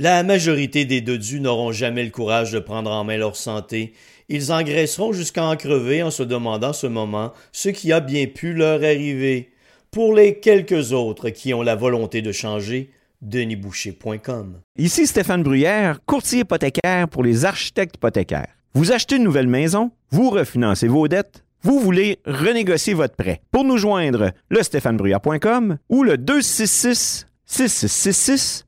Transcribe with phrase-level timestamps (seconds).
[0.00, 3.94] La majorité des dodus n'auront jamais le courage de prendre en main leur santé.
[4.28, 8.54] Ils engraisseront jusqu'à en crever en se demandant ce moment ce qui a bien pu
[8.54, 9.50] leur arriver.
[9.90, 14.60] Pour les quelques autres qui ont la volonté de changer, denisboucher.com.
[14.76, 18.54] Ici Stéphane Bruyère, courtier hypothécaire pour les architectes hypothécaires.
[18.74, 23.40] Vous achetez une nouvelle maison, vous refinancez vos dettes, vous voulez renégocier votre prêt.
[23.50, 28.67] Pour nous joindre, le stéphanebruyère.com ou le 266 6666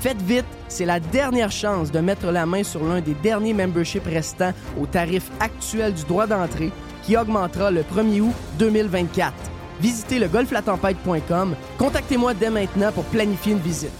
[0.00, 4.06] Faites vite, c'est la dernière chance de mettre la main sur l'un des derniers memberships
[4.06, 6.70] restants au tarif actuel du droit d'entrée
[7.02, 9.32] qui augmentera le 1er août 2024.
[9.80, 11.54] Visitez le golflatempête.com.
[11.78, 13.90] Contactez-moi dès maintenant pour planifier une visite.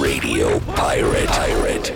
[0.00, 1.92] Radio Pirate.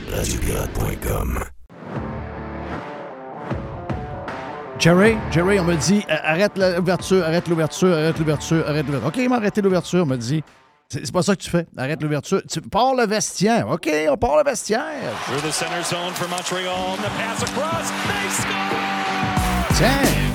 [4.79, 9.09] Jerry, Jerry, on me dit euh, arrête l'ouverture, arrête l'ouverture, arrête l'ouverture, arrête l'ouverture.
[9.09, 10.43] OK, il m'a arrêté l'ouverture, on me dit.
[10.93, 11.67] C'est pas ça que tu fais.
[11.77, 12.43] Arrête l'ouverture.
[12.51, 13.69] Tu pars le vestiaire.
[13.69, 14.83] OK, on part le vestiaire.
[15.27, 16.97] Through the center zone for Montreal.
[16.97, 17.91] The pass across.
[18.09, 19.77] They score!
[19.77, 20.30] Tiens.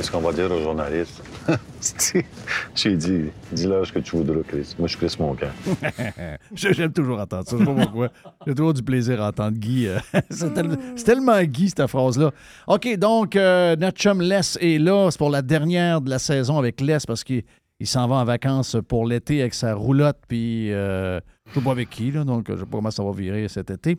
[0.00, 1.22] Qu'est-ce qu'on va dire aux journalistes?
[2.74, 4.74] J'ai dit, dis-leur ce que tu voudras, Chris.
[4.78, 5.50] Moi, je Chris mon camp.
[6.54, 7.56] J'aime toujours entendre ça.
[7.58, 8.08] Je sais pas pourquoi.
[8.46, 9.88] J'ai toujours du plaisir à entendre Guy.
[9.88, 9.98] Euh,
[10.30, 12.30] c'est tellement Guy, cette phrase-là.
[12.66, 15.10] OK, donc, euh, notre chum Les est là.
[15.10, 17.44] C'est pour la dernière de la saison avec Les parce qu'il
[17.84, 20.16] s'en va en vacances pour l'été avec sa roulotte.
[20.28, 23.12] Puis, euh, je sais pas avec qui, là, donc je sais pas comment ça va
[23.12, 23.98] virer cet été.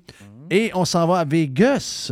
[0.49, 2.11] Et on s'en va à Vegas.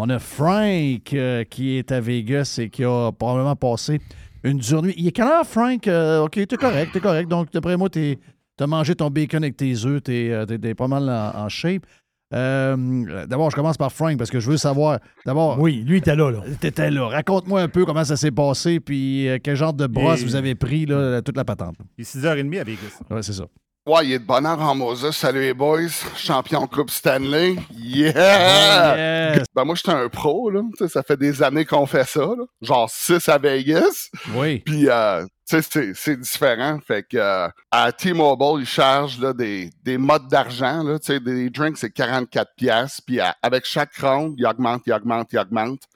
[0.00, 4.00] On a Frank euh, qui est à Vegas et qui a probablement passé
[4.44, 4.94] une dure nuit.
[4.96, 5.88] Il est quelle heure, Frank?
[5.88, 7.28] Euh, OK, t'es correct, t'es correct.
[7.28, 11.48] Donc, d'après moi, t'as mangé ton bacon avec tes œufs, t'es euh, pas mal en,
[11.48, 11.82] shape.
[12.30, 15.00] d'abord, je commence par Frank parce que je veux savoir.
[15.26, 15.58] D'abord.
[15.58, 16.30] Oui, lui était là.
[16.30, 16.42] là.
[16.60, 17.08] T'étais là.
[17.08, 20.86] Raconte-moi un peu comment ça s'est passé, puis quel genre de brosse vous avez pris,
[20.86, 21.74] là, toute la patente.
[21.96, 23.00] Il est 6h30 à Vegas.
[23.10, 23.46] Oui, c'est ça.
[23.88, 25.16] Ouais, il est de bonheur en Moses.
[25.16, 25.88] Salut les boys.
[26.14, 27.56] Champion Coupe Stanley.
[27.74, 29.42] Yeah!
[29.54, 30.60] Ben moi, j'étais un pro, là.
[30.88, 32.44] ça fait des années qu'on fait ça, là.
[32.60, 34.10] Genre 6 à Vegas.
[34.34, 34.58] Oui.
[34.58, 36.78] Puis, euh, tu sais, c'est différent.
[36.86, 40.82] Fait que euh, à T-Mobile, ils chargent là, des, des modes d'argent.
[40.82, 43.00] Là, des drinks, c'est 44 pièces.
[43.00, 45.88] Puis avec chaque round, ils augmentent, ils augmentent, ils augmentent.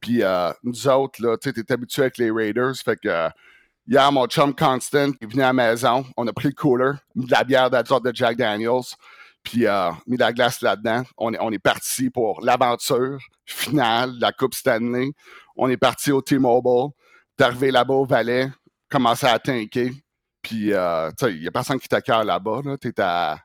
[0.00, 2.74] Puis euh, nous autres, là, tu es habitué avec les Raiders.
[2.84, 3.28] Fait que
[3.90, 6.04] Hier, mon chum Constant est venu à la maison.
[6.14, 8.82] On a pris le cooler, mis de la bière d'azur de Jack Daniels,
[9.42, 11.04] puis euh, mis de la glace là-dedans.
[11.16, 15.12] On est, on est parti pour l'aventure finale de la Coupe Stanley.
[15.56, 16.90] On est parti au T-Mobile.
[17.34, 18.50] T'es arrivé là-bas au Valais,
[18.90, 19.92] commencé à tanker.
[20.42, 22.60] Puis, euh, tu sais, il n'y a personne qui t'accueille là-bas.
[22.66, 22.76] Là.
[22.76, 23.38] T'es à,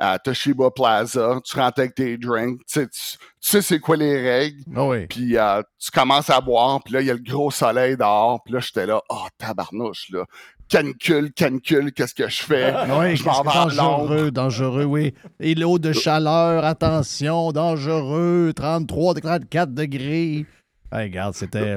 [0.00, 3.96] à Toshiba Plaza, tu rentres avec tes drinks, tu sais, tu, tu sais c'est quoi
[3.96, 5.06] les règles, Ah oui.
[5.06, 8.42] puis euh, tu commences à boire, puis là, il y a le gros soleil dehors,
[8.42, 10.24] puis là, j'étais là, oh, tabarnouche, là.
[10.68, 12.72] Canicule, canicule, qu'est-ce que je fais?
[12.74, 15.12] Ah Oui, je m'en vais dangereux, dangereux, oui.
[15.40, 20.46] Et l'eau de chaleur, attention, dangereux, 33, 34 degrés.
[20.92, 21.76] Hey, regarde, c'était.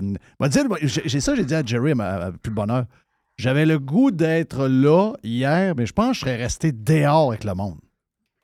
[0.84, 2.86] J'ai ça, j'ai dit à Jerry, à, à plus de bonheur.
[3.38, 7.44] J'avais le goût d'être là hier, mais je pense que je serais resté dehors avec
[7.46, 7.80] le monde.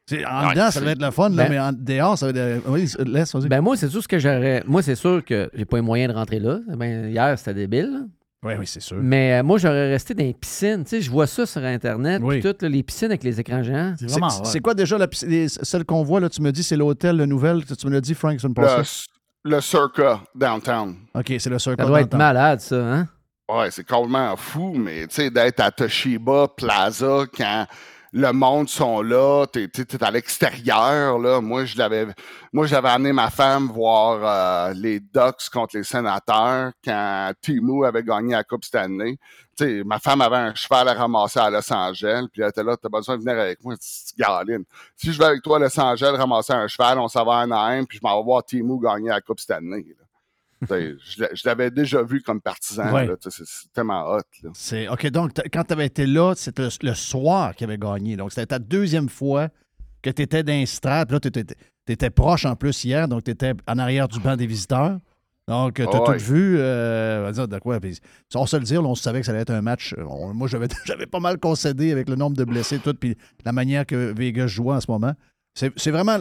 [0.10, 2.18] C'est- en Ouais, dedans, ça c'est- va être le fun, là, Ben- mais en dehors,
[2.18, 2.64] ça va être.
[2.68, 3.48] Oui, laisse, vas-y.
[3.48, 4.64] Ben moi, c'est sûr ce que j'aurais.
[4.66, 6.60] Moi, c'est sûr que j'ai pas les moyens de rentrer là.
[6.76, 7.92] Ben, hier, c'était débile.
[7.92, 8.00] là.
[8.44, 8.98] oui, oui, c'est sûr.
[9.02, 10.84] Mais euh, moi, j'aurais resté dans les piscines.
[10.86, 12.22] Tu sais, je vois ça sur Internet.
[12.24, 12.40] Oui.
[12.40, 13.94] Puis toutes là, les piscines avec les écrans géants.
[14.00, 14.30] C'est C'est vraiment.
[14.46, 17.18] c'est quoi déjà la, pisc- les- celle qu'on voit, là, tu me dis, c'est l'hôtel,
[17.18, 20.96] le nouvel, tu me l'as dit, Frank, c'est une Le, le Circa downtown.
[21.14, 21.82] OK, c'est le circle.
[21.82, 23.08] Ça doit être malade, ça, hein?
[23.50, 27.66] Ouais, c'est complètement fou, mais tu sais, d'être à Toshiba Plaza quand
[28.12, 31.42] le monde sont là, t'es t'es à l'extérieur, là.
[31.42, 32.08] Moi, je l'avais
[32.52, 38.04] moi j'avais amené ma femme voir euh, les Ducks contre les sénateurs quand Timu avait
[38.04, 39.18] gagné la Coupe Stanley.
[39.56, 42.64] Tu sais, ma femme avait un cheval à ramasser à Los Angeles, puis elle était
[42.64, 43.76] là, t'as besoin de venir avec moi,
[44.18, 44.64] galine.
[44.96, 47.42] Si je vais avec toi à Los Angeles ramasser un cheval, on s'en va à
[47.42, 49.86] Anaheim, puis je m'en vais voir Timu gagner la Coupe Stanley.
[50.62, 52.92] Je l'avais déjà vu comme partisan.
[52.94, 53.10] Ouais.
[53.30, 54.22] C'est tellement hot.
[54.44, 54.92] Là.
[54.92, 58.18] OK, donc quand tu avais été là, c'était le, le soir qu'il avait gagné.
[58.18, 59.50] Donc c'était ta deuxième fois
[60.02, 61.06] que tu étais dans.
[61.06, 64.36] Puis Là, tu étais, proche en plus hier, donc tu étais en arrière du banc
[64.36, 65.00] des visiteurs.
[65.48, 66.18] Donc, tu as Ah ouais.
[66.20, 66.58] tout vu.
[66.60, 67.80] euh, de quoi?
[68.36, 69.96] On se le dire, là, on savait que ça allait être un match.
[69.98, 70.48] euh, on- moi,
[70.86, 74.46] j'avais, pas mal concédé avec le nombre de blessés, tout, puis la manière que Vegas
[74.46, 75.14] jouait en ce moment.
[75.56, 76.20] C'est vraiment.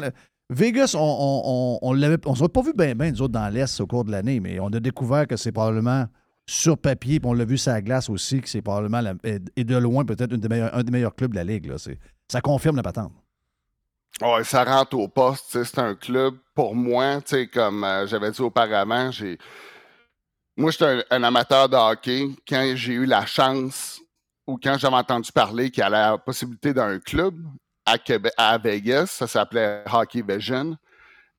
[0.50, 4.04] Vegas, on, on, on, on pas vu bien, bien, nous autres, dans l'Est au cours
[4.04, 6.06] de l'année, mais on a découvert que c'est probablement
[6.46, 9.76] sur papier, puis on l'a vu sur la glace aussi, que c'est probablement, et de
[9.76, 11.70] loin, peut-être un des meilleurs clubs de la Ligue.
[12.28, 13.12] Ça confirme la patente.
[14.42, 15.62] Ça rentre au poste.
[15.62, 17.20] C'est un club, pour moi,
[17.52, 19.38] comme euh, j'avais dit auparavant, j'ai.
[20.56, 22.30] Moi, j'étais un, un amateur de hockey.
[22.48, 24.00] Quand j'ai eu la chance
[24.46, 27.36] ou quand j'avais entendu parler qu'il y avait la possibilité d'un club
[28.37, 30.76] à, Vegas, ça s'appelait Hockey Vision.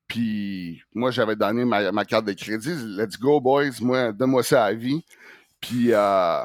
[0.06, 2.74] Puis moi, j'avais donné ma, carte de crédit.
[2.96, 3.80] Let's go, boys.
[3.80, 5.04] Moi, donne-moi ça à vie.
[5.60, 6.44] Puis euh,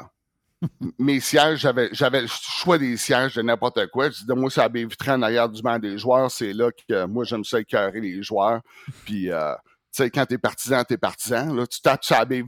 [0.98, 4.10] mes sièges, j'avais, le choix des sièges de n'importe quoi.
[4.10, 6.30] Je dis, donne-moi ça à baie en arrière du banc des joueurs.
[6.30, 8.60] C'est là que moi, j'aime ça écœurer les joueurs.
[9.04, 9.54] Puis, euh,
[9.92, 11.52] tu sais, quand t'es partisan, t'es partisan.
[11.54, 12.44] Là, tu tapes sur la baie.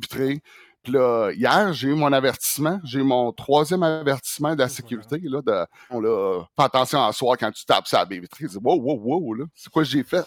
[0.90, 2.81] Là, hier, j'ai eu mon avertissement.
[2.85, 5.20] J'ai eu mon troisième avertissement de la sécurité.
[5.23, 8.44] Là, de, on, là, fais attention à soir quand tu tapes la baie vitrée.
[8.44, 10.25] Je dis, wow, wow, wow, là, c'est quoi que j'ai fait?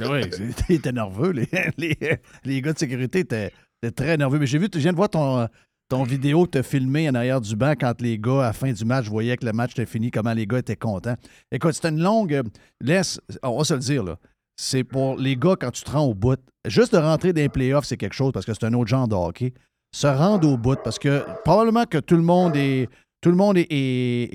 [0.00, 0.20] Oui,
[0.68, 1.30] ils étaient nerveux.
[1.30, 1.48] Les,
[1.78, 1.96] les,
[2.44, 3.52] les gars de sécurité étaient,
[3.82, 4.38] étaient très nerveux.
[4.38, 5.48] Mais j'ai vu, je viens de voir ton,
[5.90, 8.84] ton vidéo as filmé en arrière du banc quand les gars, à la fin du
[8.84, 11.16] match, voyaient que le match était fini, comment les gars étaient contents.
[11.50, 12.42] Écoute, c'était une longue.
[12.80, 14.16] Laisse, on va se le dire, là.
[14.56, 16.38] C'est pour les gars quand tu te rends au bout.
[16.66, 19.08] Juste de rentrer dans les playoffs, c'est quelque chose parce que c'est un autre genre
[19.08, 19.54] de hockey.
[19.92, 22.88] Se rendre au bout parce que probablement que tout le monde est.
[23.22, 24.28] Tout le monde est, est-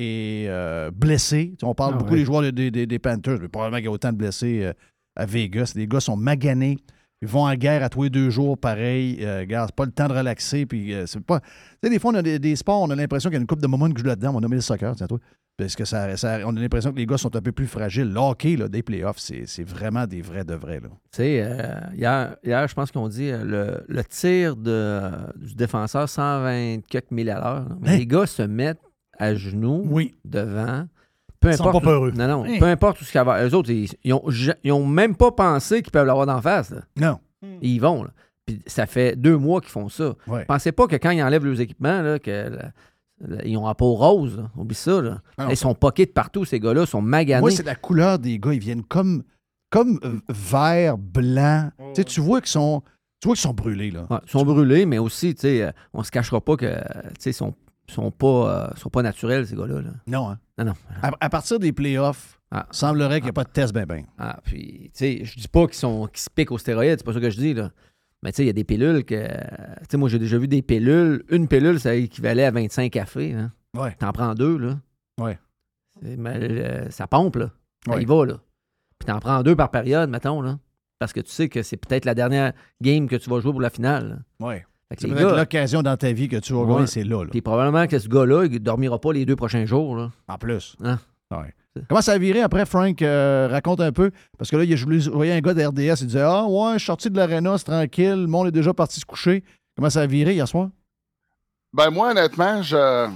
[0.44, 1.56] est, euh, blessé.
[1.64, 2.20] On parle Ah beaucoup ouais.
[2.20, 4.74] des joueurs des, des- des Panthers, mais probablement qu'il y a autant de blessés euh,
[5.16, 5.74] à Vegas.
[5.76, 6.78] Les gars sont maganés.
[7.26, 9.18] Ils vont en guerre à tous les deux jours, pareil.
[9.22, 10.66] Euh, regarde, c'est pas le temps de relaxer.
[10.66, 11.40] Puis, euh, c'est pas...
[11.40, 11.48] Tu
[11.84, 13.48] sais, des fois, on a des, des sports, on a l'impression qu'il y a une
[13.48, 14.34] coupe de moments qui joue là-dedans.
[14.36, 15.20] On a mis le soccer, tiens, toi.
[15.58, 18.12] Parce que ça, ça- on a l'impression que les gars sont un peu plus fragiles.
[18.12, 20.82] Le hockey, là, des playoffs, c'est, c'est vraiment des vrais de vrais.
[20.82, 25.00] Tu sais, euh, hier, hier, je pense qu'on dit euh, le, le tir de,
[25.38, 27.68] du défenseur 120 quelques mille à l'heure.
[27.86, 27.98] Hein?
[27.98, 28.82] Les gars se mettent
[29.18, 30.14] à genoux Oui.
[30.26, 30.88] devant.
[31.46, 31.84] Peu Ils sont importe.
[31.84, 32.12] pas peureux.
[32.12, 32.58] Non, non.
[32.60, 33.46] Peu importe tout ce qu'il y a.
[33.48, 34.24] Eux autres, ils, ils ont,
[34.64, 36.72] ils ont même pas pensé qu'ils peuvent l'avoir d'en face.
[36.72, 36.82] là.
[36.98, 37.20] Non.
[37.62, 38.04] Ils y vont.
[38.04, 38.10] Là.
[38.46, 40.14] Puis ça fait deux mois qu'ils font ça.
[40.28, 40.46] Ouais.
[40.46, 42.52] Pensez pas que quand ils enlèvent leurs équipements, là, que
[43.44, 44.38] ils ont la peau rose.
[44.38, 44.50] là.
[44.58, 45.02] Oublie ça.
[45.02, 45.22] Là.
[45.38, 45.48] Ah.
[45.50, 46.82] Ils sont poqués de partout, ces gars-là.
[46.82, 47.42] Ils sont maganés.
[47.42, 48.54] Moi, c'est la couleur des gars.
[48.54, 49.24] Ils viennent comme,
[49.70, 51.70] comme euh, vert, blanc.
[51.78, 52.82] Tu sais, tu vois qu'ils sont,
[53.22, 53.92] tu vois qu'ils sont brûlés.
[53.92, 54.06] Là.
[54.10, 56.82] Ouais, ils sont brûlés, mais aussi, tu sais, euh, on se cachera pas que, tu
[57.20, 57.54] sais, ils sont,
[57.94, 58.28] sont pas,
[58.72, 59.82] euh, sont pas naturels, ces gars-là.
[59.82, 59.90] là.
[60.08, 60.40] Non, hein?
[60.58, 60.74] Non, non.
[61.02, 62.68] À, à partir des playoffs, Ah.
[62.72, 64.06] semblerait qu'il n'y a pas de test ben ben.
[64.18, 67.06] Ah, puis, tu sais, je dis pas qu'ils sont qu'ils se piquent aux stéroïdes, c'est
[67.06, 67.72] pas ça que je dis, là.
[68.24, 69.28] Mais tu sais, il y a des pilules que.
[69.28, 71.24] Tu sais, moi, j'ai déjà vu des pilules.
[71.30, 73.34] Une pilule, ça équivalait à 25 cafés.
[73.34, 73.52] Hein.
[73.78, 73.94] Ouais.
[74.00, 74.80] T'en prends deux, là.
[75.20, 75.38] Ouais.
[76.02, 77.52] C'est- mais, euh, ça pompe, là.
[77.86, 78.02] Ça Ouais.
[78.02, 78.40] y va, là.
[78.98, 80.58] Puis t'en prends deux par période, mettons, là.
[80.98, 83.62] Parce que tu sais que c'est peut-être la dernière game que tu vas jouer pour
[83.62, 84.24] la finale.
[84.40, 84.48] là.
[84.48, 84.66] Ouais.
[84.92, 86.74] Les peut-être gars- l'occasion dans ta vie que tu vas Ouais.
[86.76, 87.30] gagner, c'est là, là.
[87.32, 90.12] Puis probablement que ce gars-là, il dormira pas les deux prochains jours, là.
[90.28, 90.76] En plus.
[90.84, 91.00] Hein?
[91.32, 91.54] Ouais.
[91.90, 93.02] Comment ça a viré après, Frank?
[93.02, 94.12] Euh, raconte un peu?
[94.38, 96.46] Parce que là, il y a- je voyais un gars de RDS, il disait Ah,
[96.46, 99.44] ouais, je suis sorti de l'aréna, c'est tranquille, le monde est déjà parti se coucher.
[99.76, 100.70] Comment ça a viré hier soir?
[101.74, 103.10] Ben moi, honnêtement, je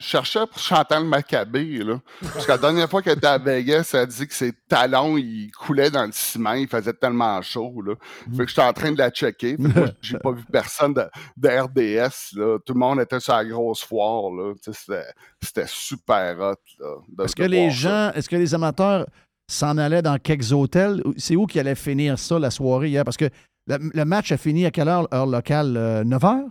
[0.00, 2.00] cherchais pour Chantal Maccabé, là.
[2.20, 5.16] Parce que la dernière fois qu'elle était à Vegas, elle a dit que ses talons,
[5.16, 7.94] ils coulaient dans le ciment, il faisait tellement chaud, là.
[8.36, 9.56] Fait que j'étais en train de la checker.
[10.00, 11.04] J'ai pas vu personne de,
[11.36, 12.58] de RDS, là.
[12.64, 14.54] Tout le monde était sur la grosse foire, là.
[14.60, 17.24] C'était, super hot, là.
[17.24, 19.06] Est-ce que les gens, est-ce que les amateurs
[19.50, 21.02] s'en allaient dans quelques hôtels?
[21.16, 23.04] C'est où qui allait finir ça la soirée hier?
[23.04, 23.28] Parce que
[23.66, 26.02] le, le match a fini à quelle heure, heure locale?
[26.04, 26.44] 9 h?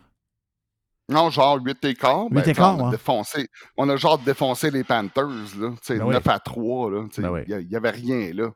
[1.09, 2.29] Non, genre 8 et quart.
[2.29, 3.47] ben, 8 et tu sais, on, a défoncé,
[3.77, 5.27] on a genre défoncé les Panthers,
[5.59, 5.69] là.
[5.89, 6.13] Ben oui.
[6.15, 7.03] 9 à 3, là.
[7.13, 7.43] Tu sais, Ben.
[7.47, 8.49] Il n'y avait rien, là.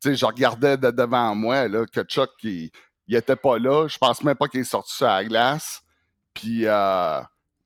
[0.00, 2.70] Tu sais, je regardais de devant moi, là, que Chuck, il,
[3.06, 3.86] il était pas là.
[3.86, 5.80] Je pense même pas qu'il est sorti sur la glace.
[6.34, 7.20] Puis, euh,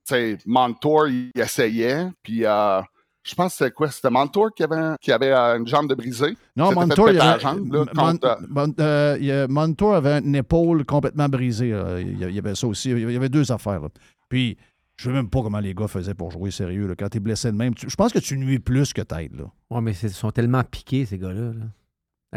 [0.06, 2.08] tu sais, Montour, il essayait.
[2.22, 2.82] Puis, euh,
[3.22, 3.90] je pense que c'était quoi?
[3.90, 6.36] C'était Montour qui avait, qui avait euh, une jambe de brisée?
[6.54, 11.28] Non, Montour, il avait, jambe, là, contre, euh, Mon- euh, Montour avait une épaule complètement
[11.28, 11.70] brisée.
[11.70, 11.98] là.
[12.00, 12.90] Il y a- il y avait ça aussi.
[12.90, 13.80] Il y avait deux affaires.
[13.80, 13.88] là.
[14.28, 14.56] Puis,
[14.97, 16.87] je ne sais même pas comment les gars faisaient pour jouer sérieux.
[16.87, 16.95] là.
[16.99, 19.42] Quand tu es blessé de même, tu- je pense que tu nuis plus que t'aides.
[19.71, 21.52] Ouais, mais c'est- ils sont tellement piqués, ces gars-là.
[21.52, 21.64] là.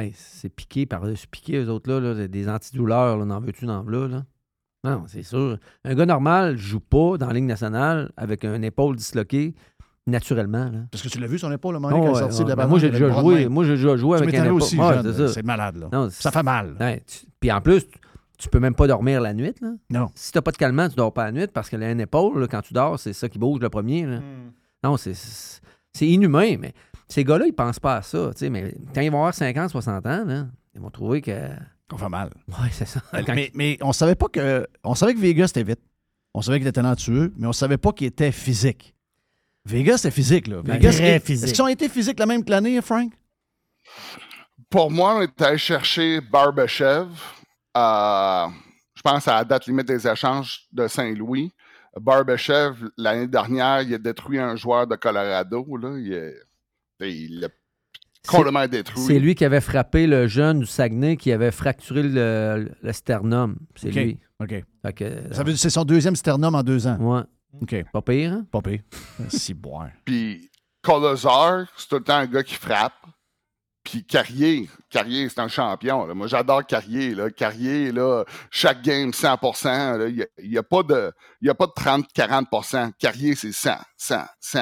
[0.01, 1.99] Hey, c'est piqué par-dessus piqué, eux autres-là.
[1.99, 4.23] là, des antidouleurs, là, n'en veux-tu, n'en veux là?
[4.85, 5.57] Non, c'est sûr.
[5.83, 9.53] Un gars normal joue pas dans la Ligue nationale avec une épaule disloquée
[10.07, 10.65] naturellement.
[10.71, 10.79] Là.
[10.91, 12.37] Parce que tu l'as vu, son épaule, le moment Oh, quand il est ouais, sorti
[12.39, 12.43] ouais.
[12.45, 13.47] de la Ben, moi, j'ai déjà joué.
[13.49, 14.55] Moi, j'ai déjà joué Tu avec un épaule.
[14.61, 15.27] aussi, Ouais, c'est.
[15.29, 15.77] C'est malade.
[15.77, 15.89] Là.
[15.91, 16.75] Non, ça fait mal.
[16.79, 17.03] Ouais,
[17.39, 17.97] Puis en plus, tu,
[18.39, 19.53] tu peux même pas dormir la nuit.
[19.61, 19.73] Là.
[19.91, 20.07] Non.
[20.15, 22.47] Si t'as pas de calmant, tu dors pas la nuit parce que une épaule, là,
[22.47, 24.05] quand tu dors, c'est ça qui bouge le premier.
[24.05, 24.19] là.
[24.83, 25.61] Non, c'est, c'est
[25.93, 26.73] c'est inhumain, mais
[27.07, 28.29] ces gars-là, ils pensent pas à ça.
[28.31, 31.49] tu sais, Mais quand ils vont avoir 50, 60 ans, là, ils vont trouver que.
[31.89, 32.29] Qu'on fait mal.
[32.47, 33.01] Ouais, c'est ça.
[33.11, 34.67] Quand- Mais, mais on savait pas que.
[34.83, 35.81] On savait que Vegas était vite.
[36.35, 38.93] On savait qu'il était talentueux, mais on savait pas qu'il était physique.
[39.65, 40.61] Vegas, c'était physique, là.
[40.63, 41.45] Vegas, est- physique.
[41.45, 43.11] Est-ce qu'ils ont été physiques la même que l'année, Frank?
[44.69, 47.07] Pour moi, on est allé chercher Barbachev.
[47.77, 48.47] Euh,
[48.95, 51.53] je pense à la date limite des échanges de Saint-Louis.
[51.99, 55.65] Barbachev, l'année dernière, il a détruit un joueur de Colorado.
[55.77, 55.97] Là.
[56.99, 57.47] Il, l'a
[58.27, 59.01] complètement détruit.
[59.01, 63.57] C'est lui qui avait frappé le jeune du Saguenay qui avait fracturé le, le sternum.
[63.75, 64.19] C'est lui.
[64.39, 64.63] OK.
[64.95, 66.97] Que, Ça veut dire c'est son deuxième sternum en deux ans.
[66.99, 67.23] ouais,
[67.61, 67.91] OK.
[67.91, 68.45] pas pire, hein?
[68.51, 68.81] Pas pire.
[69.29, 69.89] Si boire.
[70.05, 70.49] Puis
[70.81, 72.93] Colazar, c'est tout le temps un gars qui frappe.
[73.83, 76.05] Puis Carrier, Carrier, c'est un champion.
[76.05, 76.13] là.
[76.13, 77.15] Moi, j'adore Carrier.
[77.15, 77.29] Là.
[77.31, 79.37] Carrier, là, chaque game, 100
[79.97, 83.71] là, Il n'y a, pas de, il y a pas de 30-40% Carrier, c'est 100,
[83.97, 84.59] 100, 100.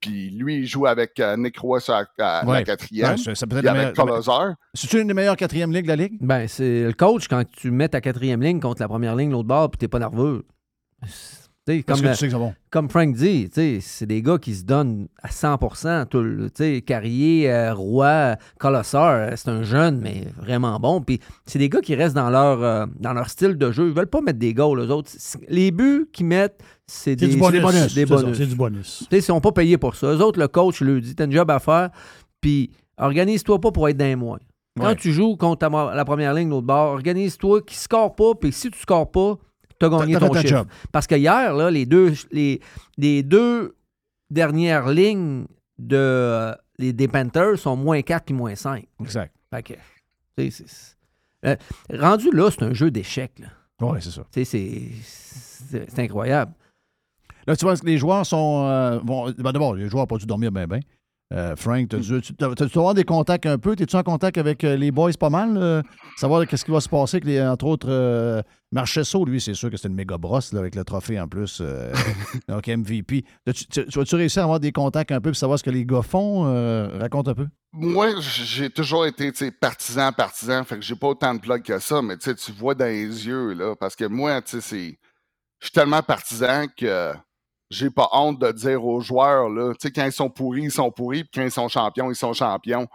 [0.00, 3.10] Puis lui, il joue avec euh, Nick Roy sur la, à la quatrième.
[3.10, 4.54] Ouais, ça- peut être avec meilleure- Colazar.
[4.72, 6.16] C'est-tu une des meilleures quatrième ligues de la Ligue?
[6.20, 9.48] Ben, c'est le coach quand tu mets ta quatrième ligne contre la première ligne l'autre
[9.48, 10.46] bord puis t'es pas nerveux.
[11.86, 12.52] Parce Comme, que tu sais que c'est bon.
[12.70, 13.48] comme Frank dit,
[13.80, 16.48] c'est des gars qui se donnent à 100 tout le-
[16.80, 21.00] Carrier, euh, Roy, Colossar, euh, c'est un jeune, mais vraiment bon.
[21.00, 23.88] Puis c'est des gars qui restent dans leur, euh, dans leur style de jeu.
[23.88, 25.10] Ils veulent pas mettre des goals, les autres.
[25.48, 27.62] Les buts qu'ils mettent, c'est des du bonus.
[27.62, 27.94] Bonus.
[28.36, 29.08] C'est du bonus.
[29.10, 30.08] Ils sont pas payés pour ça.
[30.08, 31.90] Eux autres, le coach lui dit T'as un job à faire,
[32.40, 34.38] puis organise-toi pas pour être dans les moins.
[34.78, 34.94] Quand Ouais.
[34.96, 38.52] tu joues contre ta- la première ligne de l'autre bord, organise-toi qui score pas, puis
[38.52, 39.36] si tu scores pas,
[39.80, 40.48] tu as gagné ton chiffre.
[40.58, 40.68] job.
[40.92, 42.60] Parce que hier, là, les deux, les,
[42.98, 43.76] les deux
[44.30, 45.46] dernières lignes
[45.78, 48.86] de, euh, les, des Panthers sont moins 4 puis moins 5.
[49.00, 49.34] Exact.
[49.52, 49.74] Fait que,
[50.36, 50.96] c'est- c'est-
[51.46, 51.56] euh,
[51.98, 53.42] rendu là, c'est un jeu d'échecs.
[53.80, 54.22] Oui, c'est ça.
[54.32, 56.52] C'est c'est incroyable.
[57.46, 58.66] Là, tu vois que les joueurs sont.
[58.66, 60.80] euh, vont- ben D'abord, les joueurs n'ont pas dû dormir bien, bien.
[61.32, 63.76] Euh, Frank, tu avoir des contacts un peu?
[63.78, 65.56] Es-tu en contact avec euh, les boys pas mal?
[65.56, 65.80] euh,
[66.16, 69.70] savoir qu'est-ce qui va se passer avec, les, entre autres, euh, Marchesso, lui, c'est sûr
[69.70, 71.62] que c'est une méga brosse là, avec le trophée en plus.
[72.48, 73.24] donc, MVP.
[73.54, 75.86] Tu, tu as-tu réussi à avoir des contacts un peu pour savoir ce que les
[75.86, 76.42] gars font?
[76.98, 77.46] Raconte un peu.
[77.72, 82.02] Moi, j'ai toujours été partisan, partisan, fait que j'ai pas autant de plugs que ça,
[82.02, 84.98] mais tu vois dans les yeux, là, parce que moi, tu sais, c'est.
[85.60, 87.12] Je suis tellement partisan que
[87.70, 90.72] j'ai pas honte de dire aux joueurs, là, tu sais, quand ils sont pourris, ils
[90.72, 92.88] sont pourris, puis quand ils sont champions, ils sont champions.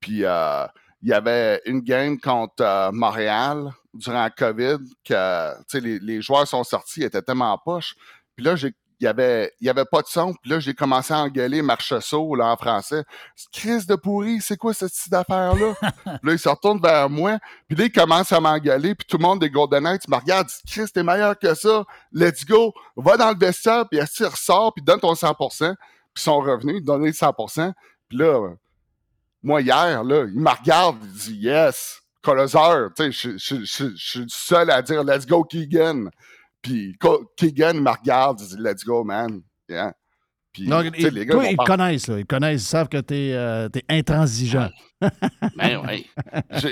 [0.00, 0.66] Puis euh,
[1.02, 5.98] il y avait une game contre euh, Montréal durant la COVID que, tu sais, les,
[5.98, 7.94] les joueurs sont sortis, ils étaient tellement en poche.
[8.34, 10.32] Puis là, j'ai il y avait, il y avait pas de son.
[10.32, 13.02] Puis là, j'ai commencé à engueuler Marcheseau, là, en français.
[13.52, 15.74] Chris de pourri, c'est quoi cette petite affaire-là?
[15.80, 17.38] puis là, il se retourne vers moi.
[17.66, 18.94] Puis là, il commence à m'engueuler.
[18.94, 20.48] Puis tout le monde des Golden Knights me regarde.
[20.70, 21.84] Chris, t'es meilleur que ça.
[22.12, 22.72] Let's go.
[22.96, 23.88] Va dans le vestiaire.
[23.88, 24.72] Puis il ressort.
[24.72, 25.76] Puis donne ton 100 Puis ils
[26.14, 26.76] sont revenus.
[26.78, 27.72] Ils donnaient le 100%
[28.08, 28.50] Puis là,
[29.42, 30.98] moi, hier, là, il me regarde.
[31.02, 32.00] Il dit, yes.
[32.22, 32.90] Colosseur.
[32.94, 33.64] Tu sais, je
[33.96, 36.08] suis le seul à dire, let's go, Keegan.
[36.62, 36.96] Puis
[37.36, 39.42] Keegan me regarde, il dit Let's go, man.
[39.68, 39.94] Yeah.
[40.52, 42.18] Puis, Non, tu les gars toi, ils te connaissent, là.
[42.18, 44.68] Ils connaissent, ils savent que t'es es intransigeant.
[45.56, 46.06] Ben oui.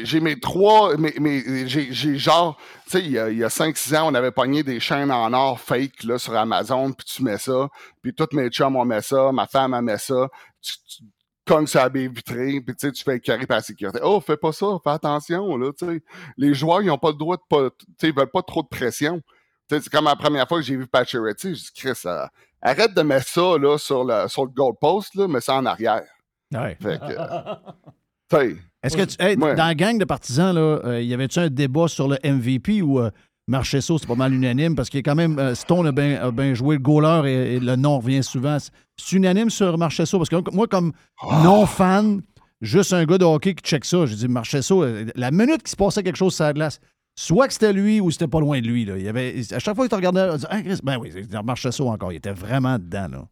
[0.04, 0.96] J'ai mes trois.
[0.98, 2.58] Mes, mes- j'ai genre.
[2.84, 5.10] Tu sais, il y a, il y a 5-6 ans, on avait pogné des chaînes
[5.10, 7.68] en or fake là, sur Amazon, puis tu mets ça.
[8.02, 10.28] Puis tous mes chums ont mis ça, ma femme a mis ça.
[10.60, 11.04] Tu, tu
[11.46, 13.98] cognes sur la baie vitrée, puis tu sais, tu fais carré par la sécurité.
[14.02, 16.02] Oh, fais pas ça, fais attention, là, tu sais.
[16.36, 17.70] Les joueurs, ils n'ont pas le droit de pas.
[17.70, 19.22] Tu sais, ils veulent pas trop de pression.
[19.76, 22.26] Sais, c'est comme la première fois que j'ai vu Pacioretty, j'ai dit, Chris, euh,
[22.60, 26.02] arrête de mettre ça là, sur le, sur le goalpost, là, mets ça en arrière.
[26.52, 26.76] Ouais.
[26.82, 27.04] Fait que.
[27.04, 27.54] euh,
[28.30, 29.54] tu sais, Est-ce que tu, hey, Ouais.
[29.54, 32.98] dans la gang de partisans, là, euh, y avait-tu un débat sur le MVP ou
[33.00, 33.10] euh,
[33.46, 34.74] Marchesso, c'est pas mal unanime?
[34.74, 35.92] Parce qu'il y a quand même euh, Stone a
[36.32, 38.58] bien joué le goaler et, et le nom revient souvent.
[38.96, 41.42] C'est unanime sur Marchesso parce que moi, comme Ah.
[41.44, 42.22] non-fan,
[42.60, 44.84] juste un gars de hockey qui check ça, j'ai dit Marchesso,
[45.14, 46.80] la minute qu'il se passait quelque chose sur la glace,
[47.14, 48.84] soit que c'était lui ou c'était pas loin de lui.
[48.84, 48.96] Là.
[48.96, 51.12] Il avait, à chaque fois qu'il te regardait, on disait, Ah, Chris, ben oui,
[51.44, 52.12] Marchesso encore.
[52.12, 53.08] Il était vraiment dedans.
[53.10, 53.28] Là.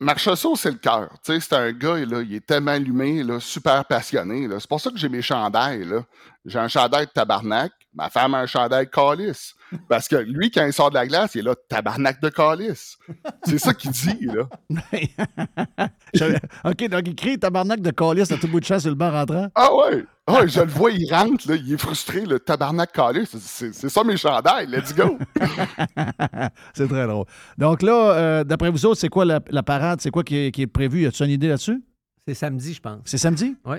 [0.00, 1.16] Marchessault, c'est le cœur.
[1.24, 4.48] Tu c'est un gars, là, il est tellement allumé, là, super passionné.
[4.58, 5.84] C'est pour ça que j'ai mes chandails.
[5.84, 6.04] là.
[6.44, 7.72] J'ai un chandail de tabarnak.
[7.94, 9.54] Ma femme a un chandail de calice.
[9.88, 12.98] Parce que lui, quand il sort de la glace, il est là, tabarnak de calice.
[13.44, 14.48] C'est ça qu'il dit, là.
[16.64, 19.10] OK, donc il crie tabarnak de calice à tout bout de chasse sur le banc
[19.10, 19.48] rentrant.
[19.54, 20.04] Ah ouais!
[20.26, 23.36] Ah ouais, je le vois, il rentre, là, il est frustré, le tabarnak calice.
[23.38, 25.18] C'est c'est ça mes chandails, let's go!
[26.74, 27.26] c'est très drôle.
[27.58, 30.00] Donc là, euh, d'après vous autres, c'est quoi la, la parade?
[30.00, 31.02] C'est quoi qui est, qui est prévu?
[31.02, 31.82] Y a-tu une idée là-dessus?
[32.26, 33.00] C'est samedi, je pense.
[33.04, 33.54] C'est samedi?
[33.64, 33.78] Oui.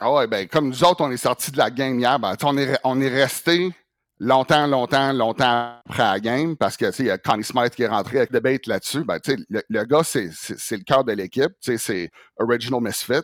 [0.00, 2.78] Ah ben comme nous autres, on est sortis de la game hier, ben, on est,
[2.82, 3.72] on est resté
[4.18, 7.74] longtemps, longtemps, longtemps après la game parce que tu sais, il y a Connie Smith
[7.74, 9.04] qui est rentré avec le bait là-dessus.
[9.04, 10.30] Ben, tu le, gars, c'est,
[10.70, 11.52] le cœur de l'équipe.
[11.60, 13.22] Tu sais, c'est Original Misfit.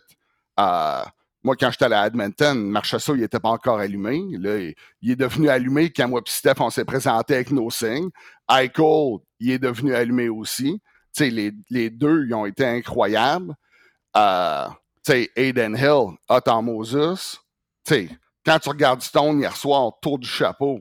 [0.59, 1.03] Euh,
[1.43, 4.23] moi, quand j'étais à Edmonton, Marchessault, il n'était pas encore allumé.
[4.31, 8.11] Il, est devenu allumé quand moi et Steph, on s'est présenté avec nos signes.
[8.51, 10.81] Eichel, il est devenu allumé aussi.
[11.17, 13.55] Tu les, deux, ils ont été incroyables.
[14.17, 14.67] Euh,
[15.05, 17.39] sais, Aiden Hill, Hot Moses.
[17.85, 18.09] Tu sais,
[18.45, 20.81] quand tu regardes Stone hier soir, tour du chapeau,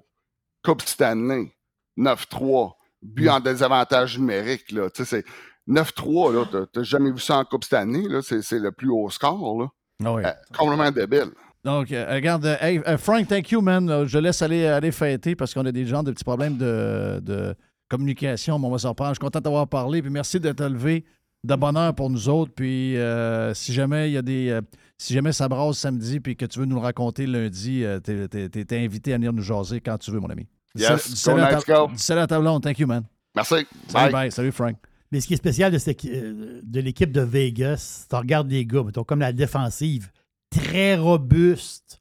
[0.64, 1.54] Coupe Stanley,
[1.98, 4.90] 9-3, but en désavantage numérique, là.
[4.90, 5.26] Tu sais, c'est
[5.68, 6.66] 9-3, là.
[6.72, 8.22] T'as- jamais vu ça en Coupe Stanley, là.
[8.22, 9.68] C'est le plus haut score, là.
[10.04, 10.24] Ah oui.
[10.26, 11.32] Euh, complètement débile.
[11.66, 14.06] Donc, euh, regarde, euh, hey, Frank, thank you, man.
[14.06, 17.54] Je laisse aller, aller fêter parce qu'on a des gens de petits problèmes de, de
[17.90, 19.10] communication, mais on va s'en reprendre.
[19.12, 21.04] Je suis content d'avoir parlé, puis merci de te lever
[21.44, 22.52] de bonne heure pour nous autres.
[22.56, 24.50] Puis, euh, si jamais il y a des.
[24.50, 24.62] euh,
[24.98, 28.28] si jamais ça brasse samedi puis que tu veux nous le raconter lundi, euh, t'es,
[28.28, 30.46] t'es- t'es invité à venir nous jaser quand tu veux, mon ami.
[30.76, 31.90] Yes, salut- à ta- go.
[31.94, 32.62] dis salut à ta blonde.
[32.62, 33.04] Thank you, man.
[33.36, 33.56] Merci.
[33.88, 34.12] Salut, Bye.
[34.12, 34.32] bye.
[34.32, 34.76] Salut, Frank.
[35.12, 39.04] Mais ce qui est spécial de, de l'équipe de Vegas, tu regardes les gars, mettons,
[39.04, 40.12] comme la défensive,
[40.52, 42.00] très robuste,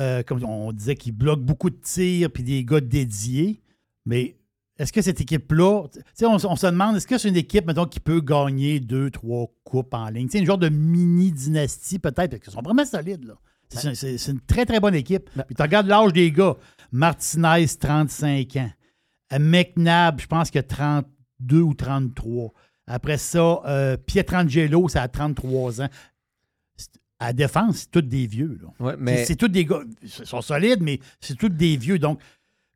[0.00, 3.60] euh, comme on disait, qui bloque beaucoup de tirs, puis des gars dédiés.
[4.06, 4.37] Mais
[4.78, 5.84] est-ce que cette équipe-là,
[6.22, 9.46] on, on se demande, est-ce que c'est une équipe, mettons, qui peut gagner deux, trois
[9.64, 10.28] coupes en ligne?
[10.28, 13.34] Sais, une genre de mini-dynastie peut-être, parce qu'ils sont vraiment solides, là.
[13.70, 15.28] C'est c'est- c'est une très, très bonne équipe.
[15.46, 16.56] Puis tu regardes l'âge des gars.
[16.90, 18.70] Martinez, 35 ans.
[19.38, 22.52] McNabb, je pense qu'il a 32 ou 33.
[22.86, 25.88] Après ça, euh, Pietrangelo, ça a 33 ans.
[26.76, 26.88] C'est-
[27.20, 28.58] À la défense, c'est tous des vieux.
[28.62, 28.68] Là.
[28.86, 29.80] Ouais, mais- C'est c'est tous des gars.
[30.02, 31.98] Ils sont solides, mais c'est tous des vieux.
[31.98, 32.20] Donc,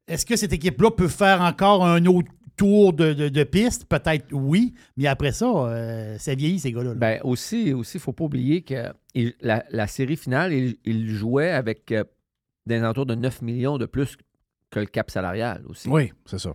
[0.09, 3.87] est-ce que cette équipe-là peut faire encore un autre tour de, de- de piste?
[3.87, 6.91] Peut-être oui, mais après ça, euh, ça vieillit, ces gars-là.
[6.91, 6.95] là.
[6.95, 11.09] Ben aussi, il aussi, faut pas oublier que il- la, la série finale, il, il
[11.11, 12.05] jouait avec euh,
[12.67, 14.17] des alentours de 9 millions de plus
[14.71, 15.89] que le cap salarial aussi.
[15.89, 16.55] Oui, c'est ça.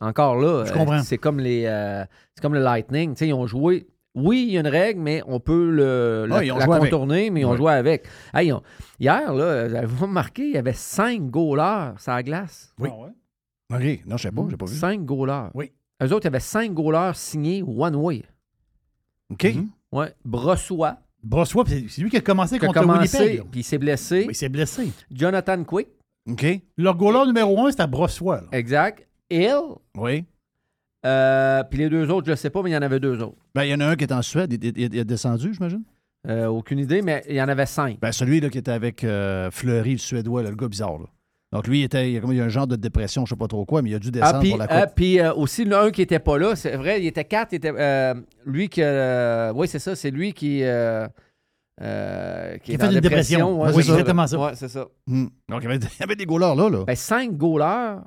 [0.00, 2.04] Encore là, euh, c'est comme les euh,
[2.34, 3.14] c'est comme le Lightning.
[3.20, 3.86] Ils ont joué.
[4.14, 6.66] Oui, il y a une règle, mais on peut le, la, avec.
[6.82, 7.56] contourner, mais Ouais.
[7.56, 8.06] joué avec.
[8.32, 8.52] Hey,
[9.00, 12.72] hier, là, avez-vous remarqué, il y avait cinq goalers sur la glace.
[12.78, 12.88] Oui.
[12.90, 14.00] OK.
[14.06, 14.76] Non, je sais pas, j'ai pas vu.
[14.76, 15.50] Cinq goalers.
[15.54, 15.72] Oui.
[16.02, 18.22] Eux autres, il y avait cinq goalers signés one way.
[19.32, 19.44] OK.
[19.44, 19.68] Mhm.
[19.92, 20.12] Ouais.
[20.24, 23.50] Brossois, Brossois, c'est c'est lui qui a commencé qui a contre commencé, Winnipeg.
[23.50, 24.18] puis il s'est blessé.
[24.20, 24.92] Oui, il s'est blessé.
[25.10, 25.88] Jonathan Quick,
[26.28, 26.46] OK.
[26.76, 28.42] Leur goaler numéro un, c'était Brossois.
[28.42, 28.46] là.
[28.52, 29.08] exact.
[29.30, 29.58] Hill,
[29.96, 30.24] Oui.
[31.04, 33.20] Euh, puis les deux autres, je ne sais pas, mais il y en avait deux
[33.22, 33.36] autres.
[33.54, 34.52] Ben, il y en a un qui est en Suède.
[34.52, 35.82] Il, il- il est descendu, j'imagine?
[36.26, 37.98] Euh, aucune idée, mais il y en avait cinq.
[38.00, 40.98] Ben, celui là, qui était avec euh, Fleury, le Suédois, là, le gars bizarre.
[40.98, 41.04] Là.
[41.52, 43.26] Donc, lui, il, était, il, y a comme- il y a un genre de dépression,
[43.26, 44.66] je ne sais pas trop quoi, mais il a dû descendre Ah, puis pour la
[44.70, 44.94] ah, coupe.
[44.96, 47.52] puis, euh, aussi, l'un qui n'était pas là, c'est vrai, il était quatre.
[47.52, 48.14] Il était, euh,
[48.46, 48.80] lui qui.
[48.82, 50.62] euh, oui, c'est ça, c'est lui qui.
[50.64, 51.06] euh,
[51.82, 53.60] euh, Qui a est fait une dépression.
[53.62, 54.38] ouais, Oui, c'est exactement ça.
[54.38, 54.86] Ouais, c'est ça.
[55.06, 55.26] Hmm.
[55.48, 56.70] Donc, il y, avait, il y avait des goalers là.
[56.70, 56.84] là.
[56.86, 57.98] Ben, cinq goalers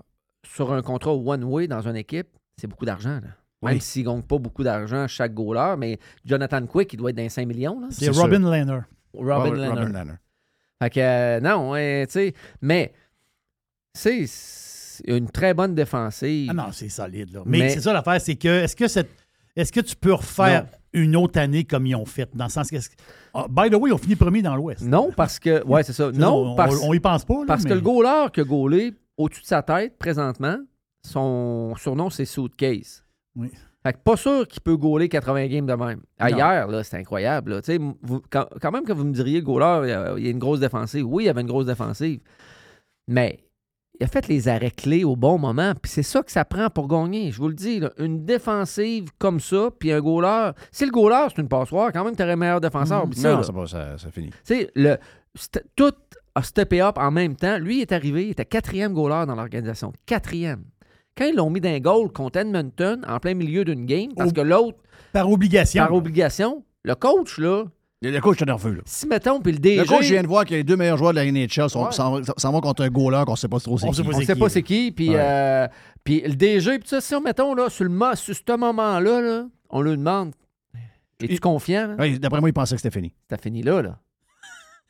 [0.46, 2.28] sur un contrat one-way dans une équipe,
[2.60, 3.10] c'est beaucoup d'argent.
[3.22, 3.28] là.
[3.64, 3.82] Même Oui.
[3.82, 7.24] s'ils ne gagnent pas beaucoup d'argent chaque goaler, mais Jonathan Quick, il doit être dans
[7.24, 7.80] les 5 millions.
[7.80, 7.88] Là.
[7.90, 8.80] C'est Robin Lehner.
[9.14, 9.70] Robin Leonard.
[9.70, 10.18] Robin Leonard.
[10.82, 12.94] Fait que, euh, non, ouais, tu sais, mais,
[13.96, 14.28] c'est
[15.08, 16.50] une très bonne défensive.
[16.52, 17.34] Ah non, c'est solide.
[17.34, 17.42] Là.
[17.46, 19.10] Mais, Mais- c'est ça l'affaire, c'est que est-ce que cette
[19.56, 22.30] est-ce que tu peux refaire une autre année comme ils ont fait?
[22.36, 22.76] Dans le sens que.
[23.34, 24.84] Ah, by the way, ils ont fini premier dans l'Ouest.
[24.84, 25.66] Non, parce que.
[25.66, 26.10] Ouais, c'est ça.
[26.10, 27.40] on, Non, parce, on y pense pas.
[27.40, 30.58] là, parce que le goaler qui a gaulé au-dessus de sa tête, présentement,
[31.06, 33.04] son surnom, c'est Suitcase.
[33.36, 33.50] Oui.
[33.84, 36.02] Fait que pas sûr qu'il peut gauler 80 games de même.
[36.20, 37.54] Hier, là, c'est incroyable.
[37.54, 37.78] là.
[38.02, 40.60] Vous- quand, quand même que vous me diriez, le goaler, il y a- une grosse
[40.60, 41.06] défensive.
[41.06, 42.20] Oui, il y avait une grosse défensive.
[43.08, 43.40] Mais
[44.00, 45.74] il a fait les arrêts clés au bon moment.
[45.82, 47.32] Puis c'est ça que ça prend pour gagner.
[47.32, 50.52] Je vous le dis, là, une défensive comme ça, puis un goaler.
[50.72, 53.06] Si le goaler, c'est une passoire, quand même, tu aurais meilleur défenseur.
[53.06, 53.68] Oublie ça, Non, là.
[53.68, 54.32] ça, ça finit.
[54.32, 54.98] Tu sais, le,
[55.76, 55.94] tout
[56.36, 57.58] a steppé up en même temps.
[57.58, 59.94] Lui il est arrivé, il était quatrième goaler dans l'organisation.
[60.06, 60.66] Quatrième.
[61.18, 64.42] Quand ils l'ont mis d'un goal contre Edmonton en plein milieu d'une game, parce que
[64.42, 64.78] l'autre,
[65.14, 65.84] Par obligation.
[65.84, 67.64] par obligation, le coach, là,
[68.04, 68.82] Le coach est nerveux, là.
[68.86, 71.14] si mettons, puis le DG, Le coach vient de voir que les deux meilleurs joueurs
[71.14, 71.70] de la NHL Ouais.
[71.70, 73.90] s'en s'en vont contre un goaler qu'on sait pas trop c'est qui.
[73.90, 75.16] on c'est sait pas c'est qui, puis Ouais.
[75.18, 75.68] euh,
[76.04, 79.46] puis le DG, puis ça, si on mettons, là, sur, le, sur ce moment-là, là,
[79.72, 80.34] on lui demande,
[81.20, 81.88] es-tu confiant?
[81.88, 81.96] là?
[81.96, 83.12] Ouais, D'après moi, il pensait que c'était fini.
[83.28, 83.98] T'as fini là, là.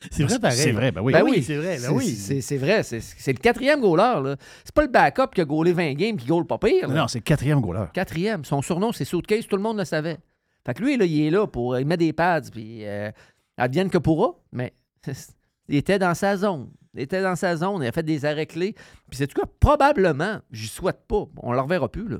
[0.12, 0.56] C'est vrai, pareil.
[0.56, 1.12] C'est vrai, ben oui.
[1.12, 2.06] Ben oui, c'est vrai, ben C'est- oui.
[2.08, 4.36] C'est c'est vrai, c'est c'est le quatrième goaler, là.
[4.64, 6.94] C'est pas le backup qui a gaulé 20 games qui gaule pas pire, là.
[6.94, 7.86] Non, c'est le quatrième goaler.
[7.92, 8.44] Quatrième.
[8.44, 9.46] Son surnom, c'est Suitcase.
[9.48, 10.18] Tout le monde le savait.
[10.64, 11.78] Fait que lui, là, il est là pour.
[11.78, 13.10] Il met des pads, puis euh,
[13.56, 14.72] advienne que pourra, mais
[15.68, 16.68] il était dans sa zone.
[16.94, 17.82] Il était dans sa zone.
[17.82, 18.74] Il a fait des arrêts clés.
[19.08, 21.24] Puis c'est tout cas, probablement, j'y souhaite pas.
[21.42, 22.18] On le reverra plus, là.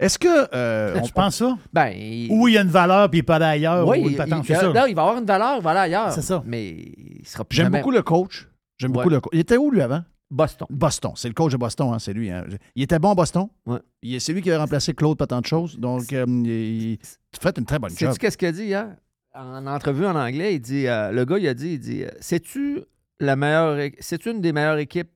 [0.00, 0.48] Est-ce que.
[0.54, 1.56] euh, Tu on- penses ça?
[1.72, 3.86] Ben, il- Ou il y a une valeur puis il peut aller ailleurs.
[3.86, 6.12] oui, ou il, patente, il- c'est il va avoir une valeur, il va aller ailleurs.
[6.12, 6.42] C'est ça.
[6.46, 8.48] Mais il sera plus J'aime jamais beaucoup le coach.
[8.78, 9.30] J'aime beaucoup le coach.
[9.34, 10.02] Il était où, lui, avant?
[10.30, 10.66] Boston.
[10.70, 11.12] Boston.
[11.16, 12.30] C'est le coach de Boston, hein, c'est lui.
[12.30, 12.44] hein.
[12.76, 13.48] Il était bon à Boston?
[13.66, 13.78] Ouais.
[14.20, 15.78] C'est lui qui a remplacé Claude pas tant de choses.
[15.78, 16.98] Donc, euh, il
[17.38, 17.98] fait une très bonne job.
[18.10, 18.86] Sais-tu qu'est-ce qu'il a dit hier?
[19.34, 22.08] En entrevue en anglais, il dit, euh, le gars, il a dit, il dit, euh,
[22.20, 22.80] sais-tu
[23.20, 25.10] la meilleure, c'est-tu une des meilleures équipes?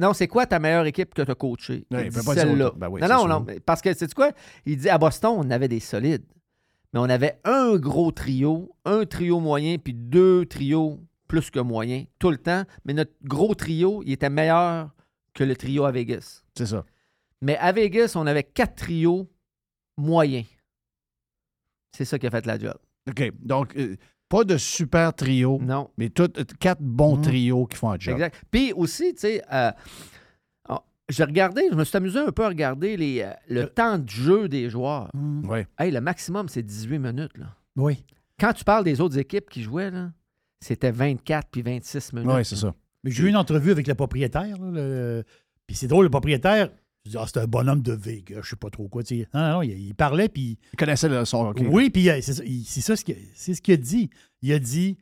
[0.00, 1.86] Non, c'est quoi ta meilleure équipe que tu as coachée?
[1.90, 2.72] Ouais, celle-là.
[2.76, 3.28] Ben oui, non, c'est non, sûr.
[3.28, 4.32] non, parce que, sais-tu quoi?
[4.66, 6.24] Il dit, à Boston, on avait des solides.
[6.92, 12.06] Mais on avait un gros trio, un trio moyen, puis deux trios plus que moyens,
[12.18, 12.62] tout le temps.
[12.84, 14.90] Mais notre gros trio, il était meilleur
[15.32, 16.44] que le trio à Vegas.
[16.56, 16.84] C'est ça.
[17.40, 19.28] Mais à Vegas, on avait quatre trios
[19.96, 20.46] moyens.
[21.92, 22.76] C'est ça qui a fait la job.
[23.08, 23.32] OK.
[23.40, 23.96] Donc, euh,
[24.28, 25.90] pas de super trio, Non.
[25.98, 27.22] mais tout, euh, quatre bons Mhm.
[27.22, 28.14] trios qui font un job.
[28.14, 28.42] Exact.
[28.50, 29.70] Puis aussi, tu sais, euh,
[30.68, 33.98] oh, j'ai regardé, je me suis amusé un peu à regarder les, euh, le temps
[33.98, 35.10] de jeu des joueurs.
[35.14, 35.60] Oui.
[35.78, 37.36] Hey, le maximum, c'est 18 minutes.
[37.38, 37.54] Là.
[37.76, 38.04] Oui.
[38.40, 40.10] Quand tu parles des autres équipes qui jouaient, là,
[40.60, 42.30] c'était 24 puis 26 minutes.
[42.32, 42.74] Oui, c'est ça.
[43.04, 44.56] Mais J'ai eu une entrevue avec le propriétaire.
[44.58, 45.24] là, le-
[45.66, 46.70] Puis c'est drôle, le propriétaire,
[47.04, 49.02] je dis, ah, c'est un bonhomme de Vegas, je sais pas trop quoi.
[49.02, 49.28] tu sais.
[49.34, 50.58] Non, non, non, il, il parlait, puis.
[50.72, 51.52] Il connaissait le- son.
[51.70, 54.10] Oui, puis c'est ça, il- c'est ça ce qu'il ce a dit.
[54.42, 54.96] Il a dit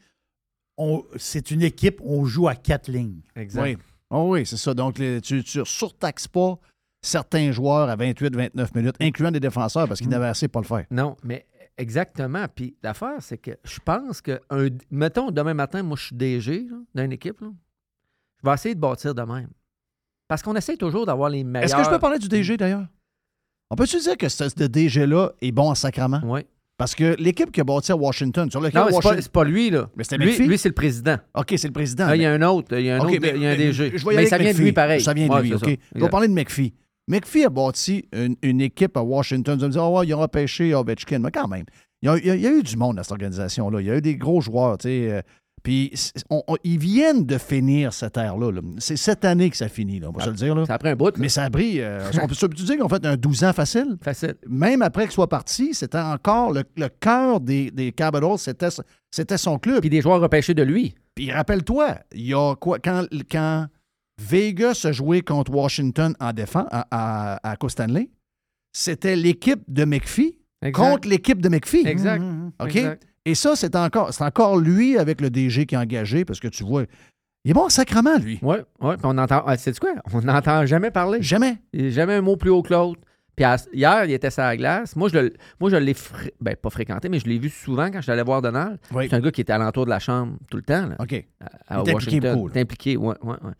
[0.79, 3.21] on- c'est une équipe, on joue à quatre lignes.
[3.37, 3.63] Exact.
[3.63, 3.77] Oui.
[4.11, 4.75] Oh oui, c'est ça.
[4.75, 6.59] Donc, les- tu ne surtaxes pas
[7.03, 10.13] certains joueurs à 28-29 minutes, incluant des défenseurs, parce qu'ils Mm.
[10.13, 10.87] n'avaient assez pour le faire.
[10.91, 11.47] Non, mais
[11.79, 12.47] exactement.
[12.55, 16.67] Puis l'affaire, c'est que je pense que, un, mettons, demain matin, moi, je suis DG
[16.69, 17.41] là, d'une équipe.
[17.41, 17.53] là.
[18.43, 19.49] je vais essayer de bâtir de même.
[20.33, 21.65] Parce qu'on essaie toujours d'avoir les meilleurs.
[21.67, 22.87] Est-ce que je peux parler du DG, d'ailleurs?
[23.71, 26.23] On peut-tu dire que ce, ce DG-là est bon en sacrament?
[26.25, 26.41] Oui.
[26.79, 29.17] Parce que l'équipe qui a bâti à Washington, sur lequel Non, mais c'est Washington...
[29.17, 29.91] pas, c'est pas lui, là.
[29.95, 30.47] Mais c'était lui, McPhee?
[30.49, 31.19] lui c'est le président.
[31.35, 32.07] OK, c'est le président.
[32.07, 33.47] Là, il y a un autre, il y a un, OK, autre, mais- il y
[33.47, 33.93] a un DG.
[33.95, 35.03] Je mais ça vient de lui pareil.
[35.03, 35.67] Ça vient de Ouais, lui, OK?
[35.67, 36.09] vais Exact.
[36.11, 36.73] parler de McPhee.
[37.09, 39.59] McPhee a bâti une, une équipe à Washington.
[39.59, 41.19] Vous allez me dire, oh, ouais, ils ont repêché Ovechkin.
[41.19, 41.65] Mais quand même,
[42.01, 43.83] il y, a, il y eu du monde dans cette organisation-là.
[43.83, 45.23] Il y a eu des gros joueurs, tu sais.
[45.63, 45.93] Puis
[46.31, 48.51] on- on- ils viennent de finir cette ère-là.
[48.51, 48.61] là.
[48.79, 50.55] C'est cette année que ça finit, là, on va se le dire.
[50.55, 50.67] Là.
[50.67, 51.07] Ça a pris un bout.
[51.07, 51.13] là.
[51.19, 51.81] Mais ça a pris.
[51.81, 53.97] euh, on peut, tu dire qu'ils ont fait un 12 ans facile?
[54.03, 54.35] Facile.
[54.49, 59.59] Même après qu'il soit parti, c'était encore le, le cœur des, des Capitals, c'était, son
[59.59, 59.81] club.
[59.81, 60.95] Puis des joueurs repêchés de lui.
[61.15, 63.67] Puis rappelle-toi, il y a quoi quand, quand
[64.21, 68.11] Vegas a joué contre Washington en défense à, à, à Coupe Stanley,
[68.73, 70.73] c'était l'équipe de McPhee Exact.
[70.91, 71.87] contre l'équipe de McPhee.
[71.87, 72.23] Exact.
[72.61, 72.77] OK?
[72.77, 73.07] Exact.
[73.25, 76.49] Et ça, c'est encore, c'est encore lui avec le DG qui est engagé parce que
[76.49, 76.85] tu vois,
[77.45, 78.39] il est bon en sacrement, lui.
[78.43, 78.95] Oui, oui.
[78.97, 79.43] Puis on entend.
[79.47, 79.95] ah, sais-tu quoi?
[80.13, 81.23] On n'entend jamais parler.
[81.23, 81.59] Jamais.
[81.73, 83.01] Il jamais un mot plus haut que l'autre.
[83.35, 84.95] Puis à- hier, il était sur la glace.
[84.95, 87.87] Moi, je, le- moi, je l'ai fré- ben, pas fréquenté, mais je l'ai vu souvent
[87.87, 88.79] quand je suis allé voir Donald.
[88.93, 89.07] Oui.
[89.09, 90.87] C'est un gars qui était alentour de la chambre tout le temps.
[90.87, 91.15] Là, OK.
[91.41, 92.35] à, à Il impliqué Washington.
[92.35, 92.61] beaucoup, là.
[92.61, 93.53] Impliqué, ouais, ouais, ouais.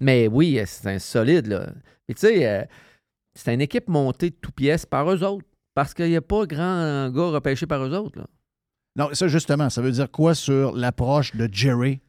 [0.00, 1.46] Mais oui, euh, c'est un solide.
[1.46, 1.66] Là.
[2.08, 2.64] Tu sais, euh,
[3.34, 5.46] c'est une équipe montée de toutes pièces par eux autres.
[5.74, 8.18] Parce qu'il n'y a pas grand gars repêché par eux autres.
[8.18, 8.26] Là.
[8.96, 12.00] Non, ça, justement, ça veut dire quoi sur l'approche de Jerry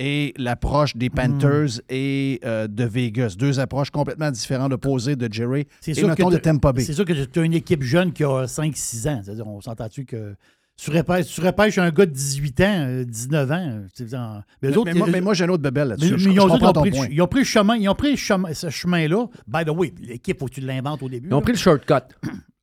[0.00, 3.36] et l'approche des Panthers et euh, de Vegas?
[3.38, 6.82] Deux approches complètement différentes, opposées de Jerry C'est et, sûr mettons, que de Tampa Bay.
[6.82, 9.20] C'est sûr que tu as une équipe jeune qui a 5-6 ans.
[9.24, 10.34] C'est-à-dire, on s'entend-tu que.
[10.76, 13.54] Tu repêches, tu repêches un gars de 18 ans, euh, 19 ans.
[13.54, 15.62] euh, tu sais, en- mais Mais, eux autres, mais moi, mais moi, j'ai un autre
[15.62, 16.14] bebelle mais- là-dessus.
[16.14, 17.08] ils je ont- ils pris.
[17.14, 19.26] Ils ont pris le chemin, ils ont pris le chemin- ce chemin-là.
[19.46, 21.28] By the way, l'équipe, faut que tu l'inventes au début.
[21.28, 21.42] Ils ont là.
[21.42, 21.94] pris le shortcut.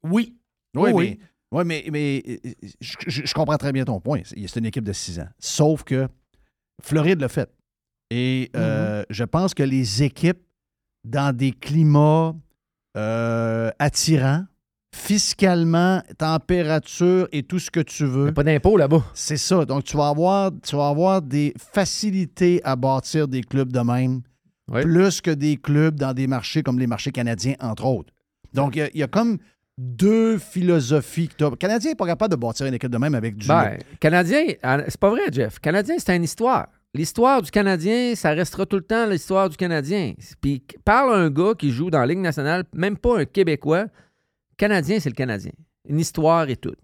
[0.04, 0.36] Oui.
[0.76, 1.20] Oui, mais
[1.52, 2.24] Oui, mais, mais
[2.80, 4.22] je, comprends très bien ton point.
[4.24, 5.28] C'est une équipe de 6 ans.
[5.40, 6.08] Sauf que
[6.82, 7.50] Floride l'a fait.
[8.10, 10.42] Et euh, je pense que les équipes
[11.04, 12.34] dans des climats
[12.98, 14.46] euh, attirants,
[14.94, 18.34] fiscalement, température et tout ce que tu veux.
[18.34, 19.04] Pas d'impôt là-bas.
[19.14, 19.66] C'est ça.
[19.66, 24.22] Donc, tu vas, avoir, tu vas avoir des facilités à bâtir des clubs de même,
[24.70, 24.82] Oui.
[24.82, 28.14] plus que des clubs dans des marchés comme les marchés canadiens, entre autres.
[28.54, 29.38] Donc, il y a- il y, a comme
[29.84, 33.16] deux philosophies que tu Le Canadien n'est pas capable de bâtir une équipe de même
[33.16, 33.48] avec du.
[33.48, 35.60] Ben, Canadien, en- c'est pas vrai, Jeff.
[35.60, 36.68] Canadien, c'est une histoire.
[36.94, 40.14] L'histoire du Canadien, ça restera tout le temps l'histoire du Canadien.
[40.42, 43.86] Puis parle un gars qui joue dans la Ligue nationale, même pas un Québécois.
[44.58, 45.52] Canadien, c'est le Canadien.
[45.88, 46.76] Une histoire et tout.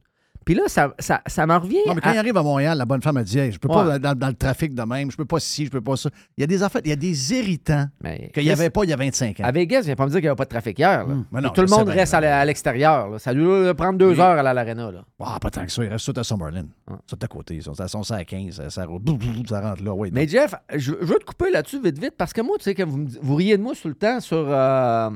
[0.47, 1.75] Puis là, ça, ça, ça m'en revient.
[1.85, 3.59] Non, mais quand à- il arrive à Montréal, la bonne femme a dit Hey, je
[3.59, 3.99] peux pas Ouais.
[3.99, 6.09] dans, dans le trafic de même, je peux pas ci, je peux pas ça.
[6.37, 7.85] Il y a des affaires, il y a des irritants
[8.33, 9.43] qu'il n'y avait pas il y a 25 ans.
[9.43, 11.05] À Vegas, viens pas me dire qu'il n'y avait pas de trafic hier.
[11.05, 11.13] là.
[11.13, 13.19] Hum, mais non, tout le je monde reste à l'extérieur.
[13.19, 14.19] Ça doit prendre deux Oui.
[14.21, 14.89] heures à l'aréna.
[14.89, 15.03] là.
[15.19, 16.67] Ah, pas tant que ça, il reste tout à Summerlin.
[16.89, 16.93] Ah.
[17.07, 17.59] Ça, à côté.
[17.59, 19.01] Ça, ça à 15, ça, ça, roule,
[19.49, 19.93] ça rentre là.
[19.93, 22.63] Oui, Mais Jeff, je, je veux te couper là-dessus vite, vite, parce que moi, tu
[22.63, 25.09] sais, que vous, riez de moi tout le temps sur euh,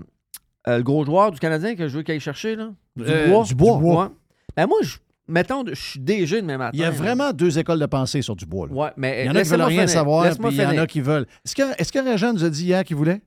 [0.67, 2.57] euh, le gros joueur du Canadien que je veux qu'il aille chercher.
[2.57, 2.71] Là.
[2.99, 3.77] Euh, Dubois.
[3.77, 4.07] Ouais.
[4.57, 4.97] Ben moi, je,
[5.31, 6.71] mettons, je suis DG demain matin.
[6.73, 6.95] Il y a là.
[6.95, 8.67] vraiment deux écoles de pensée sur Dubois.
[8.67, 8.73] là.
[8.73, 9.89] Ouais, mais Il y en a qui veulent rien finir.
[9.89, 11.25] savoir, puis il y en a qui veulent.
[11.45, 13.21] Est-ce que, est-ce que Régent nous a dit hier qu'il voulait?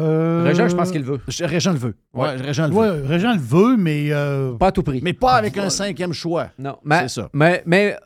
[0.00, 1.20] Euh, Régent, je pense qu'il veut.
[1.28, 1.94] Je- Régent le veut.
[2.12, 2.34] Ouais.
[2.34, 3.06] Régent le Ouais, veut.
[3.06, 4.08] Régent le veut, mais.
[4.10, 5.00] euh, Pas à tout prix.
[5.04, 6.50] Mais pas avec un cinquième choix.
[6.58, 7.30] Non, mais, C'est ça.
[7.32, 7.96] Mais, mais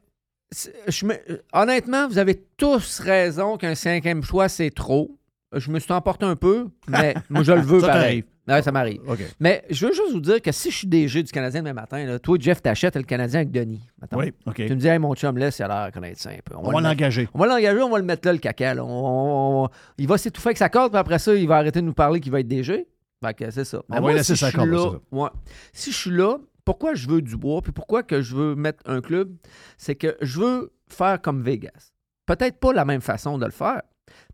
[0.51, 1.15] c'est- je me-
[1.55, 5.17] honnêtement, vous avez tous raison qu'un cinquième choix, c'est trop.
[5.55, 8.25] Je me suis emporté un peu, mais moi, je le veux Ça pareil.
[8.47, 9.01] Ouais, ça m'arrive.
[9.41, 12.05] Mais je veux juste vous dire que si je suis DG du Canadien demain matin,
[12.05, 13.83] là, toi, Jeff, t'achètes le Canadien avec Denis.
[14.13, 14.55] Oui, OK.
[14.57, 16.55] Tu me dis, hey, mon chum, laisse, il a l'air connaître ça un peu.
[16.57, 17.29] On va l'engager.
[17.35, 18.75] On va l'engager, on va le mettre là, le caca.
[18.75, 18.85] là.
[18.85, 21.81] On- on- on- il va s'étouffer avec sa corde, puis après ça, il va arrêter
[21.81, 22.87] de nous parler qu'il va être DG.
[23.23, 23.79] Fait que c'est ça.
[23.81, 25.23] On Mais va moi, laisser si sa je suis corde, là- c'est ça.
[25.23, 25.29] ouais.
[25.75, 29.01] Si je suis là, pourquoi je veux Dubois, puis pourquoi que je veux mettre un
[29.03, 29.35] club,
[29.77, 31.93] c'est que je veux faire comme Vegas.
[32.27, 33.83] Peut-être pas la même façon de le faire,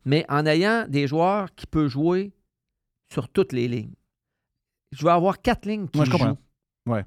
[0.04, 2.32] mais en ayant des joueurs qui peuvent jouer
[3.12, 3.94] sur toutes les lignes.
[4.92, 6.38] Je veux avoir quatre lignes qui Ouais, je comprends.
[6.86, 7.04] Ouais.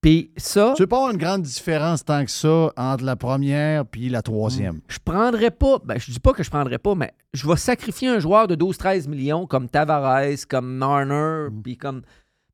[0.00, 3.86] Puis ça, Tu veux pas avoir une grande différence tant que ça entre la première
[3.86, 4.80] puis la troisième?
[4.88, 8.08] je prendrais pas, ben, je dis pas que je prendrais pas, mais je vais sacrifier
[8.08, 11.62] un joueur de 12-13 millions comme Tavares, comme Marner, Mm.
[11.62, 12.02] puis comme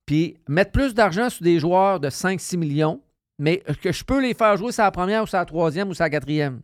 [0.05, 3.01] puis mettre plus d'argent sur des joueurs de 5-6 millions,
[3.39, 5.95] mais que je peux les faire jouer sur la première ou sur la troisième ou
[5.95, 6.61] sur la quatrième?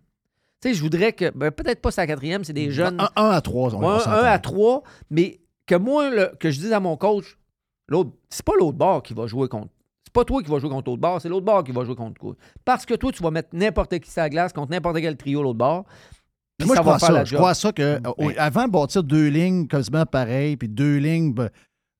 [0.64, 2.98] Tu sais, je voudrais que, ben, peut-être pas la quatrième, c'est des jeunes.
[2.98, 6.50] Un, un à trois, on va un, un à trois, mais que moi, le- que
[6.50, 7.37] je dise à mon coach,
[7.88, 9.68] l'autre, c'est pas l'autre bord qui va jouer contre.
[10.07, 11.96] C'est pas toi qui vas jouer contre l'autre bord, c'est l'autre bord qui va jouer
[11.96, 12.35] contre toi.
[12.64, 15.42] Parce que toi, tu vas mettre n'importe qui sur la glace contre n'importe quel trio
[15.42, 15.85] l'autre bord.
[16.64, 17.12] Moi, ça je va crois faire ça.
[17.12, 18.33] la Je crois ça que euh, Ben.
[18.38, 21.50] avant de bâtir deux lignes quasiment pareilles, puis deux lignes, ben,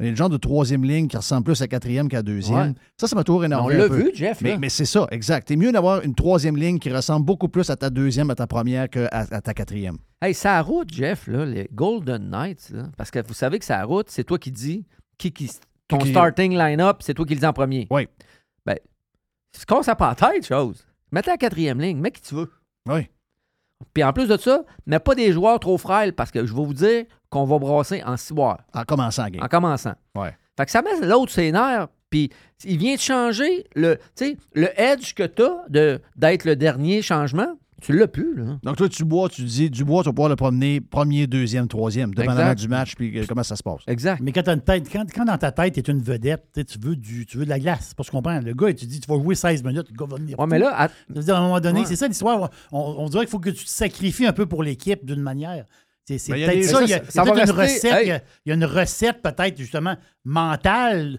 [0.01, 2.71] le genre de troisième ligne qui ressemble plus à quatrième qu'à deuxième.
[2.71, 2.75] Ouais.
[3.01, 3.77] Ça, ça m'a toujours On énervé.
[3.77, 4.41] l'a vu, Jeff.
[4.41, 4.59] Mais, là.
[4.59, 5.47] mais c'est ça, exact.
[5.49, 8.47] C'est mieux d'avoir une troisième ligne qui ressemble beaucoup plus à ta deuxième, à ta
[8.47, 9.97] première qu'à à ta quatrième.
[10.21, 13.83] Hey, ça route, Jeff, là, les Golden Knights, là, parce que vous savez que ça
[13.85, 14.85] route, c'est toi qui dis
[15.17, 15.51] qui, qui
[15.87, 17.87] ton Qui- starting line-up, c'est toi qui le dis en premier.
[17.91, 18.09] Oui.
[18.67, 18.77] Ben,
[19.57, 20.85] se casse pas la tête, chose.
[21.13, 22.51] Mets-la à la quatrième ligne, mets qui tu veux.
[22.89, 23.09] Oui.
[23.93, 26.65] Puis en plus de ça, mets pas des joueurs trop frêles parce que je vais
[26.65, 29.43] vous dire qu'on va brasser en six boires, En commençant game.
[29.43, 29.95] en commençant.
[30.17, 30.35] Ouais.
[30.57, 32.31] Fait que ça met l'autre ses nerfs, puis
[32.65, 37.03] il vient de changer le, tu sais, le edge que tu as d'être le dernier
[37.03, 37.49] changement.
[37.83, 38.57] Tu l'as plus, là.
[38.63, 41.69] Donc, toi, tu bois, tu dis, du bois, tu vas pouvoir le promener premier, deuxième,
[41.69, 42.61] troisième, dépendamment Exact.
[42.61, 43.81] du match, puis euh, comment ça se passe.
[43.89, 44.23] Exact.
[44.23, 46.79] Mais quand, t'as une tête, quand, quand dans ta tête, tu es une vedette, tu
[46.81, 47.93] veux, du, tu veux de la glace.
[47.95, 48.41] Parce qu'on comprend.
[48.41, 50.39] Le gars, il te dit tu vas jouer 16 minutes, le gars va venir.
[50.39, 51.87] Ouais, mais là, à- dire, à un moment donné, Ouais.
[51.87, 52.49] c'est ça l'histoire.
[52.73, 55.67] On, on dirait qu'il faut que tu te sacrifies un peu pour l'équipe d'une manière.
[56.07, 56.83] C'est Ben, peut-être ça.
[56.83, 57.85] Il y a, ça, une recette.
[57.85, 58.05] hey.
[58.05, 61.19] Il y a- il y a une recette peut-être justement mentale.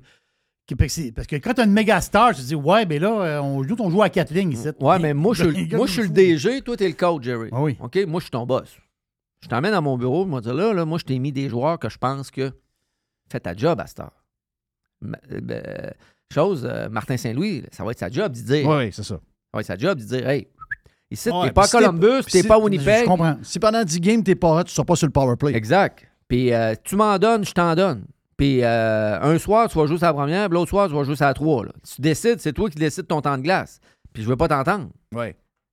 [0.68, 3.42] parce que quand tu as une méga star, tu te dis Ouais, mais là, euh,
[3.42, 4.68] on joue, à quatre lignes ici.
[4.80, 6.78] Ouais, mais moi, je suis le- gars, moi, ils je suis le font- DG, toi,
[6.78, 7.50] t'es le coach, Jerry.
[7.52, 7.78] Ah oui.
[7.80, 7.98] OK?
[8.08, 8.76] Moi, je suis ton boss.
[9.42, 11.32] Je t'emmène dans mon bureau, je vais te dire là, là, moi, je t'ai mis
[11.32, 12.52] des joueurs que je pense que
[13.32, 13.86] fais ta job à.
[15.02, 15.94] Ma- euh, ben,
[16.34, 18.68] chose, euh, Martin Saint-Louis, ça va être sa job d'y dire.
[18.68, 19.16] Oui, oui, c'est ça.
[19.16, 19.22] Ça
[19.54, 20.48] va être sa job d'y dire Hey,
[21.12, 23.06] ici, Ouais, t'es pas à Columbus, t'es pas à Je Winnipeg.
[23.06, 23.38] comprends.
[23.44, 25.54] Si pendant 10 games, t'es pas tu sors pas sur le power play.
[25.56, 26.06] Exact.
[26.28, 28.06] Puis euh, tu m'en donnes, je t'en donne.
[28.38, 31.04] Puis euh, un soir, tu vas jouer sur la première, puis l'autre soir, tu vas
[31.04, 31.66] jouer sur la trois.
[31.66, 31.72] là.
[31.96, 33.80] Tu décides, c'est toi qui décides ton temps de glace.
[34.14, 34.90] Puis je veux pas t'entendre.
[35.14, 35.28] Oui.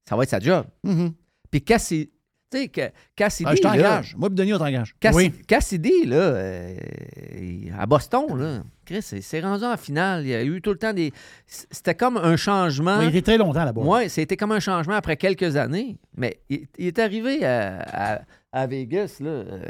[0.09, 0.65] Ça va être sa job.
[0.85, 1.13] Mhm.
[1.51, 2.11] Puis Cassi-
[2.51, 4.15] tu sais, que- Cassidy, Ah, je t'engage.
[4.17, 4.95] Moi, puis Denis, on t'engage.
[5.01, 5.33] Cassi- Oui.
[5.47, 6.77] Cassidy, là, euh,
[7.79, 8.63] à Boston, là,
[9.01, 10.23] Chris, c'est rendu en finale.
[10.25, 11.13] Il y a eu tout le temps des...
[11.47, 12.99] C'était comme un changement.
[12.99, 13.83] Mais il était très longtemps là-bas.
[13.85, 15.99] Oui, c'était comme un changement après quelques années.
[16.17, 17.81] Mais il, il est arrivé à,
[18.17, 18.21] à-
[18.53, 19.31] à Vegas, là.
[19.31, 19.63] euh,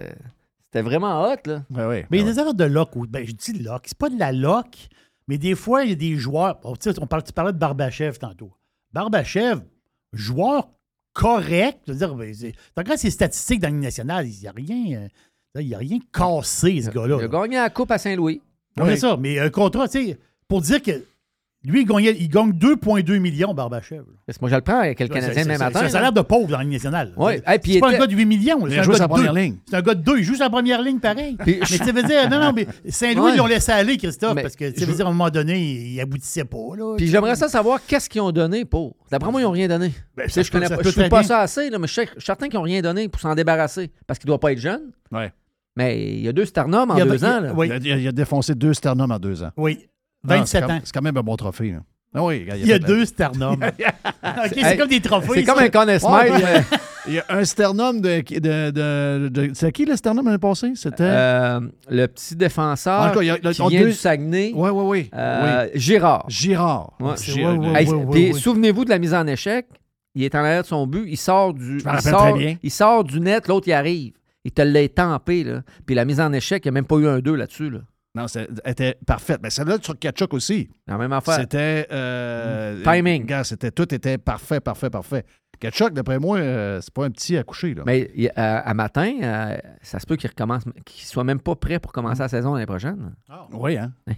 [0.65, 1.63] c'était vraiment hot, là.
[2.11, 2.97] Mais il y a des erreurs de lock.
[2.97, 3.83] ou- Ben, je dis lock.
[3.87, 4.89] C'est pas de la lock,
[5.29, 6.59] mais des fois, il y a des joueurs.
[6.61, 8.53] bon, on parle, tu parlais de Barbachev tantôt.
[8.93, 9.61] Barbachev,
[10.13, 10.69] joueur
[11.13, 11.79] correct.
[11.87, 12.35] Je veux dire, ben,
[12.77, 15.03] regardes ses statistiques dans Ligue nationale, il n'y a rien.
[15.03, 15.09] euh,
[15.61, 17.19] il y a rien cassé, ce gars-là.
[17.21, 18.41] Il a gagné la Coupe à Saint-Louis.
[18.77, 20.93] Non, mais ça, mais un contrat, tu sais, pour dire que
[21.65, 24.03] lui, il, gagnait- il gagne 2,2 millions, Barbachev.
[24.27, 25.79] Parce que moi, je le prends avec le Canadien même matin.
[25.79, 27.13] C'est un salaire de pauvre dans la Ligue nationale.
[27.17, 27.41] Ouais.
[27.47, 28.67] C'est Hey, puis c'est pas était- un gars de 8 millions.
[28.67, 29.57] Il C'est un gars sa de première ligne.
[29.71, 30.19] C'est un gars de deux.
[30.19, 31.37] Il joue sa première ligne pareil.
[31.39, 33.31] Puis- mais ça veut dire, non, non, mais Saint-Louis, Ouais.
[33.35, 35.61] ils l'ont laissé aller, Christophe, Mais parce que je- veut dire, à un moment donné,
[35.61, 36.57] il, aboutissait pas.
[36.77, 38.97] Là, Puis j'aimerais ça savoir qu'est-ce qu'ils ont donné pour.
[39.13, 39.93] D'après moi, ils n'ont rien donné.
[40.17, 41.93] Ben, Tu ça je peut- connais ça pas, je pas ça assez, là, mais je
[41.93, 43.93] suis je suis certain qu'ils n'ont rien donné pour s'en débarrasser.
[44.09, 44.91] Parce qu'il ne doit pas être jeune.
[45.13, 45.33] Ouais.
[45.77, 47.41] Mais il y a deux sternums en a- deux ans.
[47.41, 47.53] là.
[47.57, 47.67] oui.
[47.69, 49.51] Il, a, il a- il a défoncé deux sternums en deux ans.
[49.57, 49.79] Oui,
[50.25, 50.81] Non, 27 c'est quand- ans.
[50.85, 51.71] C'est quand même un bon trophée.
[51.73, 51.79] là.
[52.15, 53.63] Ah oui, Il y a fait- deux sternums.
[53.65, 53.73] OK,
[54.55, 55.29] c'est Hey, comme des trophées.
[55.37, 55.99] C'est comme un Conn Ouais,
[56.31, 56.63] mais-
[57.09, 58.21] Il y a un sternum de.
[58.39, 60.73] de, de, de- c'est qui le sternum l'année passée?
[60.77, 61.03] C'était?
[61.03, 61.59] Euh,
[61.89, 63.93] le petit défenseur En tout cas, il y a- le- qui en vient deux- du
[63.95, 65.11] Saguenay, oui, oui, oui.
[65.15, 66.25] euh, Girard.
[66.29, 66.33] oui.
[66.35, 66.93] Girard.
[67.01, 67.17] Ouais.
[67.17, 68.39] Gi- Ouais, ouais, Hey, ouais, puis ouais.
[68.39, 69.67] Souvenez-vous de la mise en échec.
[70.15, 71.07] Il est en arrière de son but.
[71.09, 71.63] Il sort du.
[71.63, 72.57] me il, sort, très bien.
[72.63, 74.13] il sort du net, l'autre il arrive.
[74.45, 75.45] Il te l'a tampé.
[75.45, 75.63] Là.
[75.87, 77.71] Puis la mise en échec, il n'y a même pas eu un 2 là-dessus.
[77.71, 77.81] Là.
[78.15, 79.41] Non, c'est- elle était parfaite.
[79.43, 80.69] Mais celle-là sur Kachuk aussi.
[80.87, 81.37] La même affaire.
[81.41, 81.87] C'était.
[81.93, 83.25] euh, Timing.
[83.25, 85.25] gars, c'était, tout était parfait, parfait, parfait.
[85.61, 87.73] Kachuk, d'après moi, euh, c'est pas un petit à coucher.
[87.75, 87.85] Là.
[87.87, 91.93] Mais à, matin, euh, ça se peut qu'il recommence, qu'il soit même pas prêt pour
[91.93, 93.15] commencer la saison l'année prochaine.
[93.53, 93.93] Oui, hein?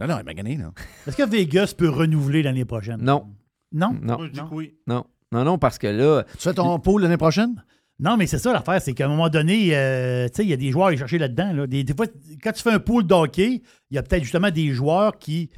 [0.00, 0.56] Non, non, il m'a gagné.
[0.56, 0.72] Là.
[1.06, 3.02] Est-ce que Vegas peut renouveler l'année prochaine?
[3.02, 3.26] Non,
[3.70, 3.92] Non?
[4.00, 4.74] non, Moi, je dis que oui.
[4.86, 7.62] non, non, non, parce que là, Tu fais ton pool l'année prochaine?
[8.00, 10.52] Non, mais c'est ça l'affaire, c'est qu'à un moment donné, euh, tu sais, il y
[10.52, 11.52] a des joueurs à aller chercher là-dedans.
[11.52, 11.66] Là.
[11.66, 12.06] Des, des fois,
[12.42, 15.50] quand tu fais un pool d'hockey, il y a peut-être justement des joueurs qui,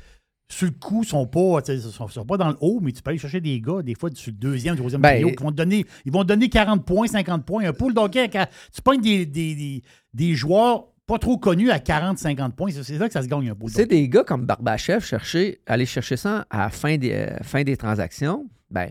[0.51, 3.19] sur le coup, sont pas, sont, sont pas dans le haut, mais tu peux aller
[3.19, 5.87] chercher des gars, des fois, sur le deuxième, troisième Ben, trio, qui vont te donner,
[6.05, 7.65] ils vont te donner 40 points, 50 points.
[7.65, 12.55] Un pool d'hockey, tu pognes des, des, des, joueurs pas trop connus à 40, 50
[12.55, 15.61] points, c'est là que ça se gagne un pool c'est des gars comme Barbachev chercher,
[15.67, 18.47] aller chercher ça à la fin des, euh, fin des transactions.
[18.71, 18.91] Ben,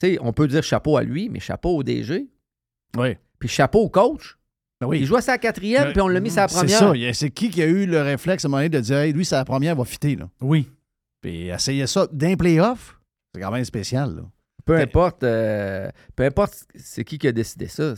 [0.00, 2.28] tu sais, on peut dire chapeau à lui, mais chapeau au DG,
[2.96, 3.16] Oui.
[3.38, 4.36] puis chapeau au coach.
[4.80, 5.00] Ben oui.
[5.00, 6.78] Il jouait sa quatrième, Ben, puis on l'a mis sa C'est première.
[6.78, 6.92] ça.
[6.94, 8.80] Il y a- C'est qui qui a eu le réflexe à un moment donné de
[8.80, 10.16] dire, hey, lui, c'est la première, il va fitter.
[10.16, 10.28] Là.
[10.40, 10.68] Oui.
[11.20, 12.98] Puis essayer ça d'un playoff,
[13.34, 14.14] c'est quand même spécial.
[14.16, 14.22] Là.
[14.64, 17.94] Peu importe, euh, peu importe c'est qui qui a décidé ça,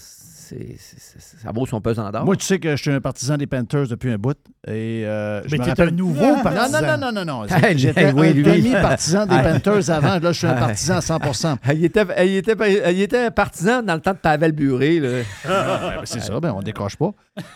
[0.79, 2.25] c'est, ça vaut son pesant d'or.
[2.25, 4.37] Moi, tu sais que je suis un partisan des Panthers depuis un bout.
[4.67, 6.81] Et, euh, je Mais t'es un nouveau non, partisan.
[6.81, 7.47] Non, non, non, non, non.
[7.77, 8.43] J'étais oui, un lui.
[8.43, 9.37] demi-partisan des.
[9.37, 10.19] Panthers avant.
[10.19, 11.19] Là, je suis un partisan à 100
[11.75, 15.01] il, était, il, était, il était partisan dans le temps de Pavel Buré.
[15.01, 15.09] Là.
[15.47, 17.11] Ben, c'est ça, ben, on décroche pas.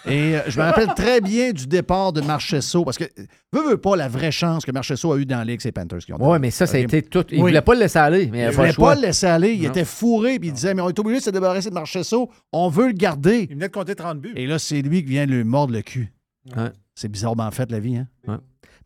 [0.06, 3.04] Et euh, je me rappelle très bien du départ de Marchesso, parce que,
[3.52, 5.72] veux, veux pas, la vraie chance que Marchesso a eu dans la Ligue, c'est les
[5.72, 7.24] Panthers qui ont Oui, mais ça, ça a été tout.
[7.30, 7.50] Il Oui.
[7.50, 9.52] voulait pas le laisser aller, mais il ne voulait pas le laisser aller.
[9.52, 9.68] Il Non.
[9.70, 12.30] était fourré, puis il disait, mais on est obligé de se débarrasser de Marchesso.
[12.52, 13.46] On veut le garder.
[13.50, 14.32] Il venait de compter 30 buts.
[14.36, 16.12] Et là, c'est lui qui vient lui mordre le cul.
[16.56, 16.70] Ouais.
[16.94, 18.08] C'est bizarrement fait, la vie, hein?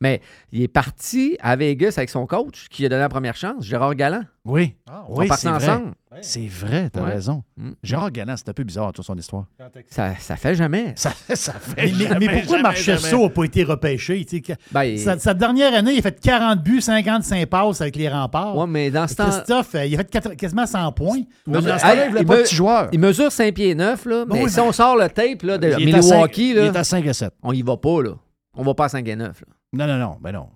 [0.02, 3.64] Mais il est parti à Vegas avec son coach qui a donné la première chance,
[3.64, 4.22] Gérard Galland.
[4.46, 4.74] Oui.
[4.90, 5.56] Ah, Oui, c'est vrai.
[5.68, 5.92] ensemble.
[6.22, 7.12] C'est vrai, t'as Ouais.
[7.12, 7.44] raison.
[7.58, 7.70] Mm.
[7.82, 9.44] Gérard Galland, c'est un peu bizarre, toute son histoire.
[9.90, 10.94] Ça, ça fait jamais.
[10.96, 14.26] Ça, ça fait Mais, mais- jamais, mais pourquoi jamais, Marchesso n'a pas été repêché?
[14.72, 18.56] Ben, sa, sa dernière année, il a fait 40 buts, 55 passes avec les remparts.
[18.56, 19.28] ouais, mais dans ce temps.
[19.30, 21.20] Christophe, euh, il a fait quasiment 100 points.
[21.46, 22.88] Mais dans ce Hey, temps-là, il il pas me- petit joueur.
[22.92, 25.66] Il mesure 5 pieds 9, là, mais oui, si on sort le tape là, de
[25.78, 27.34] Il est à Milwaukee, là, Il est à 5 et 7.
[27.42, 28.02] on y va pas.
[28.02, 28.12] Là.
[28.56, 29.42] On va pas à 5 et 9.
[29.42, 29.46] Là.
[29.72, 30.48] Non, non, non, ben non.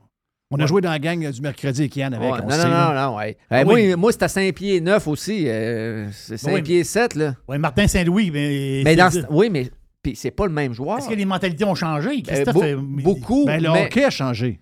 [0.50, 2.32] On a joué dans la gang du mercredi avec Yann avec.
[2.32, 3.36] Ouais, on non, sait, non, non, non, ouais.
[3.50, 3.86] Hey, Oui.
[3.88, 5.48] Moi, moi c'est à 5 pieds 9 aussi.
[5.48, 6.62] euh, c'est 5 Oui.
[6.62, 7.34] pieds 7, là.
[7.48, 8.82] Ouais, Martin Saint-Louis, mais.
[8.84, 9.70] Mais c'est- dans Oui, mais
[10.02, 10.98] puis c'est pas le même joueur.
[10.98, 12.22] Est-ce que les mentalités ont changé?
[12.22, 13.46] Christophe, beau- euh, beaucoup.
[13.46, 14.60] Ben, le mais- hockey a changé.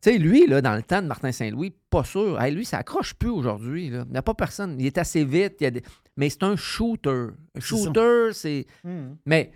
[0.00, 2.40] Tu sais, lui, là, dans le temps de Martin Saint-Louis, pas sûr.
[2.40, 3.86] Hey, lui, ça accroche plus aujourd'hui.
[3.86, 4.76] Il n'y a pas personne.
[4.78, 5.56] Il est assez vite.
[5.60, 5.82] il y a des-
[6.16, 7.26] Mais c'est un shooter.
[7.56, 8.66] Un shooter, c'est.
[8.84, 9.50] Hum, Mais.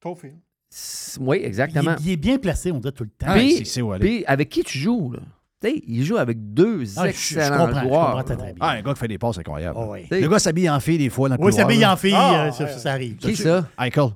[0.00, 0.28] Trophy.
[1.20, 1.96] Oui, exactement.
[2.00, 3.26] il est bien placé, on dirait tout le temps.
[3.28, 3.34] Ah,
[3.98, 5.20] Puis- avec qui tu joues, là?
[5.60, 8.06] Tu sais, il joue avec deux Ah, je- je excellents comprends, je joueurs.
[8.06, 8.56] comprends très, très bien.
[8.60, 9.76] Ah, un gars qui fait des passes incroyables.
[9.76, 11.92] Oh, sais, Le gars s'habille en fille des fois dans le Oui, là.
[11.92, 12.70] en fille, Ah, euh, ça, ouais.
[12.72, 13.16] ça, ça arrive.
[13.16, 13.68] Qui ça?
[13.76, 14.10] Michael.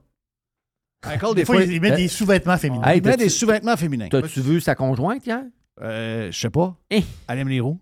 [1.04, 2.86] Michael, Des des fois, fois, il met des sous-vêtements féminins.
[2.86, 4.06] Hey, il met des sous-vêtements féminins.
[4.08, 5.42] T'as-tu vu sa conjointe hier?
[5.80, 6.76] Euh, je sais pas.
[6.92, 7.00] Hein?
[7.26, 7.80] Elle aime les roues.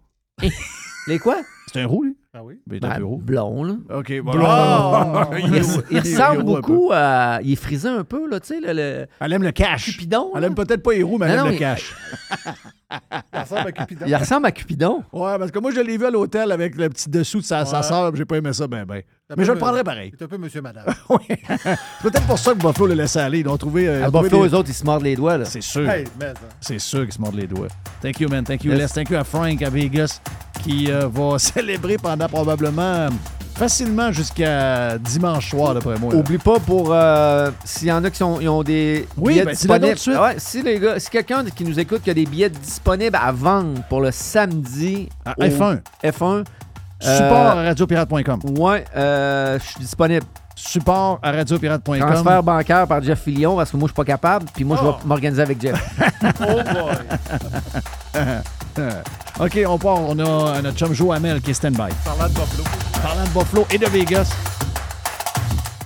[1.07, 1.43] Les quoi?
[1.71, 2.17] C'est un roux, lui?
[2.33, 2.61] Ah oui?
[2.65, 3.17] Ben, un Ben, roux.
[3.17, 3.75] blond, là.
[3.93, 4.31] OK, bon.
[4.31, 4.45] Blond.
[4.47, 5.31] Ah!
[5.91, 7.41] Il, ressemble beaucoup à.
[7.43, 9.87] Il est frisé un peu, là, tu sais, le, le Elle aime le cash.
[9.87, 10.31] Cupidon.
[10.37, 10.47] Elle là.
[10.47, 11.93] aime peut-être pas les roues, mais elle Non, aime non, le il- cash.
[13.33, 14.05] Il ressemble à Cupidon.
[14.07, 15.03] Il ressemble à Cupidon.
[15.13, 17.65] Ouais, parce que moi, je l'ai vu à l'hôtel avec le petit dessous de sa,
[17.65, 17.83] sa Ouais.
[17.85, 19.03] sœur, j'ai pas aimé ça, ben, ben.
[19.37, 20.13] Mais je le prendrais pareil.
[20.17, 20.87] C'est un peu monsieur, madame.
[21.09, 21.19] Oui.
[21.29, 23.41] C'est peut-être pour ça que Buffalo le laissé aller.
[23.41, 23.89] Ils ont trouvé.
[23.89, 25.45] euh, À Buffalo, eux autres, ils se mordent les doigts, là.
[25.45, 25.89] C'est sûr.
[25.89, 26.33] hey, mais.
[26.61, 27.69] C'est sûr qu'ils se mordent les doigts.
[28.03, 28.45] Thank you, man.
[28.45, 28.81] Thank you, Yes.
[28.81, 29.03] Les.
[29.05, 30.21] Thank you à Frank à Vegas
[30.63, 33.09] qui euh, va célébrer pendant probablement
[33.55, 36.13] facilement jusqu'à dimanche soir, d'après moi.
[36.15, 36.19] là.
[36.21, 39.45] Oublie pas pour euh, s'il y en a qui sont, ils ont des Oui, billets
[39.45, 39.99] ben, disponibles.
[39.99, 40.17] suite.
[40.17, 43.31] Ouais, si les gars, si quelqu'un qui nous écoute qui a des billets disponibles à
[43.33, 45.81] vendre pour le samedi À au F1.
[46.03, 46.45] F1
[47.03, 48.41] Support à radiopirate.com.
[48.59, 50.25] Ouais, euh, je suis disponible.
[50.55, 51.99] Support à radiopirate.com.
[51.99, 54.87] Transfert bancaire par Jeff Fillion parce que moi je suis pas capable, puis moi je
[54.87, 54.93] Oh.
[54.93, 55.83] vais m'organiser avec Jeff.
[59.39, 60.01] OK, on part.
[60.01, 61.89] On a notre chum Joe Hamel qui est stand-by.
[62.05, 62.65] Parlant de Buffalo.
[63.03, 64.31] Parlant de Buffalo et de Vegas.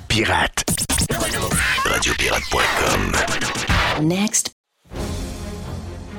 [0.09, 0.65] Pirate.
[1.85, 3.13] Radiopirate.com.
[4.03, 4.55] Next.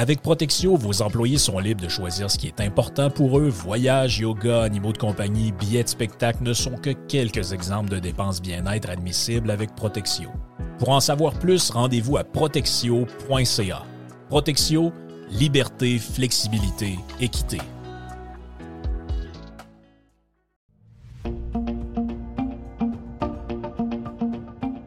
[0.00, 3.48] Avec Protexio, vos employés sont libres de choisir ce qui est important pour eux.
[3.48, 8.40] Voyages, yoga, animaux de compagnie, billets de spectacle ne sont que quelques exemples de dépenses
[8.40, 10.28] bien-être admissibles avec Protexio.
[10.78, 13.82] Pour en savoir plus, rendez-vous à protexio.ca.
[14.28, 14.92] Protexio,
[15.32, 17.58] liberté, flexibilité, équité.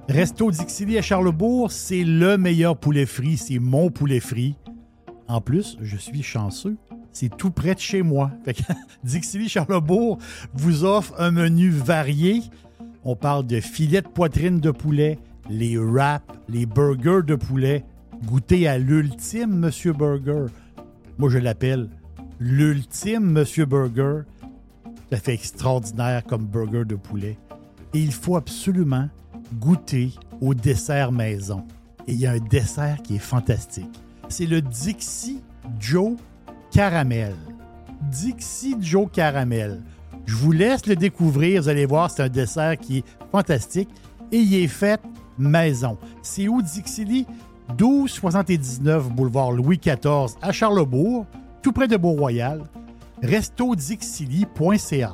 [0.08, 3.36] Resto Dixili à Charlebourg, c'est le meilleur poulet frit.
[3.36, 4.56] C'est mon poulet frit.
[5.32, 6.76] En plus, je suis chanceux.
[7.14, 8.32] C'est tout près de chez moi.
[8.44, 8.64] Fait que
[9.06, 10.18] Dixili Charlebourg
[10.54, 12.42] vous offre un menu varié.
[13.06, 15.18] On parle de filets de poitrine de poulet,
[15.50, 17.86] les wraps, les burgers de poulet.
[18.26, 20.48] Goûtez à l'ultime Monsieur Burger.
[21.18, 21.88] Moi, je l'appelle
[22.42, 24.24] l'ultime Monsieur Burger.
[25.14, 27.38] Ça fait extraordinaire comme burger de poulet.
[27.94, 29.08] Et il faut absolument
[29.62, 30.12] goûter
[30.42, 31.64] au dessert maison.
[32.06, 34.02] Et il y a un dessert qui est fantastique.
[34.32, 35.42] C'est le Dixie
[35.78, 36.14] Joe
[36.72, 37.36] Caramel.
[38.10, 39.82] Dixie Joe Caramel.
[40.26, 41.62] Je vous laisse le découvrir.
[41.62, 43.90] Vous allez voir, c'est un dessert qui est fantastique.
[44.32, 45.02] Et il est fait
[45.38, 45.98] maison.
[46.22, 47.28] C'est où Dixili?
[47.78, 51.26] 1279 boulevard Louis XIV à Charlebourg,
[51.62, 52.64] tout près de Beau-Royal.
[53.22, 55.14] restodixili.ca.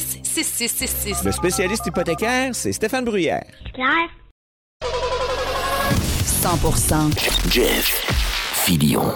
[0.01, 1.23] 266-6666.
[1.25, 3.43] Le spécialiste hypothécaire, c'est Stéphane Bruyère.
[3.73, 4.09] Claire?
[4.83, 7.85] 100% Jeff
[8.65, 9.13] Filion.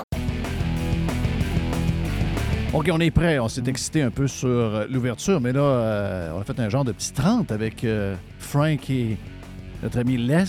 [2.73, 3.39] OK, on est prêt.
[3.39, 6.69] On s'est excité un peu sur euh, l'ouverture, mais là, euh, on a fait un
[6.69, 9.17] genre de petit 30 avec euh, Frank et
[9.81, 10.43] notre ami Les.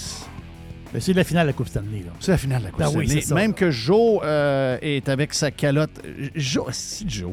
[0.93, 2.01] Ben, c'est la finale de la Coupe Stanley.
[2.05, 2.13] là.
[2.21, 3.21] C'est la finale de la Coupe Ben Stanley.
[3.23, 3.35] ça.
[3.35, 6.01] Même que Joe euh, est avec sa calotte.
[6.35, 7.33] Joe, si Joe.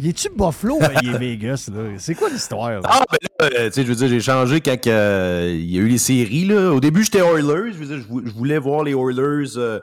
[0.00, 0.78] Il est-tu Buffalo?
[1.02, 1.82] Il est Vegas, là.
[1.98, 2.70] C'est quoi l'histoire?
[2.70, 2.80] là?
[2.84, 5.76] Ah, ben là, euh, tu sais, je veux dire, j'ai changé quand euh, il y
[5.78, 6.44] a eu les séries.
[6.44, 6.70] Là.
[6.72, 7.72] Au début, j'étais Oilers.
[7.72, 9.80] Je, veux dire, je vou- je voulais voir les Oilers euh,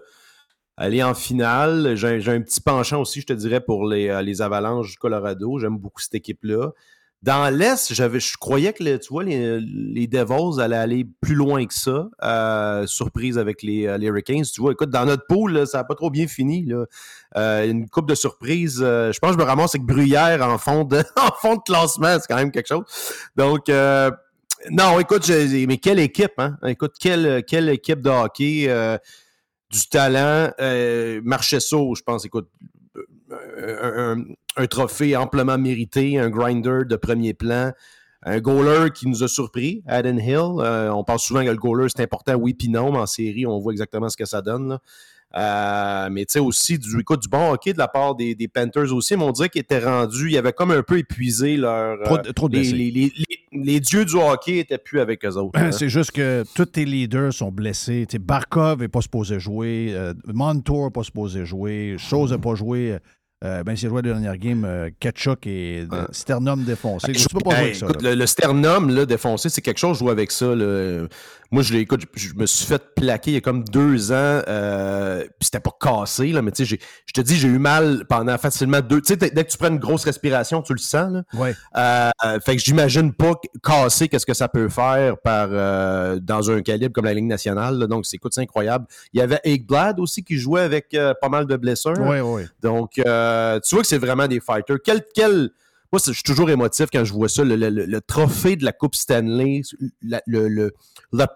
[0.77, 1.95] aller en finale.
[1.97, 4.97] J'ai j'ai un petit penchant aussi, je te dirais, pour les, euh, les Avalanches du
[4.97, 5.59] Colorado.
[5.59, 6.71] J'aime beaucoup cette équipe-là.
[7.21, 11.33] Dans l'Est, j'avais, je croyais que le- tu vois, les, les Devils allaient aller plus
[11.35, 12.07] loin que ça.
[12.23, 14.43] Euh, surprise avec les, les Hurricanes.
[14.43, 16.63] Tu vois, écoute, dans notre pool, là, ça n'a pas trop bien fini.
[16.65, 16.85] Là.
[17.35, 18.81] Euh, une coupe de surprise.
[18.81, 21.61] euh, je pense que je me ramasse avec Bruyère en fond de, en fond de
[21.65, 22.17] classement.
[22.19, 22.85] C'est quand même quelque chose.
[23.35, 24.09] Donc, euh,
[24.71, 26.57] non, écoute, mais quelle équipe, hein?
[26.65, 28.99] Écoute, quelle, quelle équipe de hockey,
[29.69, 30.51] du talent.
[31.23, 32.49] Marchesso, je pense, écoute,
[33.29, 37.73] un, trophée amplement mérité, un grinder de premier plan,
[38.23, 40.63] un goaler qui nous a surpris, Adam Hill.
[40.93, 43.59] On parle souvent que le goaler, c'est important, oui, puis non, mais en série, on
[43.59, 44.79] voit exactement ce que ça donne.
[45.37, 48.47] Euh, mais tu sais aussi du, écoute, du bon hockey de la part des, des
[48.47, 52.01] Panthers aussi, mais on dirait qu'ils étaient rendus, ils avaient comme un peu épuisé leur...
[52.03, 55.25] Trop- euh, trop de les, les, les- les- les dieux du hockey étaient plus avec
[55.25, 55.59] eux autres.
[55.59, 55.71] hein.
[55.73, 58.05] C'est juste que tous tes leaders sont blessés.
[58.09, 59.89] Tu sais, Barkov n'est pas supposé jouer.
[59.93, 61.95] euh, Montour n'est pas supposé jouer.
[61.97, 62.97] Chose n'a pas joué.
[63.43, 67.11] Euh, ben, s'il a joué la dernière game, euh, Ketchuk et de- Sternum défoncé.
[67.11, 67.85] Peux pas jouer avec ça.
[67.87, 70.55] écoute, le, le sternum là, défoncé, c'est quelque chose, jouer avec ça.
[70.55, 71.05] là.
[71.51, 74.11] Moi, je l'ai, écoute, je, je me suis fait plaquer il y a comme deux
[74.11, 77.59] ans, euh, puis c'était pas cassé, là, mais tu sais, je te dis, j'ai eu
[77.59, 79.01] mal pendant facilement deux.
[79.01, 81.23] Tu sais, dès que tu prends une grosse respiration, tu le sens, là.
[81.33, 81.55] Ouais.
[81.77, 83.33] Euh, euh, fait que j'imagine pas
[83.63, 87.77] casser qu'est-ce que ça peut faire par euh, dans un calibre comme la Ligue nationale.
[87.77, 87.87] là.
[87.87, 88.85] Donc, c'est écoute, c'est incroyable.
[89.13, 91.99] Il y avait Blad aussi qui jouait avec pas mal de blessures.
[91.99, 92.45] Ouais, ouais.
[92.61, 94.77] Donc, euh, tu vois que c'est vraiment des fighters.
[94.83, 95.49] Quel, quel...
[95.91, 97.43] Moi, je suis toujours émotif quand je vois ça.
[97.43, 99.61] Le, trophée de la Coupe Stanley,
[100.01, 100.71] le,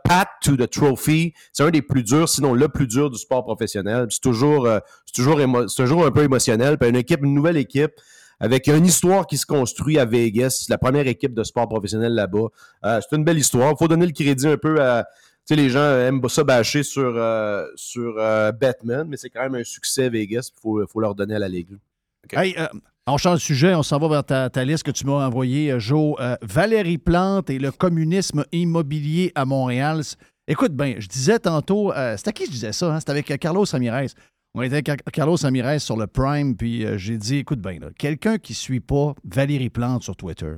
[0.03, 3.43] path to the trophy, c'est un des plus durs, sinon le plus dur du sport
[3.43, 4.07] professionnel.
[4.09, 4.79] C'est toujours, euh,
[5.13, 6.77] toujours, un peu émotionnel.
[6.81, 7.91] Une nouvelle équipe,
[8.39, 12.47] avec une histoire qui se construit à Vegas, la première équipe de sport professionnel là-bas.
[12.85, 13.71] Euh, c'est une belle histoire.
[13.71, 15.05] Il faut donner le crédit un peu à.
[15.45, 18.15] Tu sais, les gens aiment ça bâcher sur, euh, sur
[18.59, 20.51] Batman, mais c'est quand même un succès Vegas.
[20.53, 21.77] Il faut, leur donner à la Ligue.
[22.31, 22.55] Hey,
[23.13, 25.79] on change de sujet, on s'en va vers ta, liste que tu m'as envoyée, euh,
[25.79, 26.15] Joe.
[26.19, 30.01] Euh, Valérie Plante et le communisme immobilier à Montréal.
[30.47, 32.93] Écoute, ben, je disais tantôt, euh, c'était à qui je disais ça?
[32.93, 32.99] hein?
[32.99, 34.07] C'était avec Carlos Ramirez.
[34.55, 37.87] On était avec Car- Carlos Ramirez sur le Prime, puis j'ai dit, écoute bien, là,
[37.97, 40.55] quelqu'un qui suit pas Valérie Plante sur Twitter,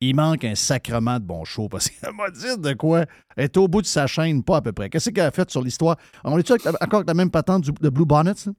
[0.00, 3.06] il manque un sacrement de bon show parce qu'elle m'a dit de quoi?
[3.36, 4.90] Elle est au bout de sa chaîne, pas à peu près.
[4.90, 5.96] Qu'est-ce qu'elle a fait sur l'histoire?
[6.22, 8.34] On est-tu encore avec la même patente de Blue Bonnets?
[8.46, 8.52] là?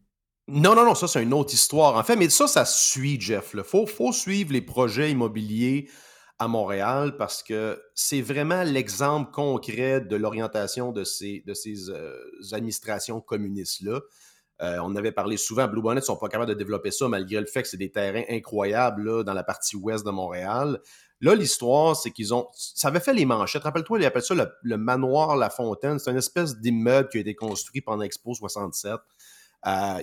[0.47, 1.95] Non, non, non, ça, c'est une autre histoire.
[1.95, 3.51] En fait, mais ça, ça suit, Jeff.
[3.55, 5.89] Il faut, faut suivre les projets immobiliers
[6.37, 12.15] à Montréal parce que c'est vraiment l'exemple concret de l'orientation de ces, de ces euh,
[12.51, 14.01] administrations communistes-là.
[14.61, 17.39] Euh, on avait parlé souvent, Blue Bonnet ne sont pas capables de développer ça malgré
[17.39, 20.79] le fait que c'est des terrains incroyables là, dans la partie ouest de Montréal.
[21.21, 22.47] Là, l'histoire, c'est qu'ils ont.
[22.53, 23.63] Ça avait fait les manchettes.
[23.63, 25.97] Rappelle-toi, ils appellent ça le, le manoir La Fontaine.
[25.97, 28.93] C'est une espèce d'immeuble qui a été construit pendant Expo 67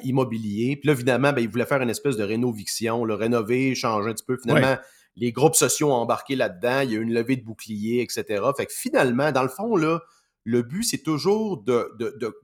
[0.03, 0.77] immobilier.
[0.77, 4.25] Puis là, évidemment, ben, ils faire une espèce de rénoviction, le rénover, changer un petit
[4.25, 4.37] peu.
[4.37, 4.77] Finalement,
[5.17, 6.81] les groupes sociaux ont embarqué là-dedans.
[6.81, 8.43] Il y a eu une levée de boucliers, etc.
[8.57, 10.01] Fait que finalement, dans le fond, là,
[10.45, 12.35] le but, c'est toujours de, de, de,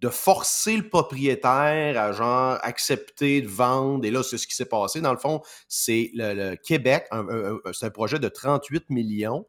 [0.00, 4.04] de forcer le propriétaire à genre accepter de vendre.
[4.04, 5.00] Et là, c'est ce qui s'est passé.
[5.00, 7.06] Dans le fond, c'est le, Québec,
[7.72, 9.46] c'est un projet de 38 millions.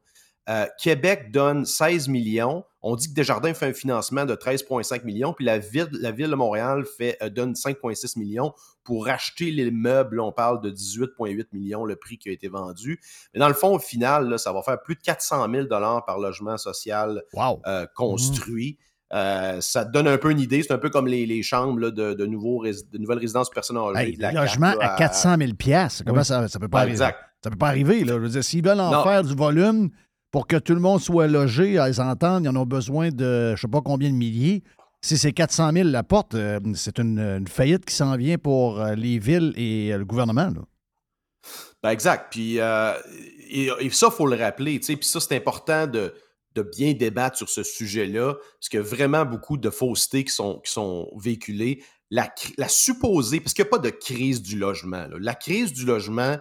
[0.47, 2.63] Euh, Québec donne 16 millions.
[2.83, 6.29] On dit que Desjardins fait un financement de 13,5 millions, puis la ville, la ville
[6.29, 10.19] de Montréal fait, euh, donne 5,6 millions pour acheter les meubles.
[10.19, 12.99] On parle de 18,8 millions, le prix qui a été vendu.
[13.33, 15.67] Mais dans le fond, au final, là, ça va faire plus de 400 000
[16.05, 17.23] par logement social
[17.65, 18.77] euh, construit.
[19.13, 20.61] Euh, ça te donne un peu une idée.
[20.61, 23.49] C'est un peu comme les, les chambres là, de, de, nouveaux rés- de nouvelles résidences
[23.49, 24.09] personnes âgées.
[24.11, 25.51] Hey, de logement là, à 400 000
[26.05, 26.25] Comment Oui.
[26.25, 26.91] ça, ça peut pas arriver?
[26.93, 27.19] exact.
[27.43, 28.13] Ça peut pas arriver, là.
[28.15, 29.03] Je veux dire, s'ils veulent en Non.
[29.03, 29.89] faire du volume
[30.35, 33.61] pour que tout le monde soit logé, ils entendent, ils en ont besoin de je
[33.61, 34.63] sais pas combien de milliers.
[34.99, 38.95] Si c'est 400 000 la porte, euh, c'est une, faillite qui s'en vient pour euh,
[38.95, 40.51] les villes et euh, le gouvernement.
[41.81, 42.33] Ben, exact.
[42.33, 44.77] Puis et, ça, il faut le rappeler.
[44.79, 46.13] Puis ça, c'est important de,
[46.53, 50.33] de bien débattre sur ce sujet-là, parce qu'il y a vraiment beaucoup de faussetés qui
[50.33, 51.81] sont, qui sont véhiculées.
[52.11, 52.29] La,
[52.67, 55.07] supposée, parce qu'il n'y a pas de crise du logement.
[55.17, 56.35] La crise du logement,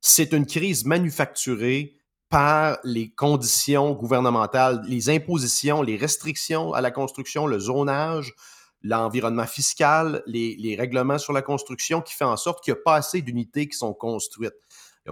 [0.00, 1.96] c'est une crise manufacturée
[2.28, 8.34] par les conditions gouvernementales, les impositions, les restrictions à la construction, le zonage,
[8.82, 12.96] l'environnement fiscal, les, règlements sur la construction qui fait en sorte qu'il n'y a pas
[12.96, 14.54] assez d'unités qui sont construites.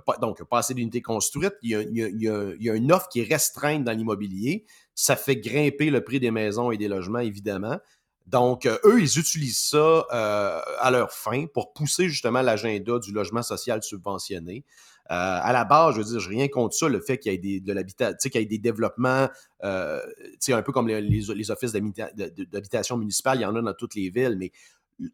[0.05, 1.55] Pas, donc, il n'y a pas assez d'unités construites.
[1.63, 4.67] Il y, a, il, une offre qui est restreinte dans l'immobilier.
[4.97, 7.79] Ça fait grimper le prix des maisons et des logements, évidemment.
[8.27, 13.13] Donc, euh, eux, ils utilisent ça euh, à leur fin pour pousser justement l'agenda du
[13.13, 14.65] logement social subventionné.
[15.11, 17.35] Euh, à la base, je veux dire, je rien contre ça, le fait qu'il y
[17.35, 19.29] ait des, de l'habitat, qu'il y ait des développements,
[19.63, 20.01] euh,
[20.49, 23.95] un peu comme les, les- les offices d'habitation municipale, il y en a dans toutes
[23.95, 24.51] les villes, mais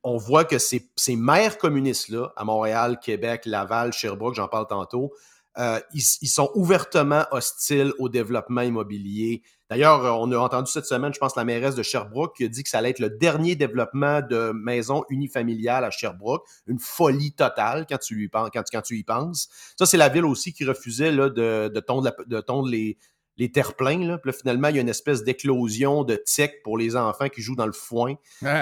[0.03, 5.13] on voit que ces, ces maires communistes-là, à Montréal, Québec, Laval, Sherbrooke, j'en parle tantôt,
[5.59, 9.43] euh, ils, ils sont ouvertement hostiles au développement immobilier.
[9.69, 12.49] D'ailleurs, euh, on a entendu cette semaine, je pense, la mairesse de Sherbrooke qui a
[12.49, 16.45] dit que ça allait être le dernier développement de maisons unifamiliales à Sherbrooke.
[16.67, 19.49] Une folie totale quand tu, lui quand, tu- quand tu y penses.
[19.79, 22.97] Ça, c'est la ville aussi qui refusait là, de, de tondre, la- de tondre les,
[23.37, 24.07] les terre-pleins.
[24.07, 24.19] Là.
[24.19, 27.41] Puis là, finalement, il y a une espèce d'éclosion de tic pour les enfants qui
[27.43, 28.15] jouent dans le foin.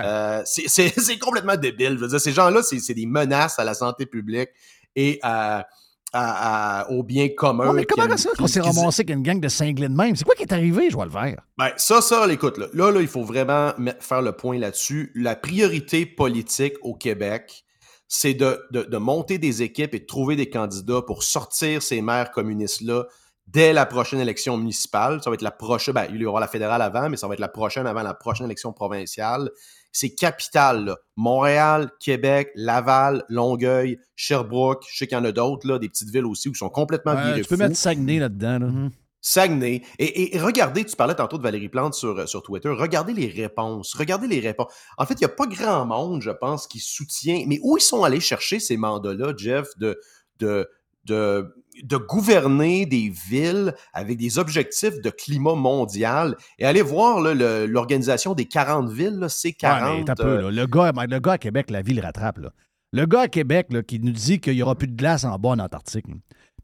[0.07, 1.93] Euh, c'est- c'est c'est complètement débile.
[1.97, 4.51] Je veux dire, ces gens-là, c'est des menaces à la santé publique
[4.95, 5.66] et à,
[6.12, 7.68] à- à- au bien commun.
[7.68, 8.30] Ouais, mais comment ça?
[8.38, 10.16] qu'on s'est ramassé avec une gang de cinglés de même?
[10.16, 11.40] C'est quoi qui est arrivé, Joël Vert?
[11.59, 15.12] Ben, ça, ça, écoute, là, là, là, il faut vraiment faire le point là-dessus.
[15.14, 17.64] La priorité politique au Québec,
[18.06, 22.00] c'est de, de- de monter des équipes et de trouver des candidats pour sortir ces
[22.00, 23.04] maires communistes-là
[23.46, 25.22] dès la prochaine élection municipale.
[25.22, 27.34] Ça va être la prochaine, ben, il y aura la fédérale avant, mais ça va
[27.34, 29.50] être la prochaine avant la prochaine élection provinciale.
[29.93, 30.97] C'est capital, là.
[31.16, 36.11] Montréal, Québec, Laval, Longueuil, Sherbrooke, je sais qu'il y en a d'autres, là, des petites
[36.11, 37.62] villes aussi où ils sont complètement Ouais, virés tu peux fous.
[37.62, 38.59] mettre Saguenay là-dedans.
[38.61, 38.66] là.
[38.66, 38.91] Mhm.
[39.20, 39.82] Saguenay.
[39.99, 43.26] Et, et regardez, tu parlais tantôt de Valérie Plante sur, euh, sur Twitter, regardez les
[43.26, 43.93] réponses.
[43.95, 44.72] Regardez les réponses.
[44.97, 47.43] En fait, il n'y a pas grand monde, je pense, qui soutient.
[47.49, 49.99] Mais où ils sont allés chercher ces mandats-là, Jeff, de,
[50.39, 50.68] de,
[51.05, 51.53] de,
[51.83, 58.45] de gouverner des villes avec des objectifs de climat mondial et aller voir l'organisation des
[58.47, 59.99] 40 villes, là, Ouais, C40.
[59.99, 60.51] mais t'as peu, euh, là.
[60.51, 62.39] Le, gars, le gars à Québec, la vie le rattrape.
[62.39, 62.51] Là.
[62.93, 65.39] Le gars à Québec là, qui nous dit qu'il n'y aura plus de glace en
[65.39, 66.07] bas en Antarctique,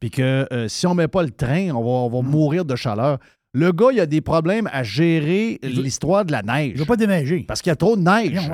[0.00, 2.64] puis que euh, si on ne met pas le train, on va, on va mourir
[2.64, 3.18] de chaleur.
[3.56, 6.70] Le gars, il a des problèmes à gérer l'histoire de la neige.
[6.70, 7.44] Il ne veut pas déneiger.
[7.46, 8.40] Parce qu'il y a trop de neige.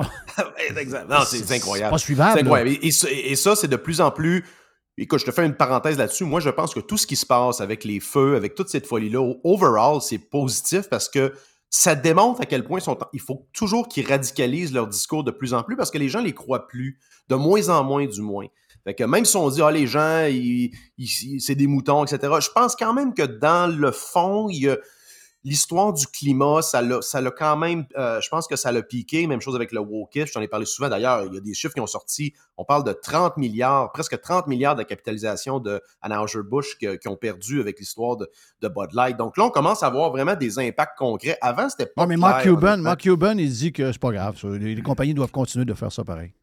[1.25, 1.87] C'est c'est incroyable.
[1.87, 2.77] C'est pas suivable, C'est incroyable.
[2.81, 4.45] et ça, c'est de plus en plus.
[4.97, 6.25] Écoute, je te fais une parenthèse là-dessus.
[6.25, 8.85] Moi, je pense que tout ce qui se passe avec les feux, avec toute cette
[8.85, 11.33] folie-là, overall, c'est positif parce que
[11.69, 12.97] ça démontre à quel point sont.
[13.13, 16.21] Il faut toujours qu'ils radicalisent leur discours de plus en plus parce que les gens
[16.21, 18.47] les croient plus, de moins en moins du moins.
[18.83, 20.27] Fait que même si on dit, ah, les gens,
[21.39, 24.77] c'est des moutons, etc., je pense quand même que dans le fond, il y a
[25.43, 28.81] l'histoire du climat, ça l'a, ça l'a quand même, euh, je pense que ça l'a
[28.83, 29.25] piqué.
[29.27, 31.25] Même chose avec le wokisme, je t'en ai parlé souvent d'ailleurs.
[31.25, 32.33] Il y a des chiffres qui ont sorti.
[32.57, 37.15] On parle de 30 milliards, presque 30 milliards de capitalisation de Anheuser-Busch que- qui ont
[37.17, 38.29] perdu avec l'histoire de,
[38.61, 39.17] de Bud Light.
[39.17, 41.37] Donc là, on commence à voir vraiment des impacts concrets.
[41.41, 42.77] Avant, c'était pas Ouais, mais Mark clair, Cuban.
[42.77, 44.37] Mark Cuban, il dit que c'est pas grave.
[44.39, 44.47] ça.
[44.49, 46.33] Les, les compagnies doivent continuer de faire ça pareil.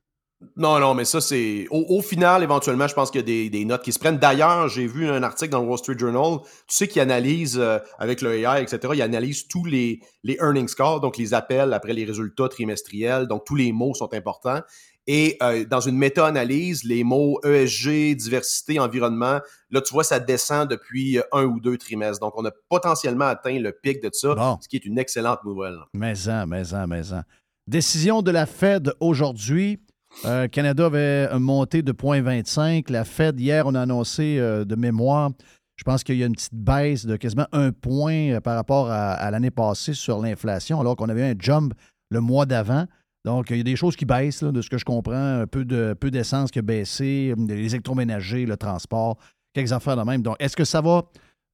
[0.57, 1.66] Non, non, mais ça, c'est.
[1.70, 4.18] Au, au final, éventuellement, je pense qu'il y a des, des notes qui se prennent.
[4.18, 6.39] D'ailleurs, j'ai vu un article dans le Wall Street Journal.
[6.68, 10.72] Tu sais qu'il analyse, euh, avec le AI, etc., il analyse tous les, les earnings
[10.72, 13.26] calls, donc les appels après les résultats trimestriels.
[13.26, 14.61] Donc, tous les mots sont importants.
[15.09, 20.68] Et euh, dans une méta-analyse, les mots ESG, diversité, environnement, là, tu vois, ça descend
[20.68, 22.20] depuis euh, un ou deux trimestres.
[22.20, 25.78] Donc, on a potentiellement atteint le pic de ça, ce qui est une excellente nouvelle.
[25.95, 27.22] Maison, maison, maison.
[27.66, 29.80] Décision de la Fed aujourd'hui.
[30.25, 32.91] Euh, Canada avait monté de 0,25.
[32.91, 35.31] La Fed, hier, on a annoncé euh, de mémoire,
[35.77, 38.91] je pense qu'il y a une petite baisse de quasiment un point euh, par rapport
[38.91, 41.73] à, l'année passée sur l'inflation, alors qu'on avait un jump
[42.11, 42.87] le mois d'avant.
[43.25, 45.41] Donc, il y a des choses qui baissent, de ce que je comprends.
[45.41, 49.19] Un peu de peu d'essence qui a baissé, les électroménagers, le transport,
[49.55, 50.23] quelques affaires de même.
[50.23, 51.03] Donc, est-ce que ça va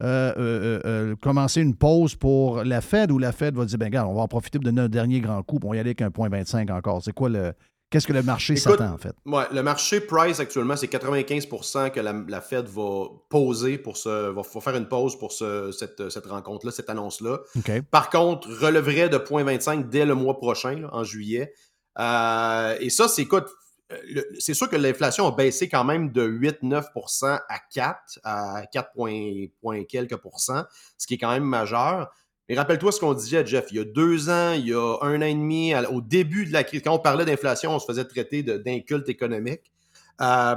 [0.03, 3.87] euh, euh, euh, commencer une pause pour la Fed ou la Fed va dire, ben
[3.87, 6.03] regarde, on va en profiter de notre dernier grand coup, on va y aller avec
[6.03, 7.03] un point 25 encore?
[7.03, 7.53] C'est quoi le.
[7.95, 9.15] Qu'est-ce que le marché s'attend, en fait?
[9.25, 14.09] Ouais, le marché price actuellement, c'est 95% que la, la Fed va poser pour ce,
[14.31, 17.39] va, va faire une pause pour ce- cette, cette rencontre-là, cette annonce-là.
[17.83, 21.55] Par contre, relèverait de 0,25 dès le mois prochain, là, en juillet.
[22.01, 23.47] Euh, et ça, c'est, écoute,
[23.93, 28.91] euh, c'est sûr que l'inflation a baissé quand même de 8-9% à 4, à 4
[28.95, 30.65] points, points quelques pourcents,
[30.99, 32.11] ce qui est quand même majeur.
[32.49, 35.17] Mais rappelle-toi ce qu'on disait, Jeff, il y a deux ans, il y a un
[35.23, 38.05] an et demi, au début de la crise, quand on parlait d'inflation, on se faisait
[38.05, 39.73] traiter d'inculte économique.
[40.21, 40.57] Euh,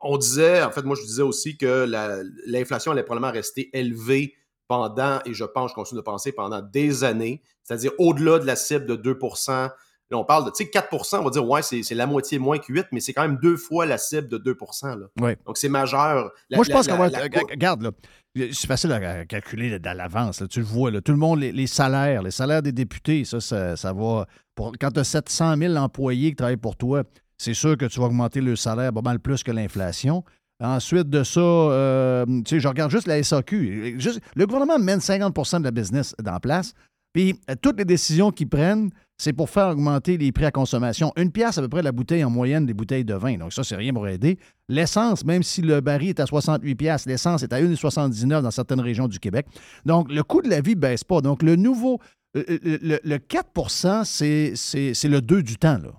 [0.00, 4.34] on disait, en fait, moi je disais aussi que la- l'inflation allait probablement rester élevée
[4.68, 8.56] pendant, et je pense, je continue de penser, pendant des années, c'est-à-dire au-delà de la
[8.56, 9.18] cible de 2
[10.12, 12.58] Là, on parle de, tu sais, 4% on va dire, ouais, c'est la moitié moins
[12.58, 14.96] que 8, mais c'est quand même deux fois la cible de 2 là.
[15.20, 15.36] Ouais.
[15.46, 16.30] Donc, c'est majeur.
[16.50, 17.08] La- Moi, je pense qu'on va.
[17.08, 17.90] Regarde, là.
[18.36, 20.42] C'est facile à calculer à l'avance.
[20.50, 21.00] Tu le vois, là.
[21.00, 24.26] tout le monde, les, les salaires, les salaires des députés, ça, ça, ça va.
[24.54, 27.02] Pour, quand tu as 700 000 employés qui travaillent pour toi,
[27.38, 30.24] c'est sûr que tu vas augmenter le salaire pas mal plus que l'inflation.
[30.62, 33.98] Ensuite de ça, euh, tu sais, je regarde juste la SAQ.
[33.98, 36.74] Juste- le gouvernement mène 50% de la business dans place.
[37.12, 38.90] Puis euh, toutes les décisions qu'ils prennent,
[39.22, 41.12] c'est pour faire augmenter les prix à consommation.
[41.16, 43.36] Une pièce à peu près la bouteille en moyenne des bouteilles de vin.
[43.38, 44.36] Donc ça, c'est rien pour aider.
[44.68, 48.80] L'essence, même si le baril est à 68 pièces, l'essence est à 1,79 dans certaines
[48.80, 49.46] régions du Québec.
[49.86, 51.20] Donc le coût de la vie ne baisse pas.
[51.20, 52.00] Donc le nouveau,
[52.36, 55.78] euh, le, le- le 4 c'est c'est- c'est le 2 du temps.
[55.78, 55.92] Là.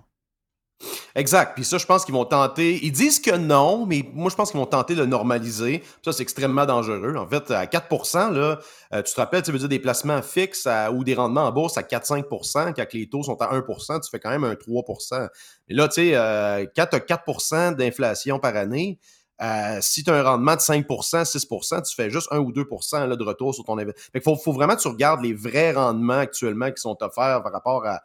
[1.14, 1.54] Exact.
[1.54, 2.78] Puis ça, je pense qu'ils vont tenter.
[2.82, 5.82] Ils disent que non, mais moi, je pense qu'ils vont tenter de normaliser.
[6.04, 7.14] Ça, c'est extrêmement dangereux.
[7.16, 8.58] En fait, à 4 là,
[8.92, 11.78] euh, tu te rappelles, tu veux dire des placements fixes ou des rendements en bourse
[11.78, 15.28] à 4-5% quand les taux sont à 1% tu fais quand même un 3%
[15.68, 18.98] Mais là, tu sais, euh, quand tu as 4% d'inflation par année,
[19.42, 22.64] euh, si tu as un rendement de 5% 6% tu fais juste 1 ou 2
[22.92, 24.10] là, de retour sur ton investissement.
[24.14, 27.84] Il faut vraiment que tu regardes les vrais rendements actuellement qui sont offerts par rapport
[27.84, 28.00] à,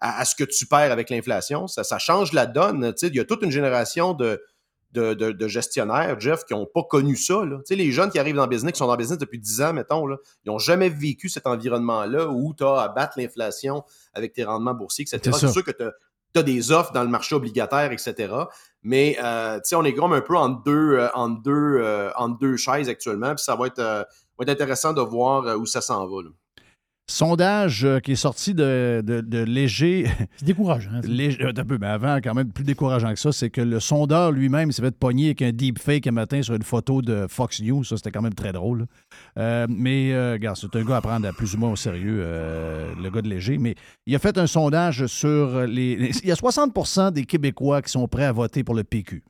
[0.00, 1.66] à, à ce que tu perds avec l'inflation.
[1.66, 2.92] Ça, ça change la donne.
[3.02, 4.42] Il y a toute une génération de,
[4.92, 7.44] de, de- de gestionnaires, Jeff, qui n'ont pas connu ça.
[7.44, 7.58] là.
[7.70, 9.72] Les jeunes qui arrivent dans le business, qui sont dans le business depuis 10 ans,
[9.72, 13.84] mettons, là, ils n'ont jamais vécu cet environnement-là où tu as à battre l'inflation
[14.14, 15.20] avec tes rendements boursiers, etc.
[15.38, 15.84] C'est sûr que tu
[16.38, 18.32] as, des offres dans le marché obligataire, etc.
[18.82, 20.34] Mais euh, tu sais, on est comme un peu
[20.64, 21.08] deux, euh,
[21.44, 23.34] deux, euh, deux chaises actuellement.
[23.34, 24.06] Puis ça va être, va
[24.42, 26.22] être intéressant de voir où ça s'en va.
[26.22, 26.30] là.
[27.10, 30.06] Sondage euh, qui est sorti de, de, de léger.
[30.36, 31.00] C'est décourageant.
[31.04, 33.80] Léger- euh, un peu, mais avant, quand même, plus décourageant que ça, c'est que le
[33.80, 37.60] sondeur lui-même s'est fait pogner avec un deepfake un matin sur une photo de Fox
[37.60, 37.84] News.
[37.84, 38.86] Ça, c'était quand même très drôle.
[39.38, 42.20] Euh, mais, euh, regarde, c'est un gars à prendre à plus ou moins au sérieux,
[42.22, 43.58] euh, le gars de léger.
[43.58, 43.74] Mais
[44.06, 45.96] il a fait un sondage sur les.
[45.96, 49.22] les- Il y a 60% des Québécois qui sont prêts à voter pour le PQ.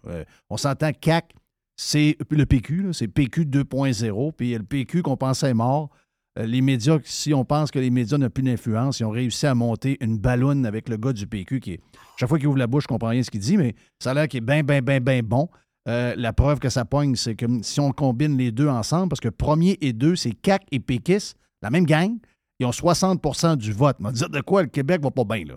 [0.51, 1.33] On s'entend CAC,
[1.77, 4.33] c'est le PQ, c'est PQ 2.0.
[4.33, 5.89] Puis il y a le PQ qu'on pensait mort.
[6.39, 9.47] Euh, les médias, si on pense que les médias n'ont plus d'influence, ils ont réussi
[9.47, 11.81] à monter une ballonne avec le gars du PQ qui est.
[12.19, 14.15] Chaque fois qu'il ouvre la bouche, je comprends rien ce qu'il dit, mais ça a
[14.15, 15.49] l'air qu'il est bien, bien, bien, bien bon.
[15.89, 19.21] Euh, la preuve que ça pogne, c'est que si on combine les deux ensemble, parce
[19.21, 22.19] que premier et deux, c'est CAC et Pékis, la même gang,
[22.59, 23.97] ils ont 60% du vote.
[24.01, 25.55] On va dire de quoi le Québec va pas bien, là.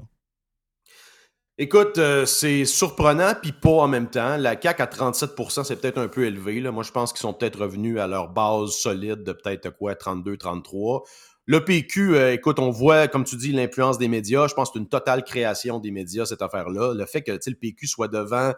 [1.60, 4.38] Écoute, euh, c'est surprenant, puis pas en même temps.
[4.38, 6.60] La CAQ à 37% c'est peut-être un peu élevé.
[6.72, 10.36] Moi, je pense qu'ils sont peut-être revenus à leur base solide de peut-être quoi, 32,
[10.36, 11.04] 33.
[11.46, 14.48] Le PQ, euh, écoute, on voit, comme tu dis, l'influence des médias.
[14.48, 16.96] Je pense que c'est une totale création des médias, cette affaire-là.
[16.96, 18.54] Le fait que le PQ soit devant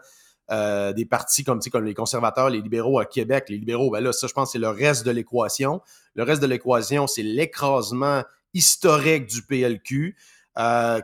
[0.50, 4.26] euh, des partis comme, les conservateurs, les libéraux à Québec, les libéraux, ben là, ça,
[4.26, 5.82] je pense c'est le reste de l'équation.
[6.14, 8.22] Le reste de l'équation, c'est l'écrasement
[8.54, 10.16] historique du PLQ,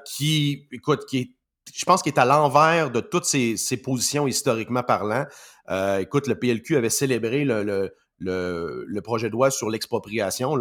[0.07, 1.30] qui, écoute, qui est
[1.73, 5.27] je pense qu'il est à l'envers de toutes ses, positions historiquement parlant.
[5.71, 10.57] Euh, écoute, le PLQ avait célébré le, projet de loi sur l'expropriation,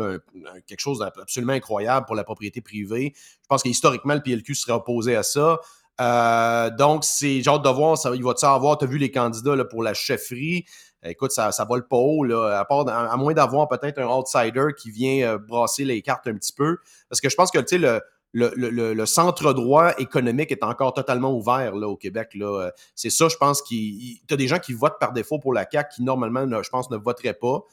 [0.68, 3.14] quelque chose d'absolument incroyable pour la propriété privée.
[3.16, 5.60] Je pense que historiquement, le PLQ serait opposé à ça.
[6.00, 9.84] Euh, donc, c'est hâte de voir, il va-tu avoir, tu as vu les candidats pour
[9.84, 10.66] la chefferie?
[11.04, 15.38] Écoute, ça, ça vole pas haut, à moins d'avoir peut-être un outsider qui vient euh,
[15.40, 16.78] brasser les cartes un petit peu.
[17.10, 18.02] Parce que je pense que, tu sais, le,
[18.34, 22.30] le, centre droit économique est encore totalement ouvert là, au Québec.
[22.34, 22.68] Là.
[22.68, 25.54] Euh, C'est ça, je pense qu'il tu as des gens qui votent par défaut pour
[25.54, 27.64] la CAQ qui, normalement, je pense, ne voteraient pas.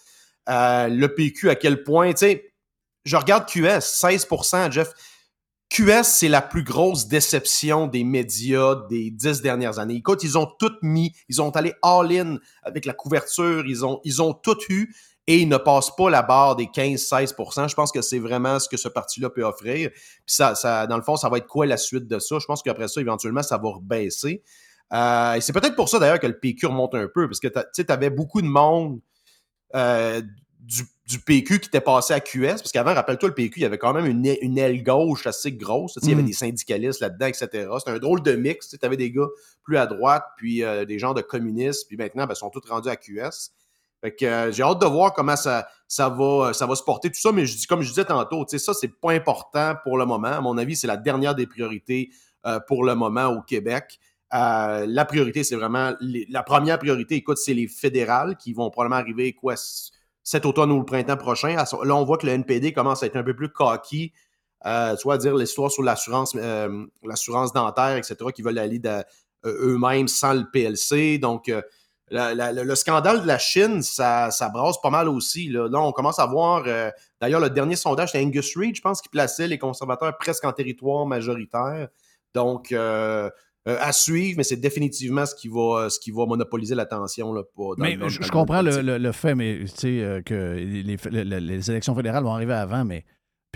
[0.48, 2.52] Euh, le PQ, à quel point, tu sais,
[3.04, 4.92] je regarde QS, 16% Jeff.
[5.70, 9.96] QS, c'est la plus grosse déception des médias des dix dernières années.
[9.96, 14.22] Écoute, ils ont tout mis, ils ont allé all-in avec la couverture, ils ont, ils
[14.22, 14.94] ont tout eu
[15.28, 18.68] et ils ne passent pas la barre des 15-16% Je pense que c'est vraiment ce
[18.68, 19.90] que ce parti-là peut offrir.
[19.90, 22.38] Puis ça, ça, dans le fond, ça va être quoi la suite de ça?
[22.40, 24.42] Je pense qu'après ça, éventuellement, ça va rebaisser.
[24.92, 27.48] Euh, et c'est peut-être pour ça d'ailleurs que le PQ remonte un peu, parce que
[27.48, 29.00] tu avais beaucoup de monde
[29.74, 30.22] euh,
[30.60, 33.66] du, du PQ qui était passé à QS, parce qu'avant, rappelle-toi, le PQ, il y
[33.66, 35.98] avait quand même une, aile- une aile gauche assez grosse.
[36.02, 36.26] Il y avait Mm.
[36.26, 37.68] des syndicalistes là-dedans, etc.
[37.78, 38.68] C'était un drôle de mix.
[38.70, 39.26] Tu avais des gars
[39.62, 42.66] plus à droite, puis euh, des gens de communistes, puis maintenant, ben, ils sont tous
[42.68, 43.50] rendus à QS.
[44.00, 47.10] Fait que euh, j'ai hâte de voir comment ça, ça, va, ça va se porter,
[47.10, 50.06] tout ça, mais je dis, comme je disais tantôt, ça, c'est pas important pour le
[50.06, 50.28] moment.
[50.28, 52.10] À mon avis, c'est la dernière des priorités
[52.46, 53.98] euh, pour le moment au Québec.
[54.34, 59.00] Euh, la priorité, c'est vraiment la première priorité, écoute, c'est les fédérales qui vont probablement
[59.00, 59.54] arriver quoi
[60.22, 61.56] cet automne ou le printemps prochain.
[61.56, 63.50] Là, on voit que le NPD commence à être un peu plus
[64.66, 69.02] euh, soit dire l'histoire sur l'assurance, euh, l'assurance dentaire, etc., qui veulent aller euh,
[69.44, 71.18] eux-mêmes sans le PLC.
[71.18, 71.62] Donc, euh,
[72.10, 75.48] la- la- le, le scandale de la Chine, ça, ça brasse pas mal aussi.
[75.48, 76.64] Là, Là, on commence à voir.
[76.66, 76.90] euh,
[77.20, 80.52] D'ailleurs, le dernier sondage, c'était Angus Reid, je pense, qui plaçait les conservateurs presque en
[80.52, 81.88] territoire majoritaire.
[82.34, 83.28] Donc, euh,
[83.68, 87.34] euh, à suivre, mais c'est définitivement ce qui va, ce qui va monopoliser l'attention.
[87.76, 88.86] Mais je, je comprends le, politique.
[88.86, 92.84] le- le fait, mais tu sais, que les- les- les élections fédérales vont arriver avant,
[92.84, 93.04] mais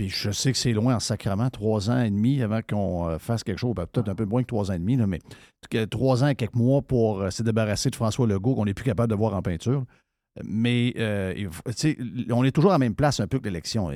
[0.03, 3.19] puis je sais que c'est loin en sacrement, trois ans et demi avant qu'on euh,
[3.21, 5.21] fasse quelque chose, ben, peut-être un peu moins que trois ans et demi, mais
[5.91, 8.85] trois ans et quelques mois pour euh, se débarrasser de François Legault qu'on n'est plus
[8.85, 9.85] capable de voir en peinture.
[10.43, 11.49] Mais euh,
[12.31, 13.91] on est toujours à la même place un peu que l'élection.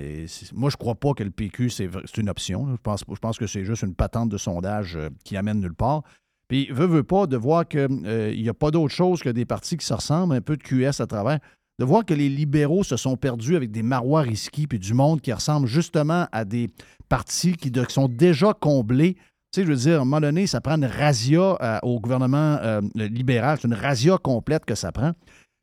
[0.54, 1.88] Moi, je crois pas que le PQ, c'est
[2.18, 2.68] une option.
[2.76, 2.80] Je
[3.18, 6.02] pense, que c'est juste une patente de sondage qui amène nulle part.
[6.46, 9.76] Puis, veut, veut pas, de voir qu'il n'y a pas d'autre chose que des partis
[9.76, 11.40] qui se ressemblent, un peu de QS à travers,
[11.78, 15.20] de voir que les libéraux se sont perdus avec des marois risqués, puis du monde
[15.20, 16.70] qui ressemble justement à des
[17.08, 19.14] partis qui, sont déjà comblés.
[19.52, 22.00] Tu sais, je veux dire, à un moment donné, ça prend une razzia euh, au
[22.00, 23.58] gouvernement euh, libéral.
[23.60, 25.12] C'est une razzia complète que ça prend.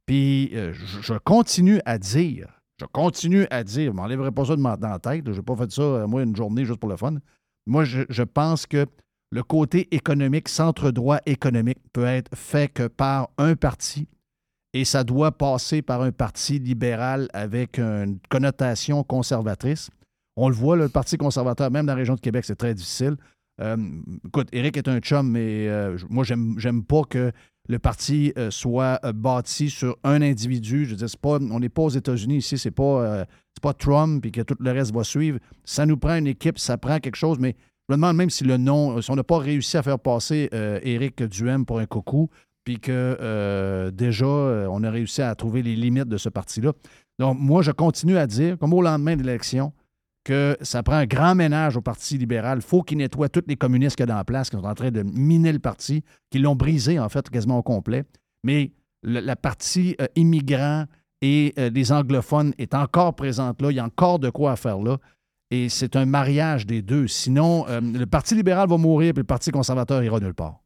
[0.06, 2.48] Puis, euh, je, continue à dire,
[2.80, 5.32] je continue à dire, je ne m'enlèverai pas ça de ma, dans la tête, je
[5.32, 7.16] n'ai pas fait ça, moi, une journée juste pour le fun.
[7.66, 8.86] Moi, je, je pense que
[9.32, 14.08] le côté économique, centre-droit économique, peut être fait que par un parti
[14.74, 19.90] et ça doit passer par un parti libéral avec une connotation conservatrice.
[20.36, 23.18] On le voit, le Parti conservateur, même dans la région de Québec, c'est très difficile.
[23.62, 23.78] Euh,
[24.26, 27.32] écoute, Éric est un chum, mais euh, moi, j'aime, pas que
[27.70, 30.86] le parti euh, soit bâti sur un individu.
[30.86, 33.26] Je veux dire, pas, on n'est pas aux États-Unis ici, c'est pas,
[33.62, 35.38] pas Trump et que tout le reste va suivre.
[35.64, 37.56] Ça nous prend une équipe, ça prend quelque chose, mais
[37.88, 40.50] je me demande même si le nom, si on n'a pas réussi à faire passer
[40.82, 42.30] Éric Duhem pour un coucou,
[42.64, 46.72] puis que euh, déjà, euh, on a réussi à trouver les limites de ce parti-là.
[47.20, 49.74] Donc, moi, je continue à dire, comme au lendemain de l'élection,
[50.24, 52.60] que ça prend un grand ménage au Parti libéral.
[52.60, 54.64] Il faut qu'il nettoie tous les communistes qu'il y a dans la place, qui sont
[54.64, 56.02] en train de miner le parti,
[56.32, 58.06] qui l'ont brisé, en fait, quasiment au complet.
[58.46, 58.72] Mais
[59.04, 60.86] le- la partie euh, immigrants
[61.22, 63.70] et euh, les anglophones est encore présente là.
[63.72, 64.98] Il y a encore de quoi à faire là.
[65.52, 67.08] Et c'est un mariage des deux.
[67.08, 70.63] Sinon, euh, le Parti libéral va mourir, puis le Parti conservateur ira nulle part.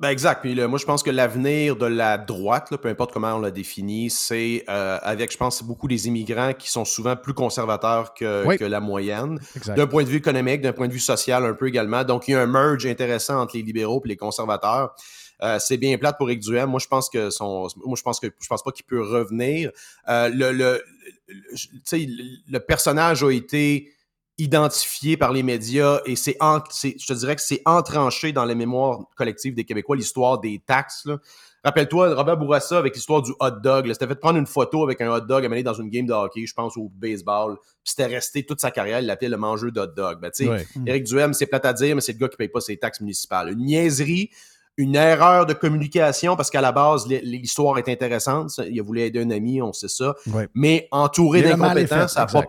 [0.00, 0.40] Ben exact.
[0.40, 3.38] Puis là, moi, je pense que l'avenir de la droite, là, peu importe comment on
[3.38, 8.14] l'a défini, c'est euh, avec, je pense, beaucoup des immigrants qui sont souvent plus conservateurs
[8.14, 8.56] que, Oui.
[8.56, 9.38] que la moyenne.
[9.66, 12.02] D'un point de vue économique, d'un point de vue social un peu également.
[12.02, 14.94] Donc, il y a un merge intéressant entre les libéraux et les conservateurs.
[15.42, 16.70] Euh, c'est bien plate pour Éric Duhem.
[16.70, 19.70] Moi, je pense que son, moi, je pense que je pense pas qu'il peut revenir.
[20.08, 20.82] Euh, le, le,
[21.28, 22.08] le,
[22.48, 23.92] le personnage a été
[24.40, 28.44] identifié par les médias et c'est, en- c'est- je te dirais que c'est entranché dans
[28.44, 31.04] la mémoire collective des Québécois l'histoire des taxes.
[31.06, 31.18] là.
[31.62, 33.84] Rappelle-toi, Robert Bourassa avec l'histoire du hot dog.
[33.86, 36.12] là, C'était fait prendre une photo avec un hot dog amené dans une game de
[36.14, 37.56] hockey, je pense, au baseball.
[37.84, 40.20] Puis c'était resté toute sa carrière, il l'appelait le mangeur de hot dog.
[40.22, 40.66] Ben, tu sais, Ouais.
[40.86, 43.00] Éric Duhem, c'est plate à dire, mais c'est le gars qui paye pas ses taxes
[43.02, 43.50] municipales.
[43.52, 44.30] Une niaiserie,
[44.78, 48.52] une erreur de communication, parce qu'à la base, l'hi- l'histoire est intéressante.
[48.66, 50.14] Il a voulu aider un ami, on sait ça.
[50.32, 50.48] Ouais.
[50.54, 51.42] Mais entouré
[51.86, 52.40] fait, ça n'a pas.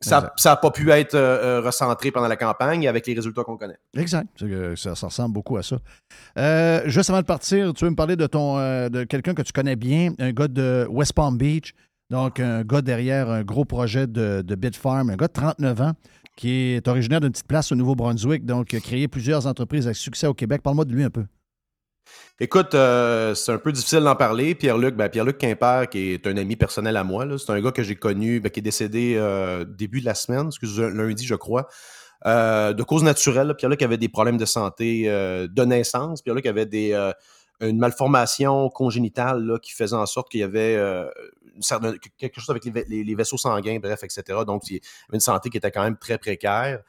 [0.00, 0.32] Ça, Exact.
[0.38, 3.56] ça a pas pu être euh, euh, recentré pendant la campagne avec les résultats qu'on
[3.58, 3.78] connaît.
[3.96, 4.28] Exact.
[4.76, 5.78] Ça, ça ressemble beaucoup à ça.
[6.38, 9.42] Euh, juste avant de partir, tu veux me parler de ton euh, de quelqu'un que
[9.42, 11.74] tu connais bien, un gars de West Palm Beach,
[12.08, 15.92] donc un gars derrière un gros projet de, de Bitfarm, un gars de 39 ans
[16.36, 19.96] qui est originaire d'une petite place au Nouveau-Brunswick, donc qui a créé plusieurs entreprises avec
[19.96, 20.62] succès au Québec.
[20.62, 21.26] Parle-moi de lui un peu.
[22.42, 24.54] Écoute, euh, c'est un peu difficile d'en parler.
[24.54, 27.82] Pierre-Luc, ben, Pierre-Luc Quimper, qui est un ami personnel à moi, c'est un gars que
[27.82, 31.68] j'ai connu, ben, qui est décédé euh, début de la semaine, excuse lundi, je crois,
[32.24, 33.54] euh, de cause naturelle.
[33.54, 36.22] Pierre-Luc avait des problèmes de santé de naissance.
[36.22, 36.66] Pierre-Luc avait
[37.60, 40.78] une malformation congénitale qui faisait en sorte qu'il y avait
[42.16, 44.22] quelque chose avec les vaisseaux sanguins, bref, etc.
[44.46, 46.80] Donc, il avait une santé qui était quand même très précaire.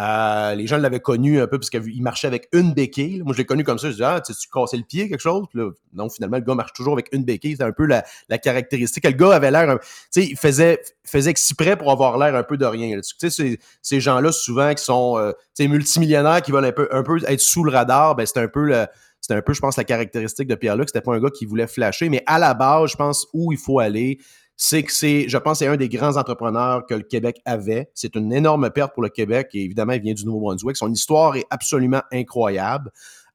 [0.00, 3.22] Euh, les gens l'avaient connu un peu parce qu'il marchait avec une béquille.
[3.22, 3.90] Moi, je l'ai connu comme ça.
[3.90, 5.46] Je dis, ah, tu cassais le pied, quelque chose?
[5.92, 7.52] Non, finalement, le gars marche toujours avec une béquille.
[7.52, 8.02] C'était un peu la,
[8.38, 9.04] caractéristique.
[9.04, 12.56] Le gars avait l'air, tu sais, il faisait, faisait exprès pour avoir l'air un peu
[12.56, 12.96] de rien.
[13.00, 16.72] Tu sais, ces, ces gens-là, souvent, qui sont, euh, tu sais, multimillionnaires, qui veulent un
[16.72, 18.86] peu, un peu être sous le radar, ben, c'est un peu le,
[19.20, 20.88] c'était un peu, je pense, la caractéristique de Pierre-Luc.
[20.88, 23.58] C'était pas un gars qui voulait flasher, mais à la base, je pense, où il
[23.58, 24.18] faut aller,
[24.60, 27.90] c'est que c'est, je pense, c'est un des grands entrepreneurs que le Québec avait.
[27.94, 30.76] C'est une énorme perte pour le Québec et évidemment, il vient du Nouveau-Brunswick.
[30.76, 32.90] Son histoire est absolument incroyable.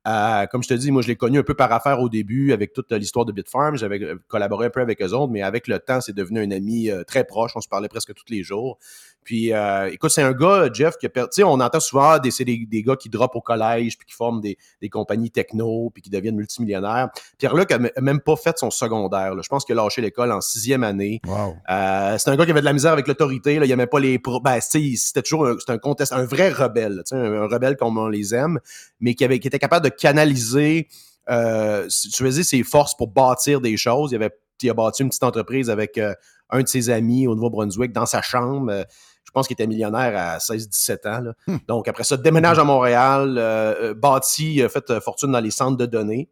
[0.06, 2.52] Euh, comme je te dis, moi, je l'ai connu un peu par affaire au début
[2.52, 3.78] avec toute l'histoire de Bitfarm.
[3.78, 6.52] J'avais euh, collaboré un peu avec eux autres, mais avec le temps, c'est devenu un
[6.52, 7.52] ami euh, très proche.
[7.56, 8.78] On se parlait presque tous les jours.
[9.24, 11.30] Puis, euh, écoute, c'est un gars, Jeff, qui a perdu.
[11.32, 13.98] Tu sais, on entend souvent ah, des, c'est des, des gars qui drop au collège,
[13.98, 17.10] puis qui forment des, des compagnies techno, puis qui deviennent multimillionnaires.
[17.38, 19.36] Pierre-Luc a a même pas fait son secondaire.
[19.36, 19.42] là.
[19.42, 21.22] Je pense qu'il a lâché l'école en sixième année.
[21.26, 21.56] Wow.
[22.18, 23.60] C'est un gars qui avait de la misère avec l'autorité.
[23.60, 23.66] Là.
[23.66, 24.42] Il aimait pas les pro.
[24.42, 27.04] Ben, c'était toujours un, contest, un vrai rebelle.
[27.12, 28.60] Un, un rebelle comme on les aime,
[29.00, 30.88] mais qui, avait, qui était capable de canaliser,
[31.30, 31.88] euh,
[32.20, 34.12] veux dire, ses forces pour bâtir des choses.
[34.12, 34.32] Il, avait,
[34.62, 36.14] il a bâti une petite entreprise avec euh,
[36.50, 38.72] un de ses amis au Nouveau-Brunswick dans sa chambre.
[38.72, 38.84] Euh,
[39.26, 41.22] je pense qu'il était millionnaire à 16-17 ans.
[41.22, 41.58] là.
[41.68, 45.78] Donc, après ça, déménage à Montréal, euh, euh, bâti, fait euh, fortune dans les centres
[45.78, 46.30] de données.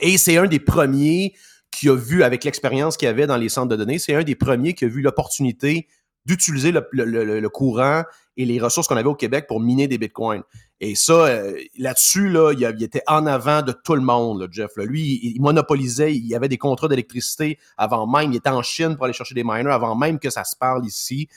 [0.00, 1.34] Et c'est un des premiers
[1.70, 4.34] qui a vu, avec l'expérience qu'il avait dans les centres de données, c'est un des
[4.34, 5.86] premiers qui a vu l'opportunité
[6.24, 8.02] d'utiliser le, le- le- le courant
[8.36, 10.42] et les ressources qu'on avait au Québec pour miner des bitcoins.
[10.80, 14.72] Et ça, euh, là-dessus, là, il, était en avant de tout le monde, Jeff.
[14.76, 19.04] Lui, il, monopolisait, il avait des contrats d'électricité avant même, il était en Chine pour
[19.04, 21.28] aller chercher des miners avant même que ça se parle ici.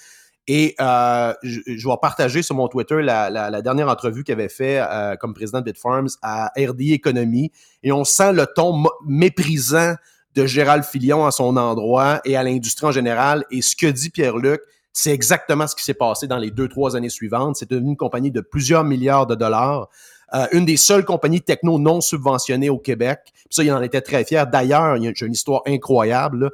[0.48, 5.16] Et euh, je, vais partager sur mon Twitter la, dernière entrevue qu'il avait fait euh,
[5.18, 7.52] comme président de Bitfarms à RD Economy.
[7.84, 9.96] Et on sent le ton méprisant
[10.36, 13.44] de Gérald Filion à son endroit et à l'industrie en général.
[13.52, 14.62] Et ce que dit Pierre-Luc,
[15.00, 17.56] c'est exactement ce qui s'est passé dans les deux, trois années suivantes.
[17.56, 19.90] C'est devenu une compagnie de plusieurs milliards de dollars.
[20.34, 23.20] Euh, une des seules compagnies techno non subventionnées au Québec.
[23.32, 24.48] Puis ça, il en était très fier.
[24.48, 26.46] D'ailleurs, il y a j'ai une histoire incroyable.
[26.46, 26.50] là.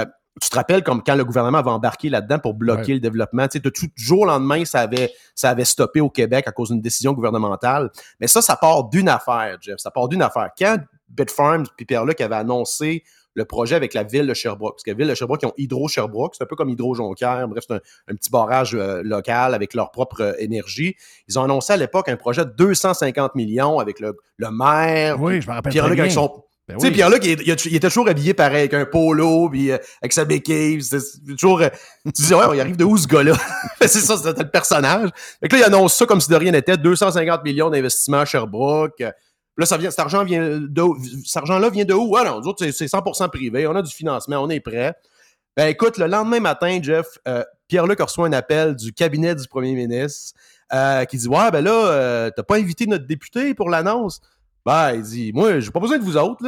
[0.00, 0.06] Euh,
[0.42, 2.94] tu te rappelles comme quand le gouvernement avait embarqué là-dedans pour bloquer Ouais.
[2.94, 6.10] le développement, tu sais, de tout jour au lendemain, ça avait, ça avait stoppé au
[6.10, 7.92] Québec à cause d'une décision gouvernementale.
[8.18, 9.76] Mais ça, ça part d'une affaire, Jeff.
[9.78, 10.50] Ça part d'une affaire.
[10.58, 10.78] Quand
[11.08, 13.04] Bitfarms puis Pierre-Luc avaient annoncé
[13.34, 15.52] le projet avec la ville de Sherbrooke, parce que la ville de Sherbrooke, ils ont
[15.56, 19.74] Hydro-Sherbrooke, c'est un peu comme Hydro-Jonquière, bref, c'est un, un petit barrage euh, local avec
[19.74, 20.94] leur propre euh, énergie.
[21.28, 25.40] Ils ont annoncé à l'époque un projet de 250 millions avec le, le maire, Oui,
[25.40, 26.92] je me rappelle Pierre-Luc avec son Ben tu sais, oui.
[26.94, 30.12] Pierre-Luc, il, il a- il était toujours habillé pareil, avec un polo, puis euh, avec
[30.14, 30.80] sa béquille.
[31.28, 31.60] toujours.
[31.60, 31.68] euh,
[32.06, 33.34] tu disais, ouais, il arrive de où ce gars-là?
[33.82, 35.10] c'est ça, c'était le personnage.
[35.40, 38.24] Fait que là, il annonce ça comme si de rien n'était 250 millions d'investissements à
[38.24, 39.02] Sherbrooke.
[39.56, 40.82] Là, ça vient, cet argent vient de?
[41.24, 42.16] Cet argent-là vient de où?
[42.16, 43.66] Ah non, nous autres, c'est- c'est 100% privé.
[43.66, 44.94] On a du financement, on est prêt.
[45.56, 49.72] Ben écoute, le lendemain matin, Jeff, euh, Pierre-Luc reçoit un appel du cabinet du premier
[49.74, 50.34] ministre
[50.72, 54.20] euh, qui dit Ouais, ben là, euh, t'as pas invité notre député pour l'annonce?
[54.66, 56.42] Ben, il dit Moi, j'ai pas besoin de vous autres.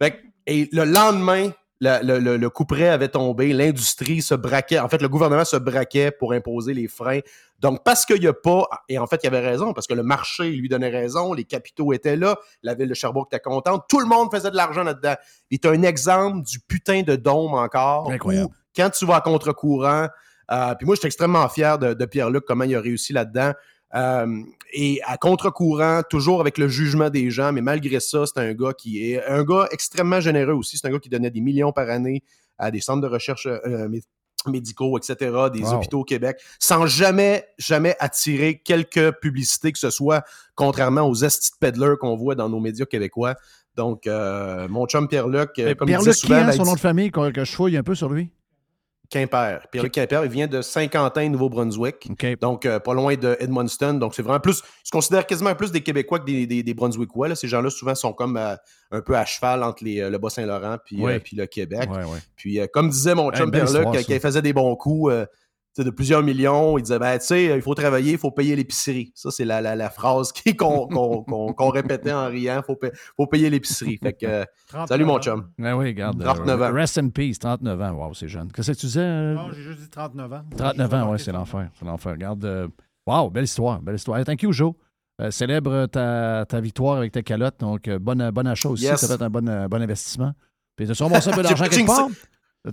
[0.00, 0.10] Là.
[0.10, 1.50] Que- et le lendemain,
[1.80, 5.44] le, le, le- le coup près avait tombé, l'industrie se braquait, en fait, le gouvernement
[5.44, 7.20] se braquait pour imposer les freins.
[7.58, 10.02] Donc, parce qu'il n'y a pas, et en fait, il avait raison, parce que le
[10.02, 14.00] marché lui donnait raison, les capitaux étaient là, la ville de Sherbrooke était contente, tout
[14.00, 15.14] le monde faisait de l'argent là-dedans.
[15.50, 18.10] Il est un exemple du putain de dôme encore.
[18.10, 18.46] Incroyable.
[18.50, 20.08] où, quand tu vas à contre-courant,
[20.52, 23.52] euh, puis moi, je suis extrêmement fier de, de Pierre-Luc, comment il a réussi là-dedans.
[23.94, 28.54] Euh, et à contre-courant, toujours avec le jugement des gens, mais malgré ça, c'est un
[28.54, 30.78] gars qui est un gars extrêmement généreux aussi.
[30.78, 32.22] C'est un gars qui donnait des millions par année
[32.58, 34.02] à des centres de recherche euh, mé-
[34.46, 35.16] médicaux, etc.,
[35.52, 35.74] des Wow.
[35.74, 40.24] hôpitaux au Québec, sans jamais, jamais attirer quelque publicité que ce soit,
[40.54, 43.34] contrairement aux estis de peddlers qu'on voit dans nos médias québécois.
[43.76, 47.10] Donc, euh, mon chum Pierre-Luc, euh, comme Pierre-Luc, souvent, hein, ben, son nom de famille,
[47.10, 48.30] que je fouille un peu sur lui?
[49.10, 49.60] Quimper.
[49.70, 52.08] Pierre-Luc Quimper, il vient de Saint-Quentin, Nouveau-Brunswick.
[52.40, 53.94] Donc, euh, pas loin de Edmundston.
[53.94, 54.62] Donc, c'est vraiment plus.
[54.84, 57.28] Je considère quasiment plus des Québécois que des, des, des Brunswickois.
[57.28, 57.34] là.
[57.34, 58.54] Ces gens-là, souvent, sont comme euh,
[58.92, 61.12] un peu à cheval entre les, euh, le Bas-Saint-Laurent puis, Oui.
[61.12, 61.88] euh, puis le Québec.
[62.36, 65.12] Puis, comme disait mon chum Pierre-Luc, quand il faisait des bons coups
[65.78, 69.12] de plusieurs millions, il disait ben, tu sais, il faut travailler, il faut payer l'épicerie.
[69.14, 73.98] Ça, c'est la, la, la phrase qu'on répétait en riant faut, pa- faut payer l'épicerie.
[74.02, 75.48] Fait que, 39 salut, mon chum.
[75.58, 76.22] Ben oui, regarde.
[76.22, 76.74] 39 euh, ans.
[76.74, 77.92] Rest in peace, 39 ans.
[77.92, 78.50] Wow, c'est jeune.
[78.52, 79.00] Qu'est-ce que tu disais?
[79.00, 80.42] euh, Non, j'ai juste dit 39 ans.
[80.56, 81.70] 39 ans, oui, c'est l'enfer.
[81.78, 82.12] C'est l'enfer.
[82.12, 82.44] Regarde.
[82.44, 82.68] euh,
[83.06, 83.80] wow, belle histoire.
[83.80, 84.18] Belle histoire.
[84.18, 84.72] Hey, thank you, Joe.
[85.20, 87.60] Euh, célèbre ta, ta victoire avec ta calotte.
[87.60, 88.84] Donc, euh, bonne, bonne achat aussi.
[88.84, 89.00] Yes.
[89.00, 90.32] Ça va être un bon, euh, bon investissement.
[90.76, 92.08] Puis, tu ramassé un peu d'argent quelque part?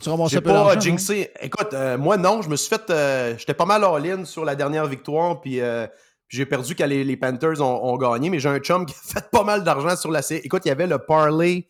[0.01, 0.79] Tu ramassé J'ai un peu pas d'argent?
[0.79, 1.31] jinxé.
[1.41, 2.89] Écoute, euh, moi, non, je me suis fait.
[2.89, 5.87] euh, J'étais pas mal all-in sur la dernière victoire, puis euh,
[6.27, 8.97] j'ai perdu quand les, les Panthers ont, ont gagné, mais j'ai un chum qui a
[9.21, 10.41] fait pas mal d'argent sur la série.
[10.43, 11.67] Écoute, il y avait le parlay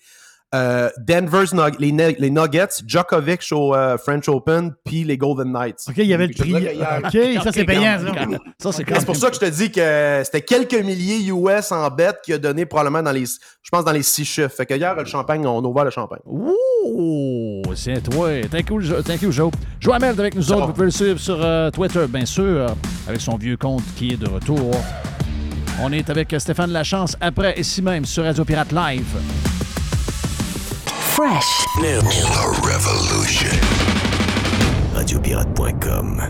[0.56, 5.86] euh, Denver's Nug- les, les Nuggets, Djokovic au euh, French Open, puis les Golden Knights.
[5.90, 6.54] OK, il y avait le prix.
[6.56, 8.12] OK, ça, c'est payant, ça.
[8.60, 11.90] Ça, c'est c'est pour ça que je te dis que c'était quelques milliers US en
[11.90, 14.48] bête qui a donné probablement dans les, je pense, dans les six chiffres.
[14.56, 16.22] Fait que hier, le champagne, on a ouvert le champagne.
[16.26, 18.30] Ouh, c'est toi.
[18.50, 19.52] Thank you, Jo- thank you, Joe.
[19.82, 20.68] Joe Hamel est avec nous autres.
[20.68, 22.68] Vous pouvez le suivre sur euh, Twitter, bien sûr,
[23.08, 24.72] avec son vieux compte qui est de retour.
[25.82, 29.06] On est avec Stéphane Lachance après, ici même, sur Radio Pirate Live.
[31.18, 31.66] Fresh.
[32.62, 33.50] Revolution.
[34.94, 36.22] Radiopirate.com.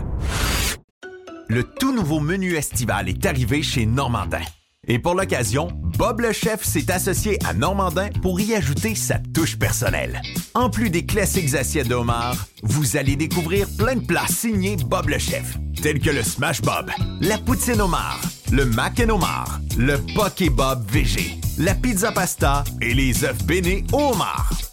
[1.46, 4.40] Le tout nouveau menu estival est arrivé chez Normandin.
[4.86, 5.68] Et pour l'occasion,
[5.98, 10.22] Bob le chef s'est associé à Normandin pour y ajouter sa touche personnelle.
[10.54, 15.10] En plus des classiques assiettes de homard, vous allez découvrir plein de plats signés Bob
[15.10, 18.20] le chef, tels que le Smash Bob, la poutine homard,
[18.50, 19.18] le mac and
[19.76, 24.12] le poké Bob VG, la pizza pasta et les œufs bénis au.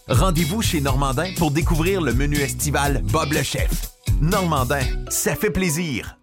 [0.07, 3.91] Rendez-vous chez Normandin pour découvrir le menu estival Bob le chef.
[4.21, 6.17] Normandin, ça fait plaisir.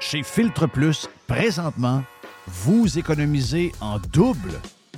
[0.00, 2.02] Chez Filtre Plus, présentement,
[2.46, 4.52] vous économisez en double.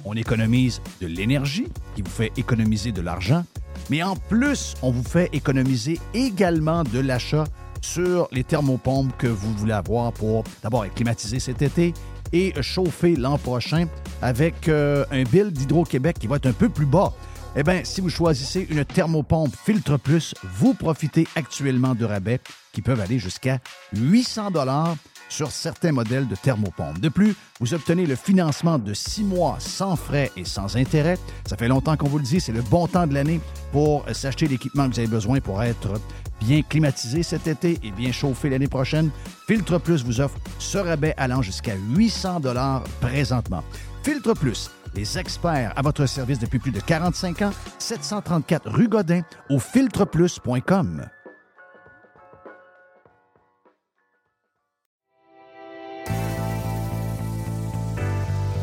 [0.04, 3.44] On économise de l'énergie, qui vous fait économiser de l'argent,
[3.90, 7.44] mais en plus, on vous fait économiser également de l'achat
[7.82, 11.92] sur les thermopompes que vous voulez avoir pour d'abord être climatisé cet été
[12.32, 13.86] et chauffer l'an prochain
[14.22, 17.12] avec euh, un bill d'Hydro-Québec qui va être un peu plus bas.
[17.54, 22.40] Eh bien, si vous choisissez une thermopompe Filtre Plus, vous profitez actuellement de rabais
[22.72, 23.58] qui peuvent aller jusqu'à
[23.92, 24.96] 800 dollars
[25.28, 26.98] sur certains modèles de thermopompe.
[27.00, 31.18] De plus, vous obtenez le financement de six mois sans frais et sans intérêt.
[31.46, 34.46] Ça fait longtemps qu'on vous le dit, c'est le bon temps de l'année pour s'acheter
[34.46, 35.94] l'équipement que vous avez besoin pour être
[36.42, 39.10] bien climatisé cet été et bien chauffé l'année prochaine.
[39.46, 43.62] Filtre Plus vous offre ce rabais allant jusqu'à 800 dollars présentement.
[44.02, 49.22] Filtre Plus, les experts à votre service depuis plus de 45 ans, 734 rue Godin
[49.50, 51.06] au filtreplus.com.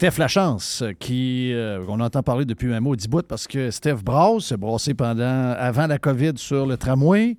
[0.00, 3.96] Steph Lachance, qui, euh, on entend parler depuis un mot dix bout parce que Steph
[4.02, 7.36] brasse, s'est brassé pendant, avant la COVID sur le tramway.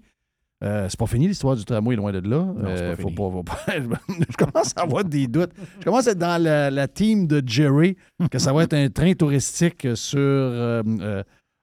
[0.64, 2.46] Euh, c'est pas fini l'histoire du tramway, loin de là.
[2.64, 4.00] Euh, faut pas- faut pas-
[4.30, 5.50] je commence à avoir des doutes.
[5.80, 7.98] Je commence à être dans la, la team de Jerry,
[8.30, 10.20] que ça va être un train touristique sur.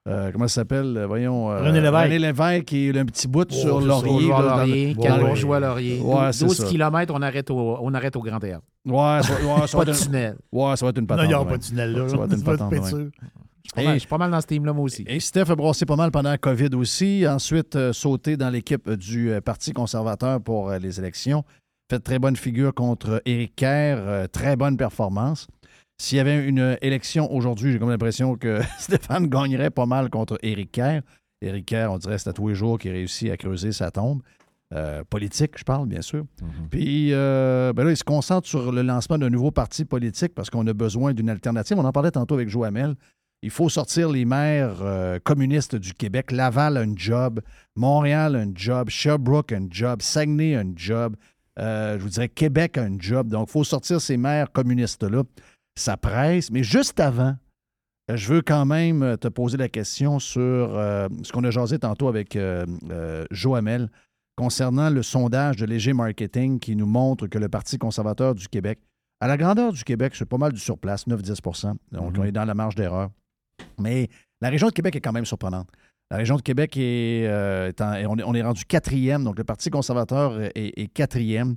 [0.09, 0.97] Euh, comment ça s'appelle?
[0.97, 1.51] euh, Voyons.
[1.51, 2.03] euh, René Lévesque.
[2.03, 4.11] René Lévesque qui est un petit bout sur Oh, Laurier.
[4.11, 5.11] Bourgeois là, dans le- Laurier, Ouais, quel
[5.45, 5.59] ouais.
[5.59, 5.99] Laurier.
[6.01, 6.65] Ouais, c'est 12 ça.
[6.67, 8.63] km, on arrête au, on arrête au Grand Théâtre.
[8.85, 10.35] Ouais, ça, ouais, ça Pas va de être un- tunnel.
[10.51, 11.25] Ouais, ça va être une Non, patente.
[11.25, 12.09] il y aura pas de tunnel, là.
[12.09, 12.73] Ça va être une patente.
[12.73, 15.03] Je suis pas mal- je suis pas mal dans ce team-là, moi aussi.
[15.07, 17.25] Et Steph a brossé pas mal pendant la COVID aussi.
[17.27, 21.43] Ensuite, euh, sauté dans l'équipe du euh, Parti conservateur pour euh, les élections.
[21.91, 23.97] Fait très bonne figure contre Éric Kerr.
[23.99, 25.47] euh, très bonne performance.
[26.01, 30.39] S'il y avait une élection aujourd'hui, j'ai comme l'impression que Stéphane gagnerait pas mal contre
[30.41, 31.01] Éric Kerr.
[31.41, 33.91] Éric Kerr, on dirait que c'est à tous les jours qu'il réussit à creuser sa
[33.91, 34.21] tombe.
[34.73, 36.23] Euh, politique, je parle, bien sûr.
[36.69, 40.49] Puis euh, ben là, il se concentre sur le lancement d'un nouveau parti politique parce
[40.49, 41.77] qu'on a besoin d'une alternative.
[41.77, 42.95] On en parlait tantôt avec Joe Hamel.
[43.41, 46.31] Il faut sortir les maires euh, communistes du Québec.
[46.31, 47.41] Laval a un job,
[47.75, 51.15] Montréal a un job, Sherbrooke a un job, Saguenay a un job,
[51.57, 53.27] je vous dirais Québec a un job.
[53.27, 55.23] Donc, il faut sortir ces maires communistes-là.
[55.75, 56.51] Ça presse.
[56.51, 57.35] Mais juste avant,
[58.11, 61.51] euh, je veux quand même euh, te poser la question sur euh, ce qu'on a
[61.51, 63.89] jasé tantôt avec euh, euh, Hamel
[64.35, 68.79] concernant le sondage de Léger Marketing qui nous montre que le Parti conservateur du Québec,
[69.21, 72.45] à la grandeur du Québec, c'est pas mal du surplace, 9-10 Donc, on est dans
[72.45, 73.09] la marge d'erreur.
[73.77, 74.07] Mais
[74.39, 75.67] la région de Québec est quand même surprenante.
[76.09, 79.43] La région de Québec est, est en- on, est, on est rendu quatrième, donc le
[79.43, 81.55] Parti conservateur est, est quatrième.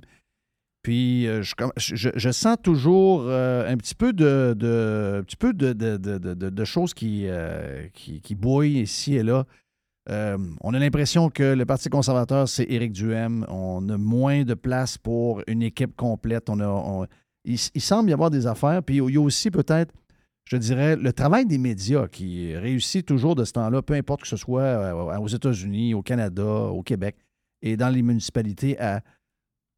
[0.83, 5.37] Puis euh, je, je- je sens toujours euh, un petit peu de, de- un petit
[5.37, 9.45] peu de, de- de- choses qui, euh, qui, qui bouillent ici et là.
[10.09, 13.45] On a l'impression que le Parti conservateur, c'est Éric Duhem.
[13.49, 16.49] On a moins de place pour une équipe complète.
[16.49, 17.07] On a, on-
[17.45, 18.83] il, il semble y avoir des affaires.
[18.83, 19.93] Puis il y a aussi peut-être,
[20.45, 24.27] je dirais, le travail des médias qui réussit toujours de ce temps-là, peu importe que
[24.27, 27.15] ce soit aux États-Unis, au Canada, au Québec
[27.61, 29.01] et dans les municipalités, à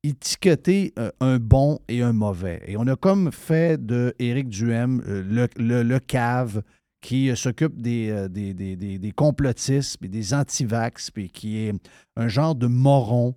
[0.09, 2.61] étiqueter euh, un bon et un mauvais.
[2.67, 5.23] Et on a comme fait de Éric Duhem euh,
[5.57, 6.61] le, le- cave
[7.01, 11.73] qui euh, s'occupe des, des, des- des- complotistes, puis des antivax, puis qui est
[12.15, 13.35] un genre de moron.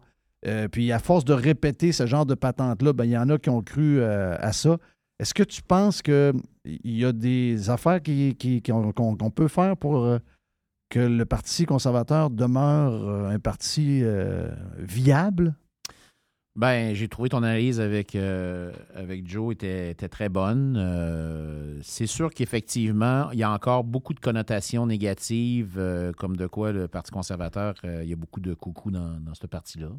[0.70, 3.50] Puis à force de répéter ce genre de patente-là, ben, il y en a qui
[3.50, 4.78] ont cru à ça.
[5.18, 6.32] Est-ce que tu penses qu'il
[6.84, 10.16] y a des affaires qui- qui- qu'on qu'on- qu'on peut faire pour
[10.90, 14.04] que le Parti conservateur demeure un parti
[14.78, 15.56] viable?
[16.58, 20.74] Ben, j'ai trouvé ton analyse avec, euh, avec Joe était, était très bonne.
[20.76, 26.48] Euh, c'est sûr qu'effectivement, il y a encore beaucoup de connotations négatives, euh, comme de
[26.48, 29.90] quoi le Parti conservateur, il y a beaucoup de coucou dans, dans ce parti-là.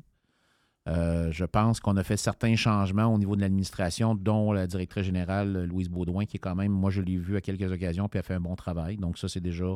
[0.85, 5.63] Je pense qu'on a fait certains changements au niveau de l'administration, dont la directrice générale
[5.63, 8.23] Louise Baudouin, qui est quand même, moi je l'ai vu à quelques occasions, puis a
[8.23, 8.97] fait un bon travail.
[8.97, 9.75] Donc ça, c'est déjà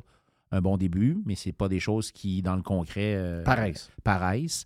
[0.51, 3.89] un bon début, mais ce n'est pas des choses qui, dans le concret, Paraissent.
[4.03, 4.65] paraissent.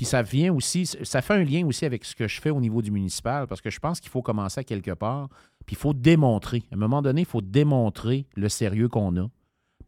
[0.00, 2.58] Puis ça vient aussi, ça fait un lien aussi avec ce que je fais au
[2.58, 5.28] niveau du municipal, parce que je pense qu'il faut commencer à quelque part,
[5.66, 6.62] puis il faut démontrer.
[6.72, 9.28] À un moment donné, il faut démontrer le sérieux qu'on a,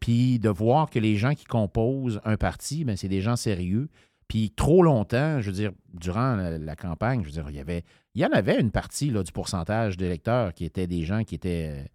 [0.00, 3.88] puis de voir que les gens qui composent un parti, ben, c'est des gens sérieux.
[4.28, 7.82] Puis trop longtemps, je veux dire, durant la, campagne, je veux dire, il y avait,
[8.14, 11.36] il y en avait une partie là, du pourcentage d'électeurs qui étaient des gens qui
[11.36, 11.86] étaient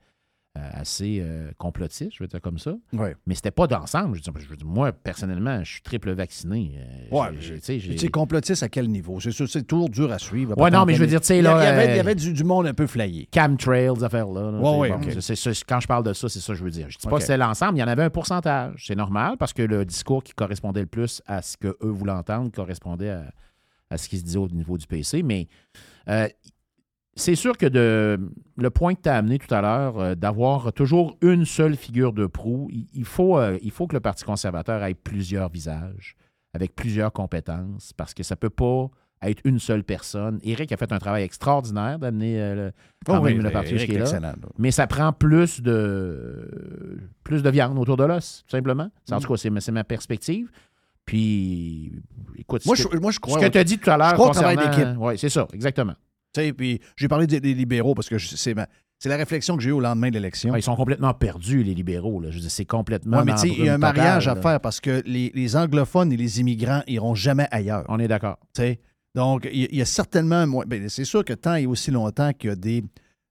[0.74, 2.76] assez euh, complotistes, je veux dire comme ça.
[2.94, 3.16] Ouais.
[3.26, 4.16] Mais c'était pas d'ensemble.
[4.16, 6.74] Je veux dire, je veux dire, moi, personnellement, je suis triple vacciné.
[7.12, 7.28] Euh, Ouais,
[7.62, 9.20] tu sais, complotiste à quel niveau?
[9.20, 10.58] C'est c'est toujours dur à suivre.
[10.58, 11.86] Ouais, non, mais je veux dire, tu sais, Il y a- là, Il y avait,
[11.86, 13.28] il y euh, avait du, du monde un peu flayé.
[13.34, 14.52] Chemtrails, affaires-là.
[14.52, 16.64] là, Ouais, ouais, bon, c'est- c'est- quand je parle de ça, c'est ça que je
[16.64, 16.88] veux dire.
[16.90, 18.84] Je dis pas que c'était l'ensemble, il y en avait un pourcentage.
[18.88, 22.52] C'est normal parce que le discours qui correspondait le plus à ce qu'eux voulaient entendre
[22.52, 23.24] correspondait à,
[23.90, 25.24] à ce qui se disait au niveau du PC.
[25.24, 25.48] Mais
[26.10, 26.28] euh,
[27.18, 28.20] c'est sûr que de,
[28.58, 32.14] le point que tu as amené tout à l'heure, euh, d'avoir toujours une seule figure
[32.14, 36.16] de proue, il, il faut, euh, il faut que le Parti conservateur ait plusieurs visages,
[36.54, 38.88] avec plusieurs compétences, parce que ça ne peut pas
[39.24, 40.40] être une seule personne.
[40.44, 42.72] Éric a fait un travail extraordinaire d'amener euh, le,
[43.06, 44.36] quand Oh oui, même le parti Éric qui est là.
[44.60, 48.90] Mais ça prend plus de, plus de viande autour de l'os, tout simplement.
[49.06, 49.22] C'est- En Mm.
[49.22, 50.52] tout cas, c'est ma- c'est ma perspective.
[51.06, 51.94] Puis,
[52.38, 53.98] écoute, Moi, ce je- que, moi, je crois ce que tu as dit tout à
[53.98, 54.88] l'heure travail d'équipe.
[55.00, 55.94] Oui, c'est ça, exactement.
[56.34, 58.68] Puis j'ai parlé des, des libéraux parce que c'est ma-
[59.00, 60.52] c'est la réflexion que j'ai eue au lendemain de l'élection.
[60.54, 62.20] Ah, ils sont complètement perdus, les libéraux.
[62.20, 62.32] Là.
[62.32, 63.18] Je dire, c'est complètement.
[63.20, 65.04] Ouais, mais dans tu sais, il y a un totale, mariage à faire parce que
[65.06, 67.86] les, les anglophones et les immigrants iront jamais ailleurs.
[67.90, 68.38] On est d'accord.
[69.16, 70.46] Donc, il y, a- il y a certainement.
[70.68, 72.84] ben, c'est sûr que tant et aussi longtemps qu'il y a des,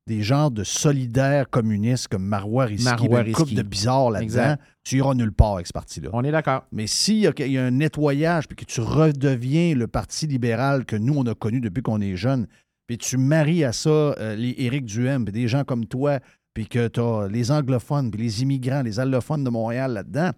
[0.06, 4.56] des genres de solidaires communistes comme Marois Risky, Marois ben, une couple de bizarres là-dedans,
[4.84, 6.10] tu iras nulle part avec ce parti-là.
[6.12, 6.64] On est d'accord.
[6.70, 10.94] Mais s'il y, y a un nettoyage, puis que tu redeviens le Parti libéral que
[10.96, 12.46] nous, on a connu depuis qu'on est jeune,
[12.86, 16.20] puis tu maries à ça euh, les Éric Duhem, puis des gens comme toi,
[16.54, 20.30] puis que tu as les anglophones, puis les immigrants, les allophones de Montréal là-dedans,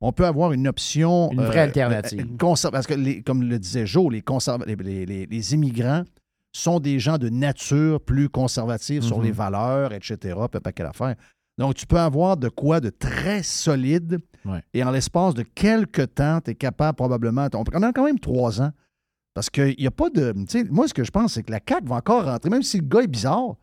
[0.00, 1.30] on peut avoir une option...
[1.32, 2.26] Une vraie alternative.
[2.42, 6.04] euh, parce que, les- comme le disait Joe, les, conserva- les, les- les- les immigrants
[6.54, 9.24] sont des gens de nature plus conservative sur Mhm.
[9.24, 11.16] les valeurs, etc., puis un paquet d'affaires.
[11.58, 14.60] Donc, tu peux avoir de quoi de très solide Ouais.
[14.74, 17.48] et en l'espace de quelques temps, tu es capable probablement.
[17.54, 18.70] On prend quand même trois ans.
[19.36, 20.32] Parce qu'il n'y a pas de.
[20.32, 22.62] tu sais, moi, ce que je pense, c'est que la CAQ va encore rentrer, même
[22.62, 23.56] si le gars est bizarre,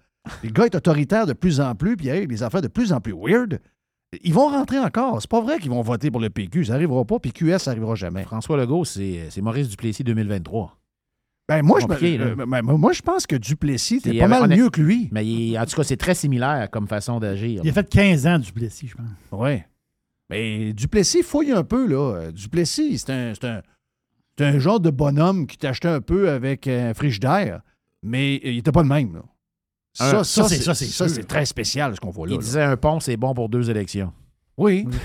[0.44, 2.94] le gars est autoritaire de plus en plus, puis il arrive des affaires de plus
[2.94, 3.60] en plus weird.
[4.24, 5.20] Ils vont rentrer encore.
[5.20, 6.66] C'est pas vrai qu'ils vont voter pour le PQ.
[6.66, 8.22] Ça n'arrivera pas, puis QS, ça n'arrivera jamais.
[8.24, 10.78] François Legault, c'est c'est Maurice Duplessis 2023.
[11.50, 12.32] Ben, moi, je, Compliqué, me- là.
[12.44, 15.10] euh, ben, moi, je pense que Duplessis, y pas avait- mal mieux que lui.
[15.12, 17.62] Mais il- en tout cas, c'est très similaire comme façon d'agir.
[17.64, 19.08] Il a fait 15 ans, Duplessis, je pense.
[19.32, 19.58] Oui.
[20.30, 22.16] Mais Duplessis fouille un peu, là.
[22.16, 23.62] Euh, Duplessis, c'est un, c'est un,
[24.38, 27.62] c'est un genre de bonhomme qui t'achetait un peu avec un frigidaire,
[28.02, 29.22] mais il n'était pas le même, là.
[29.96, 31.16] Ça, Un- ça, ça, c'est- c'est ça, c'est ça, sûr.
[31.16, 32.34] c'est très spécial, ce qu'on voit là.
[32.34, 32.42] Il là.
[32.44, 34.12] disait un pont, c'est bon pour deux élections.
[34.58, 34.88] Oui.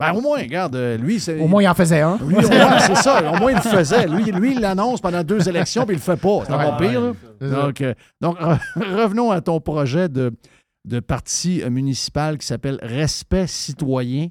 [0.00, 1.38] Ben, au moins, regarde, euh, lui, c'est.
[1.38, 2.16] Au moins, il en faisait un.
[2.26, 2.42] Lui, ouais,
[2.80, 3.32] c'est ça.
[3.32, 4.08] Au moins, il le faisait.
[4.08, 6.40] Lui, lui il l'annonce pendant deux élections, puis il le fait pas.
[6.44, 7.14] C'est pas Ouais, pire.
[7.40, 10.32] Donc, euh, donc re- revenons à ton projet de,
[10.86, 14.26] de parti euh, municipal qui s'appelle Respect citoyen.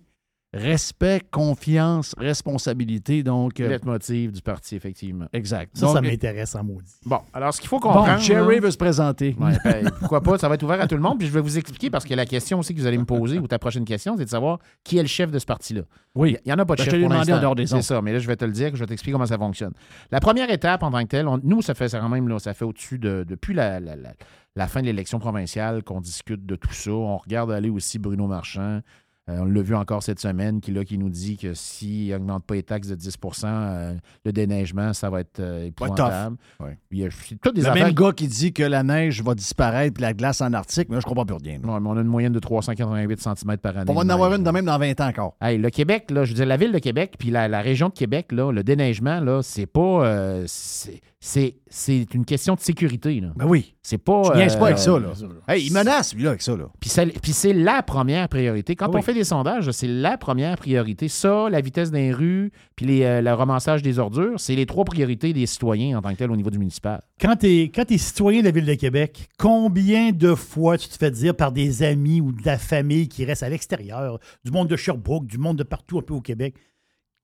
[0.53, 3.23] Respect, confiance, responsabilité.
[3.23, 5.27] Donc, euh, Le motif du parti, effectivement.
[5.31, 5.77] exact.
[5.77, 6.91] Ça, Donc, ça m'intéresse en maudit.
[7.05, 8.15] Bon, alors ce qu'il faut comprendre.
[8.15, 9.33] Bon, Jerry là- veut se présenter.
[9.39, 10.37] Ouais, ben, pourquoi pas?
[10.37, 11.19] Ça va être ouvert à tout le monde.
[11.19, 13.39] Puis je vais vous expliquer parce que la question aussi que vous allez me poser,
[13.39, 15.83] ou ta prochaine question, c'est de savoir qui est le chef de ce parti-là.
[16.15, 16.35] Oui.
[16.45, 17.39] Il n'y en a pas de Ben, je chef te l'ai pour l'instant.
[17.39, 19.25] dehors des C'est ça, mais là, je vais te le dire, je vais t'expliquer comment
[19.25, 19.71] ça fonctionne.
[20.11, 22.39] La première étape en tant que telle, on- nous, ça fait ça quand même, là,
[22.39, 23.23] ça fait au-dessus de.
[23.25, 24.13] Depuis la, la- la-
[24.57, 26.91] la fin de l'élection provinciale qu'on discute de tout ça.
[26.91, 28.81] On regarde aller aussi Bruno Marchand.
[29.31, 32.43] Euh, on l'a vu encore cette semaine, qui, là, qui nous dit que s'il n'augmente
[32.45, 33.93] pas les taxes de 10% euh,
[34.25, 36.37] le déneigement, ça va être euh, épouvantable.
[36.59, 36.77] Ouais.
[36.91, 37.09] Il y a
[37.41, 40.13] toutes des le affaires même gars qui dit que la neige va disparaître puis la
[40.13, 41.59] glace en Arctique, mais là, je comprends plus rien.
[41.63, 43.89] Ouais, mais on a une moyenne de 388 cm par année.
[43.89, 45.35] On va en avoir une de même dans 20 ans encore.
[45.41, 47.89] Hey, le Québec, là, je veux dire, la ville de Québec, puis la, la région
[47.89, 50.05] de Québec, là, le déneigement, là, c'est pas.
[50.05, 53.19] euh, c'est- c'est c'est une question de sécurité.
[53.21, 53.29] Là.
[53.35, 53.75] Ben oui.
[53.83, 54.23] C'est pas.
[54.31, 55.13] Tu niaises pas avec ça, euh, là.
[55.47, 56.65] Hey, il menace, lui, là, avec ça, là.
[56.79, 58.75] Puis c'est, puis c'est la première priorité.
[58.75, 58.97] Quand Oui.
[58.97, 61.07] on fait des sondages, c'est la première priorité.
[61.07, 64.83] Ça, la vitesse des rues, puis les, euh, le ramassage des ordures, c'est les trois
[64.83, 67.01] priorités des citoyens en tant que tel au niveau du municipal.
[67.19, 71.11] Quand tu es, citoyen de la Ville de Québec, combien de fois tu te fais
[71.11, 74.75] dire par des amis ou de la famille qui reste à l'extérieur, du monde de
[74.75, 76.55] Sherbrooke, du monde de partout un peu au Québec,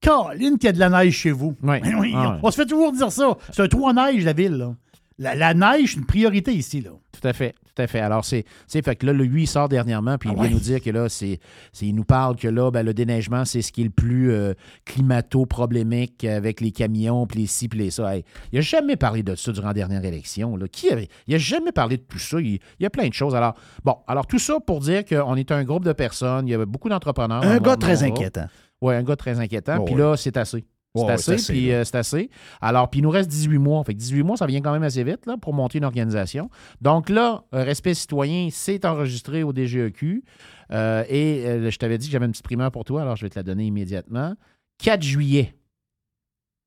[0.02, 1.56] Caroline, qu'il y a de la neige chez vous.
[1.64, 1.80] Oui.
[1.82, 2.40] Ben oui, Ah.
[2.44, 3.36] On se fait toujours dire ça.
[3.52, 4.54] C'est un trou en neige, la ville.
[4.54, 4.76] là.
[5.20, 6.80] La, la neige, c'est une priorité ici.
[6.82, 6.92] Là.
[7.20, 8.00] Tout à fait, tout à fait.
[8.02, 10.54] Alors, c'est, c'est fait que là, le 8 sort dernièrement, puis il Ah vient ouais.
[10.54, 11.40] nous dire que là, c'est,
[11.82, 14.54] il nous parle que là, ben, le déneigement, c'est ce qui est le plus euh,
[14.86, 18.16] climato-problémique avec les camions, puis les ci, puis les ça.
[18.16, 20.56] Hey, il n'a jamais parlé de ça durant la dernière élection.
[20.56, 20.68] Là.
[20.68, 22.40] Qui avait, il n'a jamais parlé de tout ça.
[22.40, 23.34] Il, il y a plein de choses.
[23.36, 26.54] Alors, bon, alors tout ça pour dire qu'on est un groupe de personnes, il y
[26.54, 27.44] avait beaucoup d'entrepreneurs.
[27.44, 28.48] Un gars très inquiétant.
[28.82, 29.78] Oui, un gars très inquiétant.
[29.82, 30.02] Oh, puis ouais.
[30.02, 30.66] là, c'est assez.
[30.96, 32.30] C'est assez, puis euh, c'est assez.
[32.62, 33.84] Alors, puis il nous reste 18 mois.
[33.84, 36.50] Fait que 18 mois, ça vient quand même assez vite là, pour monter une organisation.
[36.82, 40.24] Donc là, euh, Respect citoyen, c'est enregistré au DGEQ.
[40.72, 43.26] Euh, et euh, je t'avais dit que j'avais une petite primeur pour toi, alors je
[43.26, 44.36] vais te la donner immédiatement.
[44.80, 45.54] 4 juillet.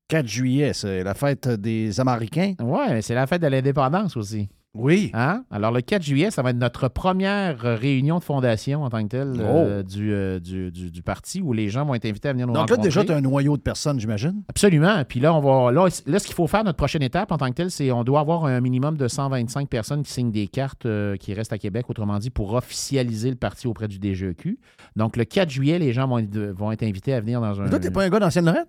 [0.07, 2.55] 4 juillet, c'est la fête des Américains.
[2.89, 4.49] Mais c'est la fête de l'indépendance aussi.
[4.73, 5.11] Oui.
[5.13, 5.43] Hein?
[5.51, 9.03] Alors, le 4 juillet, ça va être notre première euh, réunion de fondation en tant
[9.03, 12.29] que telle euh, du, euh, du, du- du parti où les gens vont être invités
[12.29, 12.57] à venir nous Oh.
[12.57, 14.43] Donc là, déjà, tu as un noyau de personnes, j'imagine?
[14.47, 15.03] Absolument.
[15.07, 15.71] Puis là, on va.
[15.73, 18.03] Là, là, ce qu'il faut faire, notre prochaine étape en tant que telle, c'est on
[18.05, 21.57] doit avoir un minimum de 125 personnes qui signent des cartes euh, qui restent à
[21.57, 24.57] Québec, autrement dit, pour officialiser le parti auprès du DGEQ.
[24.95, 27.63] Donc, le 4 juillet, les gens vont être, vont être invités à venir dans un.
[27.65, 28.67] Mais toi, t'es pas un gars d'ancienne Lorette?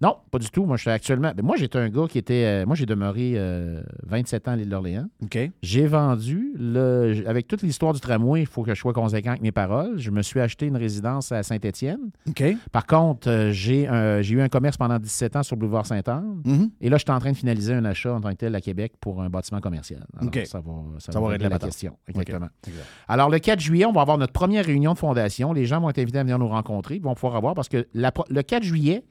[0.00, 0.64] Non, pas du tout.
[0.66, 1.32] Moi, je suis actuellement.
[1.36, 2.44] ben, moi, j'étais un gars qui était.
[2.44, 5.06] euh, moi, j'ai demeuré euh, 27 ans à l'île d'Orléans.
[5.22, 5.38] OK.
[5.62, 6.52] J'ai vendu.
[6.58, 9.98] Le, avec toute l'histoire du tramway, il faut que je sois conséquent avec mes paroles.
[9.98, 12.10] Je me suis acheté une résidence à Saint-Étienne.
[12.28, 12.42] OK.
[12.72, 15.86] Par contre, euh, j'ai un- j'ai eu un commerce pendant 17 ans sur le boulevard
[15.86, 16.42] Saint-Anne.
[16.44, 16.70] Mhm.
[16.80, 18.60] Et là, je suis en train de finaliser un achat en tant que tel à
[18.60, 20.04] Québec pour un bâtiment commercial.
[20.16, 20.40] Alors, OK.
[20.46, 21.96] Ça va, ça Ça va va régler la question.
[22.08, 22.48] Exactement.
[22.66, 22.84] Exact.
[23.08, 25.52] Alors, le 4 juillet, on va avoir notre première réunion de fondation.
[25.52, 26.96] Les gens vont être invités à venir nous rencontrer.
[26.96, 29.04] Ils vont pouvoir avoir parce que la le 4 juillet,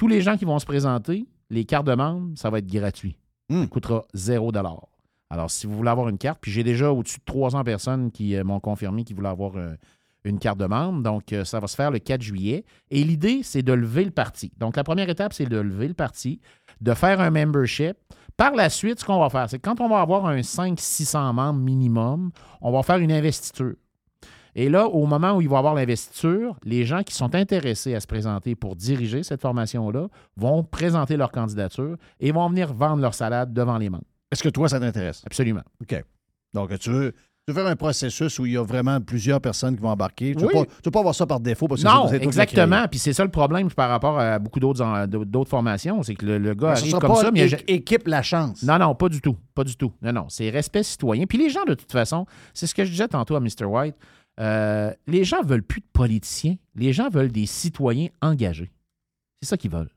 [0.00, 3.18] tous les gens qui vont se présenter, les cartes de membres, ça va être gratuit.
[3.50, 3.64] Hmm.
[3.64, 4.50] Ça coûtera 0
[5.28, 8.34] Alors, si vous voulez avoir une carte, puis j'ai déjà au-dessus de 300 personnes qui
[8.34, 9.74] euh, m'ont confirmé qu'ils voulaient avoir euh,
[10.24, 11.02] une carte de membre.
[11.02, 12.64] Donc, euh, ça va se faire le 4 juillet.
[12.90, 14.50] Et l'idée, c'est de lever le parti.
[14.56, 16.40] Donc, la première étape, c'est de lever le parti,
[16.80, 17.98] de faire un membership.
[18.38, 21.34] Par la suite, ce qu'on va faire, c'est que quand on va avoir un 500-600
[21.34, 22.30] membres minimum,
[22.62, 23.74] on va faire une investiture.
[24.54, 27.94] Et là, au moment où il va y avoir l'investiture, les gens qui sont intéressés
[27.94, 33.00] à se présenter pour diriger cette formation-là vont présenter leur candidature et vont venir vendre
[33.02, 34.04] leur salade devant les membres.
[34.32, 35.22] Est-ce que toi, ça t'intéresse?
[35.26, 35.62] Absolument.
[35.82, 36.02] OK.
[36.54, 39.74] Donc, tu veux, tu veux faire un processus où il y a vraiment plusieurs personnes
[39.76, 40.34] qui vont embarquer.
[40.34, 40.52] Tu ne Oui.
[40.54, 42.86] veux, pas- tu veux pas avoir ça par défaut parce que Non, exactement.
[42.88, 46.54] Puis c'est ça le problème par rapport à beaucoup d'autres formations, c'est que le, le
[46.54, 48.62] gars Mais ce arrive comme pas ça, mais équipe la chance.
[48.62, 49.36] Non, non, pas du tout.
[49.54, 49.92] Pas du tout.
[50.02, 50.26] Non, non.
[50.28, 51.24] C'est respect citoyen.
[51.26, 53.64] Puis les gens, de toute façon, c'est ce que je disais tantôt à Mr.
[53.64, 53.96] White.
[54.40, 56.56] Euh, les gens veulent plus de politiciens.
[56.74, 58.70] Les gens veulent des citoyens engagés.
[59.42, 59.90] C'est ça qu'ils veulent.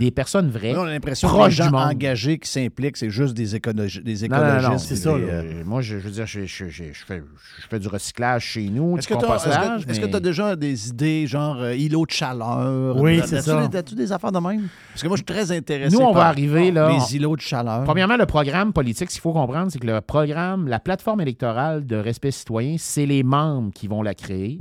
[0.00, 0.72] Des personnes vraies.
[0.72, 4.26] Là, on a l'impression que les gens engagés qui s'impliquent, c'est juste des, écologi- des
[4.28, 4.86] Non, non, non, écologistes.
[4.88, 5.10] c'est ça.
[5.10, 7.22] euh, Moi, je, je veux dire, je, je- je- je fais,
[7.62, 9.54] je fais du recyclage chez nous, Est-ce du que tu compostage.
[9.54, 12.96] as, mais- déjà des idées, genre euh, îlot de chaleur?
[12.96, 13.68] Oui, c'est ça.
[13.72, 14.68] As-tu des affaires de même?
[14.92, 16.90] Parce que moi, je suis très intéressé Nous, on par va arriver là.
[16.90, 17.84] les îlots de chaleur.
[17.84, 21.86] Premièrement, le programme politique, ce qu'il faut comprendre, c'est que le programme, la plateforme électorale
[21.86, 24.58] de respect citoyen, c'est les membres qui vont la créer.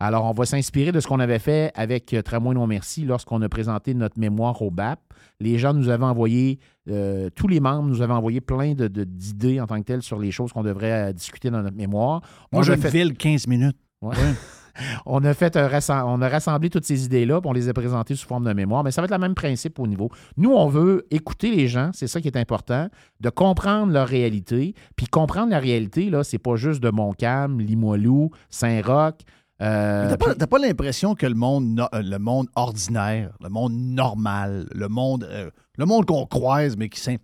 [0.00, 3.40] Alors, on va s'inspirer de ce qu'on avait fait avec euh, Tramway Non Merci lorsqu'on
[3.42, 5.00] a présenté notre mémoire au BAP.
[5.40, 6.58] Les gens nous avaient envoyé,
[6.90, 10.02] euh, tous les membres nous avaient envoyé plein de- de- d'idées en tant que telles
[10.02, 12.22] sur les choses qu'on devrait euh, discuter dans notre mémoire.
[12.52, 13.76] Moi, On une fait- ville 15 minutes.
[14.02, 14.14] Ouais.
[15.06, 18.14] on, a fait un rassem- on a rassemblé toutes ces idées-là, on les a présentées
[18.14, 20.10] sous forme de mémoire, mais ça va être le même principe au niveau.
[20.36, 22.88] Nous, on veut écouter les gens, c'est ça qui est important,
[23.20, 24.74] de comprendre leur réalité.
[24.96, 29.14] Puis comprendre la réalité, là, c'est pas juste de Montcalm, Limoilou, Saint-Roch.
[29.62, 33.48] Euh, T'as pas, puis- pas l'impression que le monde, no- euh, le monde ordinaire, le
[33.48, 37.16] monde normal, le monde, euh, le monde qu'on croise, mais qui s'im-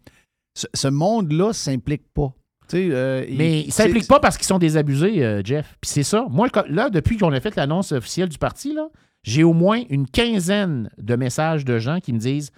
[0.55, 2.33] ce, ce monde-là s'implique pas.
[2.75, 5.77] Euh, il- Mais ça c'est- implique pas parce qu'ils sont désabusés, Jeff.
[5.81, 6.27] Puis c'est ça.
[6.31, 8.89] Moi, là, depuis qu'on a fait l'annonce officielle du parti, là,
[9.25, 12.51] j'ai au moins une quinzaine de messages de gens qui me disent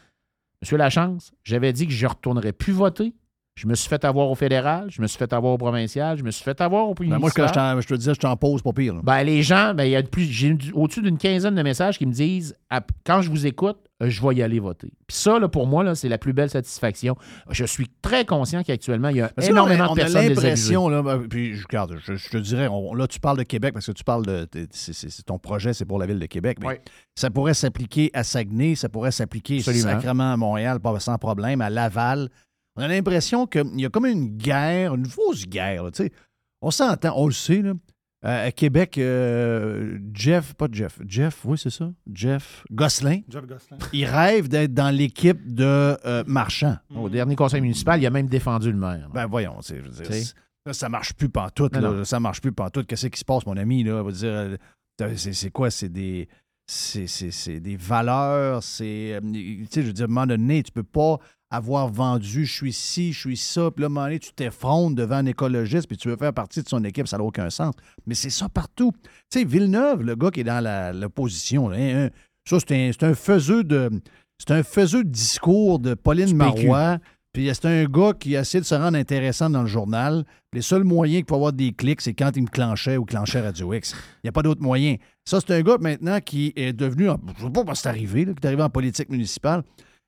[0.63, 3.13] Monsieur Lachance, j'avais dit que je ne retournerais plus voter.
[3.57, 6.25] Je me suis fait avoir au fédéral, je me suis fait avoir au provincial, je
[6.25, 7.81] me suis fait avoir au Ben, moi, municipal.
[7.81, 8.95] je, te dis, je t'en pose pas pire.
[8.95, 9.01] là.
[9.05, 12.05] Ben, les gens, ben, il y a plus, j'ai au-dessus d'une quinzaine de messages qui
[12.05, 12.57] me disent
[13.07, 14.89] quand je vous écoute, euh, je vais y aller voter.
[15.07, 17.15] Puis ça, là, pour moi, là, c'est la plus belle satisfaction.
[17.49, 20.89] Je suis très conscient qu'actuellement, il y a Parce énormément on a de personnes l'impression,
[20.89, 23.73] là, ben, puis je, regarde, je, je te dirais, on- là, tu parles de Québec
[23.73, 24.49] parce que tu parles de.
[24.53, 26.59] de- c'est, c'est- c'est ton projet, c'est pour la ville de Québec.
[26.61, 26.81] Mais
[27.15, 29.83] ça pourrait s'appliquer à Saguenay, ça pourrait s'appliquer Absolument.
[29.93, 32.31] sacrément à Montréal, pas sans problème, à Laval.
[32.77, 35.85] On a l'impression qu'il y a comme une guerre, une fausse guerre.
[35.85, 36.13] là, tu sais.
[36.61, 37.63] on s'entend, on le sait.
[37.63, 37.73] Là.
[38.25, 43.21] Euh, à Québec, euh, Jeff, pas Jeff, Jeff, oui, c'est ça, Jeff Gosselin.
[43.29, 43.77] Jeff Gosselin.
[43.93, 46.79] Il rêve d'être dans l'équipe de euh, Marchand.
[46.97, 49.11] Au dernier conseil municipal, il a même défendu le maire.
[49.13, 50.35] Ben voyons, tu sais, je veux dire,
[50.65, 52.05] là, ça marche plus pantoute, là, non.
[52.05, 52.87] ça marche plus pantoute.
[52.87, 54.03] Qu'est-ce qui se passe, mon ami, là?
[54.11, 54.57] Dire,
[55.03, 55.71] euh, c'est quoi?
[55.71, 56.27] C'est des...
[56.67, 59.15] C'est des valeurs, c'est...
[59.15, 61.19] euh, Tu sais, je veux dire, à un moment donné, tu peux pas
[61.51, 64.33] avoir vendu «je suis ci, je suis ça», puis là, à un moment donné, tu
[64.33, 67.51] t'effrontes devant un écologiste, puis tu veux faire partie de son équipe, ça n'a aucun
[67.51, 67.75] sens.
[68.07, 68.93] Mais c'est ça partout.
[69.31, 70.65] Tu sais, Villeneuve, le gars qui est dans
[70.99, 72.11] l'opposition, hein, hein,
[72.49, 73.91] ça, c'est un, un faiseux de...
[74.37, 76.35] C'est un faiseux de discours de Pauline.
[76.35, 76.99] Marois,
[77.35, 80.25] puis c'est un gars qui essaie de se rendre intéressant dans le journal.
[80.55, 83.41] Les seuls moyens qu'il peut avoir des clics, c'est quand il me clenchait ou clenchait
[83.41, 83.93] Radio X.
[84.23, 84.97] Il n'y a pas d'autre moyen.
[85.25, 87.89] Ça, c'est un gars maintenant qui est devenu, en- je ne sais pas comment c'est
[87.89, 89.65] arrivé, là, qui est arrivé en politique municipale,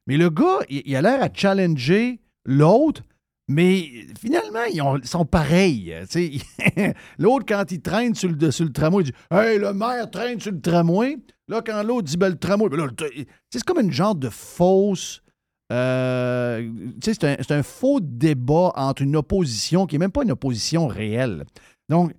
[0.06, 3.02] mais le gars, il, a l'air à challenger l'autre,
[3.48, 3.90] mais
[4.20, 5.92] finalement, ils, ont- ils sont pareils.
[7.18, 10.40] l'autre, quand il traîne sur le, sur le tramway, il dit Hey, le maire traîne
[10.40, 11.16] sur le tramway.
[11.48, 12.88] Là, quand l'autre dit ben, le tramway, ben
[13.50, 15.22] c'est comme une genre de fausse.
[15.72, 16.70] Euh,
[17.02, 21.44] c'est un, faux débat entre une opposition qui n'est même pas une opposition réelle.
[21.88, 22.12] Donc,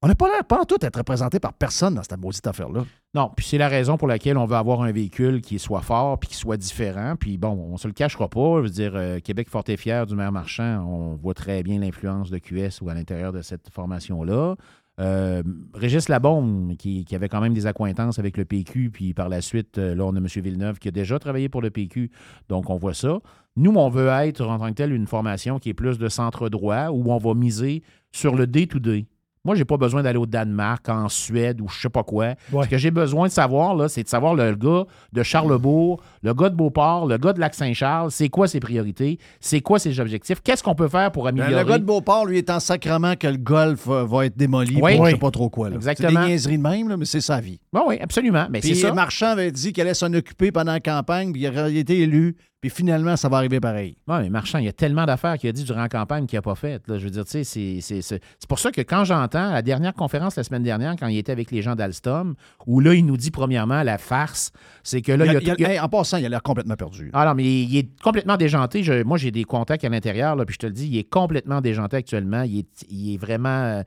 [0.00, 2.84] on n'a pas l'air pas en tout être représenté par personne dans cette maudite affaire-là.
[3.14, 6.20] Non, puis c'est la raison pour laquelle on veut avoir un véhicule qui soit fort
[6.20, 7.14] puis qui soit différent.
[7.18, 8.58] Puis bon, on se le cachera pas.
[8.58, 11.80] Je veux dire, euh, Québec fort et fier du maire Marchand, on voit très bien
[11.80, 14.54] l'influence de QS ou à l'intérieur de cette formation-là.
[15.00, 15.42] Euh,
[15.74, 19.78] Régis Labombe, qui, avait quand même des accointances avec le PQ, puis par la suite,
[19.78, 20.26] euh, là, on a M.
[20.26, 22.10] Villeneuve qui a déjà travaillé pour le PQ,
[22.48, 23.20] donc on voit ça.
[23.56, 26.48] Nous, on veut être en tant que tel une formation qui est plus de centre
[26.48, 29.06] droit, où on va miser sur le day-to-day.
[29.44, 32.34] Moi, j'ai pas besoin d'aller au Danemark, en Suède ou je sais pas quoi.
[32.50, 36.34] Ce que j'ai besoin de savoir, là, c'est de savoir le gars de Charlebourg, le
[36.34, 40.40] gars de Beauport, le gars de Lac-Saint-Charles, c'est quoi ses priorités, c'est quoi ses objectifs,
[40.42, 41.62] qu'est-ce qu'on peut faire pour Ben, améliorer?
[41.64, 44.78] Le gars de Beauport, lui, est en sacrement que le golf euh, va être démoli.
[44.80, 44.92] Oui.
[44.96, 45.10] pour Oui.
[45.10, 45.70] je sais pas trop quoi.
[45.70, 45.76] là.
[45.76, 46.08] Exactement.
[46.10, 47.60] C'est des niaiseries de même, là, mais c'est sa vie.
[47.72, 48.46] Bon, oui, absolument.
[48.50, 48.92] Mais Puis c'est ça.
[48.92, 52.36] Marchand avait dit qu'il allait s'en occuper pendant la campagne, puis il aurait été élu,
[52.60, 53.96] puis finalement, ça va arriver pareil.
[54.08, 56.36] Oui, mais Marchand, il y a tellement d'affaires qu'il a dit durant la campagne qu'il
[56.36, 56.88] n'a pas faites.
[56.88, 56.98] là.
[56.98, 60.42] Je veux dire, tu sais, c'est- pour ça que quand j'entends la dernière conférence la
[60.42, 62.34] semaine dernière, quand il était avec les gens d'Alstom,
[62.66, 64.50] où là, il nous dit premièrement la farce,
[64.82, 66.16] c'est que là, Il a- y a, il a- il y a- hey, en passant,
[66.16, 67.10] il a l'air complètement perdu.
[67.12, 68.82] Ah non, mais il, il est complètement déjanté.
[68.82, 71.60] Je- moi, j'ai des contacts à l'intérieur, puis je te le dis, il est complètement
[71.60, 72.42] déjanté actuellement.
[72.42, 73.82] Il est, il est vraiment euh,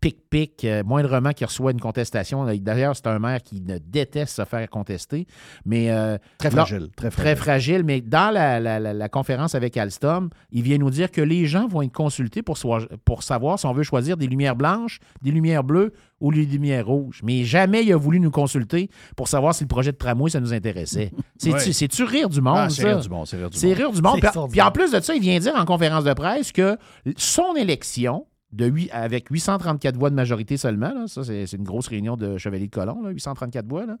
[0.00, 2.44] pic-pic, euh, moindrement qu'il reçoit une contestation.
[2.56, 5.26] D'ailleurs, c'est un maire qui ne déteste se faire contester.
[5.64, 7.36] Mais, euh, Très fragile, très Très fragile.
[7.36, 7.82] fragile.
[7.84, 11.46] Mais dans la, la- la- la conférence avec Alstom, il vient nous dire que les
[11.46, 14.98] gens vont être consultés pour, soi- pour savoir si on veut choisir des lumières blanches,
[15.22, 17.20] des lumières bleues ou des lumières rouges.
[17.24, 20.40] Mais jamais il a voulu nous consulter pour savoir si le projet de tramway, ça
[20.40, 21.10] nous intéressait.
[21.38, 23.76] C'est-tu rire du monde, Ah, c'est rire du monde, c'est rire du C'est monde.
[23.76, 24.20] rire du monde.
[24.50, 26.76] Puis en plus de ça, il vient dire en conférence de presse que
[27.16, 28.26] son élection,
[28.56, 32.38] de huit- avec 834 voix de majorité seulement, là, ça c'est une grosse réunion de
[32.38, 33.96] Chevalier de Colomb, là, 834 voix, là,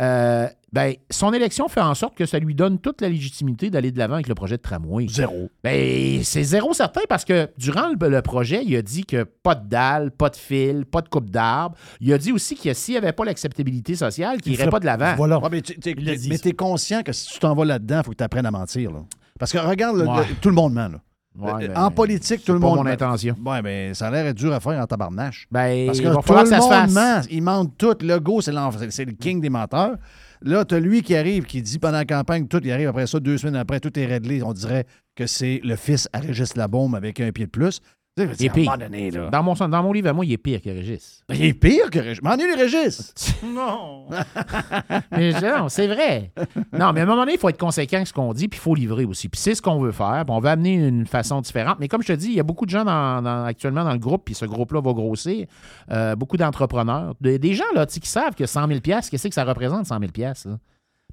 [0.00, 3.90] euh, ben, son élection fait en sorte que ça lui donne toute la légitimité d'aller
[3.92, 5.06] de l'avant avec le projet de tramway.
[5.08, 5.48] Zéro.
[5.62, 9.54] Ben, c'est zéro certain parce que durant le, le projet, il a dit que pas
[9.54, 11.76] de dalle, pas de fil, pas de coupe d'arbre.
[12.00, 14.80] Il a dit aussi que s'il n'y avait pas l'acceptabilité sociale, qu'il Il n'irait pas
[14.80, 15.14] de l'avant.
[15.16, 15.38] Voilà.
[15.38, 18.24] Ouais, mais tu es conscient que si tu t'en vas là-dedans, il faut que tu
[18.24, 18.90] apprennes à mentir.
[18.90, 19.00] Là.
[19.38, 20.28] Parce que regarde, le- Ouais.
[20.28, 20.88] le- tout le monde ment.
[20.88, 20.98] là.
[21.36, 22.90] Ouais, ben, en politique, tout le monde mon ment.
[22.90, 23.34] intention.
[23.44, 25.46] Ouais, ben, ça a l'air dur à faire en tabarnache.
[25.50, 26.94] Ben, Parce il que va tout falloir le que ça se monde fasse.
[26.94, 27.28] ment.
[27.30, 27.96] Ils mentent tout.
[28.02, 29.96] Le go, c'est c'est- c'est le king des menteurs.
[30.42, 33.06] Là, tu as lui qui arrive, qui dit pendant la campagne, tout, il arrive après
[33.06, 34.42] ça, deux semaines après, tout est réglé.
[34.42, 34.84] On dirait
[35.16, 37.80] que c'est le fils à Régis Labaume avec un pied de plus.
[38.16, 38.64] Il est dire, à un pire.
[38.70, 39.28] moment donné, là.
[39.30, 41.24] Dans mon, dans mon livre à moi, il est pire que Régis.
[41.30, 42.22] Il est pire que Régis.
[42.22, 43.12] M'en est le Régis.
[43.44, 44.06] Non.
[45.10, 46.30] Mais non, c'est vrai.
[46.72, 48.58] Non, mais à un moment donné, il faut être conséquent avec ce qu'on dit, puis
[48.58, 49.28] il faut livrer aussi.
[49.28, 50.22] Puis c'est ce qu'on veut faire.
[50.26, 51.78] Puis on va amener une façon différente.
[51.80, 53.92] Mais comme je te dis, il y a beaucoup de gens dans- dans- actuellement dans
[53.92, 55.46] le groupe, puis ce groupe-là va grossir.
[55.90, 57.14] Euh, beaucoup d'entrepreneurs.
[57.20, 60.10] Des, des gens là, qui savent que 100 000 qu'est-ce que ça représente, 100 000
[60.16, 60.56] là?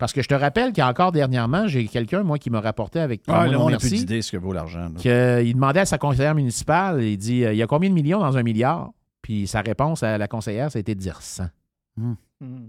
[0.02, 3.45] Parce que je te rappelle qu'encore dernièrement, j'ai quelqu'un, moi, qui m'a rapporté avec Ah,
[3.48, 4.90] là, on n'a plus d'idée ce que vaut l'argent.
[4.98, 8.19] qu'il demandait à sa conseillère municipale, il dit euh, Il y a combien de millions
[8.19, 8.90] dans un milliard?
[9.22, 11.44] Puis sa réponse à la conseillère, ça a été de dire 100.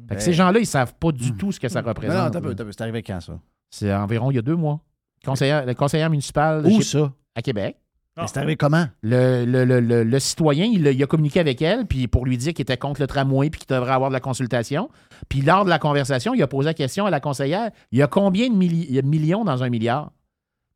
[0.08, 1.84] Fait que ces gens-là, ils savent pas du tout ce que ça Hmm.
[1.86, 2.32] Non, non, représente.
[2.34, 2.54] t'as peu.
[2.70, 3.38] C'est arrivé quand, ça?
[3.70, 4.80] C'est environ il y a deux mois.
[5.24, 6.66] Conseillère, le conseillère municipal.
[6.66, 7.12] Où chez- ça?
[7.34, 7.78] À Québec.
[8.16, 8.86] Mais c'est arrivé comment?
[9.02, 12.26] Le, le- le- le- le citoyen, il, a- il a communiqué avec elle puis pour
[12.26, 14.90] lui dire qu'il était contre le tramway puis qu'il devrait avoir de la consultation.
[15.30, 18.02] Puis lors de la conversation, il a posé la question à la conseillère il y
[18.02, 20.12] a combien de milli- millions dans un milliard?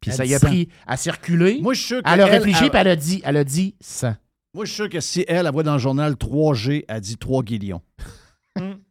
[0.00, 0.46] Puis Elle ça y a 100.
[0.46, 1.58] pris à circuler.
[1.60, 3.74] Moi, je suis sûr Elle a réfléchi elle- puis elle a dit, elle a dit
[3.80, 4.14] 100.
[4.54, 7.16] Moi, je suis sûr que si elle, elle voit dans le journal 3G, elle dit
[7.18, 7.82] 3 guillions.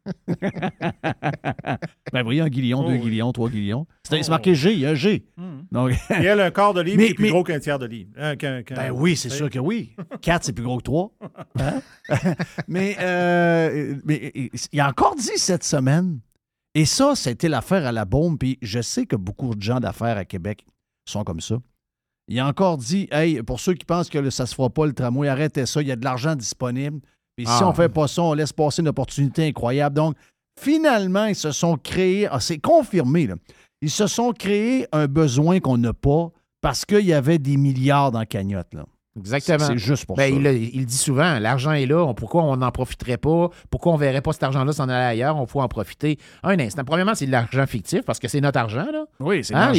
[2.13, 2.99] ben oui, un guillion, Oh deux oui.
[3.01, 3.87] guillions, trois guillions.
[4.03, 5.25] C'est c'est marqué G, il y a un G.
[5.71, 7.59] Donc, Et elle a un quart de livre Mais- qui est plus mais- gros qu'un
[7.59, 8.11] tiers de livre.
[8.17, 9.95] Hein, qu'un- qu'un- Ben oui, c'est sûr que oui.
[10.21, 11.11] 4, c'est plus gros que 3.
[12.67, 14.31] mais euh, mais
[14.71, 16.19] il a encore dit cette semaine.
[16.77, 18.37] Et ça, c'était l'affaire à la bombe.
[18.37, 20.65] Puis je sais que beaucoup de gens d'affaires à Québec
[21.07, 21.57] sont comme ça.
[22.27, 24.69] Il a encore dit Hey, pour ceux qui pensent que le- ça ne se fera
[24.69, 26.99] pas le tramway, arrêtez ça, il y a de l'argent disponible.
[27.35, 27.65] Puis si Ah.
[27.67, 29.95] on ne fait pas ça, on laisse passer une opportunité incroyable.
[29.95, 30.15] Donc,
[30.59, 33.35] finalement, ils se sont créés, ah, c'est confirmé, là.
[33.81, 36.31] ils se sont créés un besoin qu'on n'a pas
[36.61, 38.73] parce qu'il y avait des milliards dans la cagnotte.
[38.73, 38.85] Là.
[39.17, 39.59] Exactement.
[39.67, 40.35] C'est juste pour Ben, ça.
[40.37, 43.49] Il, le- il dit souvent, l'argent est là, on- pourquoi on n'en profiterait pas?
[43.69, 45.37] Pourquoi on ne verrait pas cet argent-là s'en aller ailleurs?
[45.37, 46.17] On faut en profiter.
[46.43, 46.83] Un instant.
[46.83, 48.85] Premièrement, c'est de l'argent fictif parce que c'est notre argent.
[48.91, 49.05] Là.
[49.19, 49.73] Oui, c'est Hein?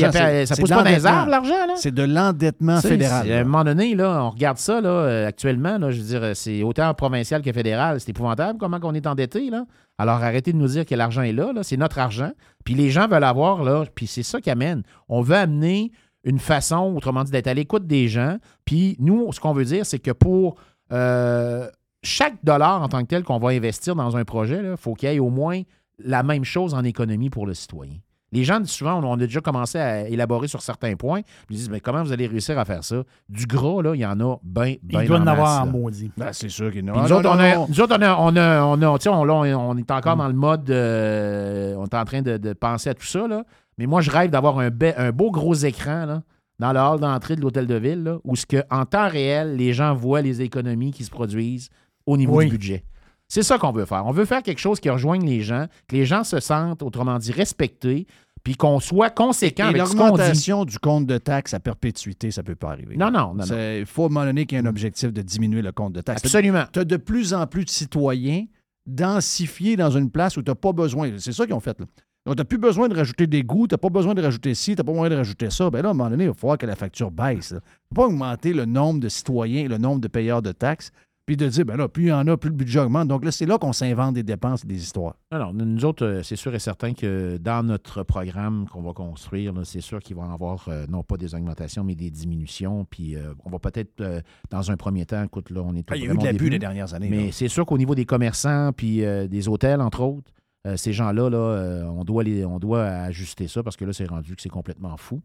[0.46, 1.66] Ça pousse pas dans les arbres, l'argent.
[1.66, 1.74] là?
[1.76, 3.30] C'est de l'endettement fédéral.
[3.30, 6.30] À un moment donné, là, on regarde ça là, euh, actuellement, là, je veux dire,
[6.34, 8.00] c'est autant provincial que fédéral.
[8.00, 9.50] C'est épouvantable comment on est endetté.
[9.50, 9.64] Là.
[9.98, 11.62] Alors arrêtez de nous dire que l'argent est là, là.
[11.62, 12.30] c'est notre argent.
[12.64, 14.82] Puis les gens veulent avoir, là, puis c'est ça qui amène.
[15.08, 15.92] On veut amener
[16.26, 18.36] une façon, autrement dit, d'être à l'écoute des gens.
[18.66, 20.56] Puis nous, ce qu'on veut dire, c'est que pour
[20.92, 21.68] euh,
[22.02, 25.08] chaque dollar en tant que tel qu'on va investir dans un projet, il faut qu'il
[25.08, 25.62] y ait au moins
[25.98, 27.94] la même chose en économie pour le citoyen.
[28.32, 31.20] Les gens, souvent, on a déjà commencé à élaborer sur certains points.
[31.48, 33.02] Ils disent, mais comment vous allez réussir à faire ça?
[33.28, 36.10] Du gras, là, il y en a bien, bien Il doit en avoir en maudit.
[36.16, 36.98] Ben, c'est sûr qu'il y en a.
[36.98, 37.66] Ah, nous, autres, on non, a, non.
[37.68, 39.88] nous autres, on a, on a, on a- tu sais, on, là, on- on est
[39.88, 39.94] Mm.
[39.94, 43.26] encore dans le mode, euh, on est en train de, de penser à tout ça,
[43.28, 43.44] là.
[43.78, 46.22] Mais moi, je rêve d'avoir un, be- un beau gros écran, là,
[46.58, 49.56] dans le hall d'entrée de l'hôtel de ville, là, où ce que, en temps réel,
[49.56, 51.68] les gens voient les économies qui se produisent
[52.06, 52.46] au niveau Oui.
[52.46, 52.84] du budget.
[53.28, 54.06] C'est ça qu'on veut faire.
[54.06, 57.18] On veut faire quelque chose qui rejoigne les gens, que les gens se sentent, autrement
[57.18, 58.06] dit, respectés,
[58.44, 62.46] puis qu'on soit conséquent Et avec l'augmentation du compte de taxes à perpétuité, ça ne
[62.46, 62.96] peut pas arriver.
[62.96, 63.44] Non, non, non,
[63.78, 65.92] Il faut à un moment donné qu'il y ait un objectif de diminuer le compte
[65.92, 66.24] de taxes.
[66.24, 66.64] Absolument.
[66.72, 68.44] Tu as de plus en plus de citoyens
[68.86, 71.10] densifiés dans une place où tu n'as pas besoin.
[71.18, 71.78] C'est ça qu'ils ont fait.
[71.80, 71.86] Là.
[72.26, 74.54] Donc, tu n'as plus besoin de rajouter des goûts, tu n'as pas besoin de rajouter
[74.54, 75.70] ci, tu n'as pas besoin de rajouter ça.
[75.70, 77.50] Ben là, à un moment donné, il va falloir que la facture baisse.
[77.50, 80.90] Il ne faut pas augmenter le nombre de citoyens le nombre de payeurs de taxes
[81.24, 83.08] puis de dire, ben là, plus il y en a, plus le budget augmente.
[83.08, 85.16] Donc là, c'est là qu'on s'invente des dépenses et des histoires.
[85.32, 89.52] Alors, nous autres, euh, c'est sûr et certain que dans notre programme qu'on va construire,
[89.64, 92.86] c'est sûr qu'il va y avoir euh, non pas des augmentations, mais des diminutions.
[92.88, 94.20] Puis euh, on va peut-être, euh,
[94.50, 96.38] dans un premier temps, écoute, là, on est Ah, il y a eu de l'abus
[96.38, 96.50] début.
[96.50, 98.98] les dernières années, Mais c'est sûr qu'au niveau des commerçants puis
[99.28, 100.30] des hôtels, entre autres,
[100.66, 103.92] euh, ces gens-là, là, euh, on, doit les, on doit ajuster ça parce que là,
[103.92, 105.22] c'est rendu que c'est complètement fou.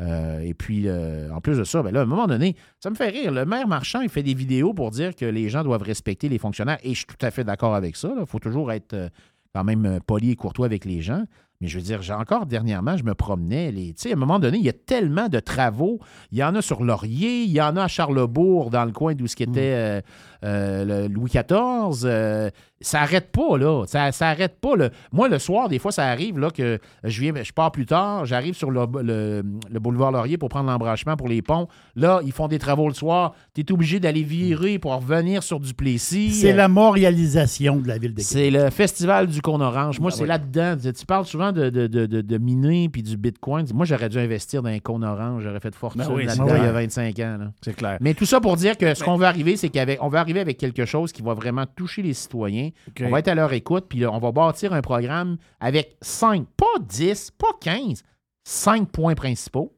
[0.00, 2.94] Euh, et puis, en plus de ça, ben là, à un moment donné, ça me
[2.94, 3.32] fait rire.
[3.32, 6.38] Le maire Marchand, il fait des vidéos pour dire que les gens doivent respecter les
[6.38, 6.78] fonctionnaires.
[6.82, 8.12] Et je suis tout à fait d'accord avec ça.
[8.18, 9.10] Il faut toujours être
[9.54, 11.24] quand même poli et courtois avec les gens.
[11.60, 13.72] Mais je veux dire, j'ai encore dernièrement, je me promenais.
[13.72, 15.98] Les, tu sais, à un moment donné, il y a tellement de travaux.
[16.30, 19.14] Il y en a sur Laurier, il y en a à Charlebourg, dans le coin
[19.14, 20.00] d'où ce qui était euh,
[20.44, 22.04] euh, le Louis XIV.
[22.04, 23.84] euh, ça n'arrête pas, là.
[23.86, 24.76] Ça, ça arrête pas.
[24.76, 24.90] Là.
[25.12, 28.24] Moi, le soir, des fois, ça arrive là, que je viens, je pars plus tard,
[28.24, 31.66] j'arrive sur le, le- le boulevard Laurier pour prendre l'embranchement pour les ponts.
[31.96, 33.34] Là, ils font des travaux le soir.
[33.54, 36.30] Tu es obligé d'aller virer pour revenir sur Duplessis.
[36.32, 38.26] C'est Euh, la montréalisation de la ville de Québec.
[38.26, 39.98] c'est le festival du cône orange.
[40.00, 40.28] Moi, Ah c'est oui.
[40.28, 40.76] là-dedans.
[40.96, 43.66] Tu parles souvent de, de, de, de, de miner puis du bitcoin.
[43.74, 45.42] Moi, j'aurais dû investir dans un cône orange.
[45.44, 46.72] J'aurais fait fortune Ben oui, là-dedans il y a clair.
[46.72, 47.38] 25 ans.
[47.62, 47.98] C'est clair.
[48.00, 50.58] Mais tout ça pour dire que ce qu'on veut arriver, c'est qu'on veut arriver avec
[50.58, 52.67] quelque chose qui va vraiment toucher les citoyens.
[53.02, 56.46] On va être à leur écoute, puis là, on va bâtir un programme avec 5,
[56.56, 58.02] pas 10, pas 15,
[58.44, 59.74] 5 points principaux.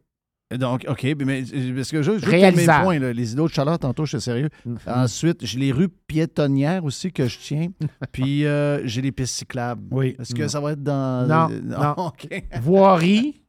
[0.58, 1.44] Donc, OK, mais
[1.76, 4.48] parce que je, je mes points, là, les îlots de chaleur, tantôt, je suis sérieux.
[4.84, 7.68] Ensuite, j'ai les rues piétonnières aussi que je tiens.
[8.12, 9.82] Puis euh, j'ai les pistes cyclables.
[9.92, 10.16] Oui.
[10.18, 10.48] Est-ce que Non.
[10.48, 11.26] ça va être dans.
[11.28, 11.92] Non, non.
[12.08, 12.28] OK.
[12.60, 13.40] Voirie.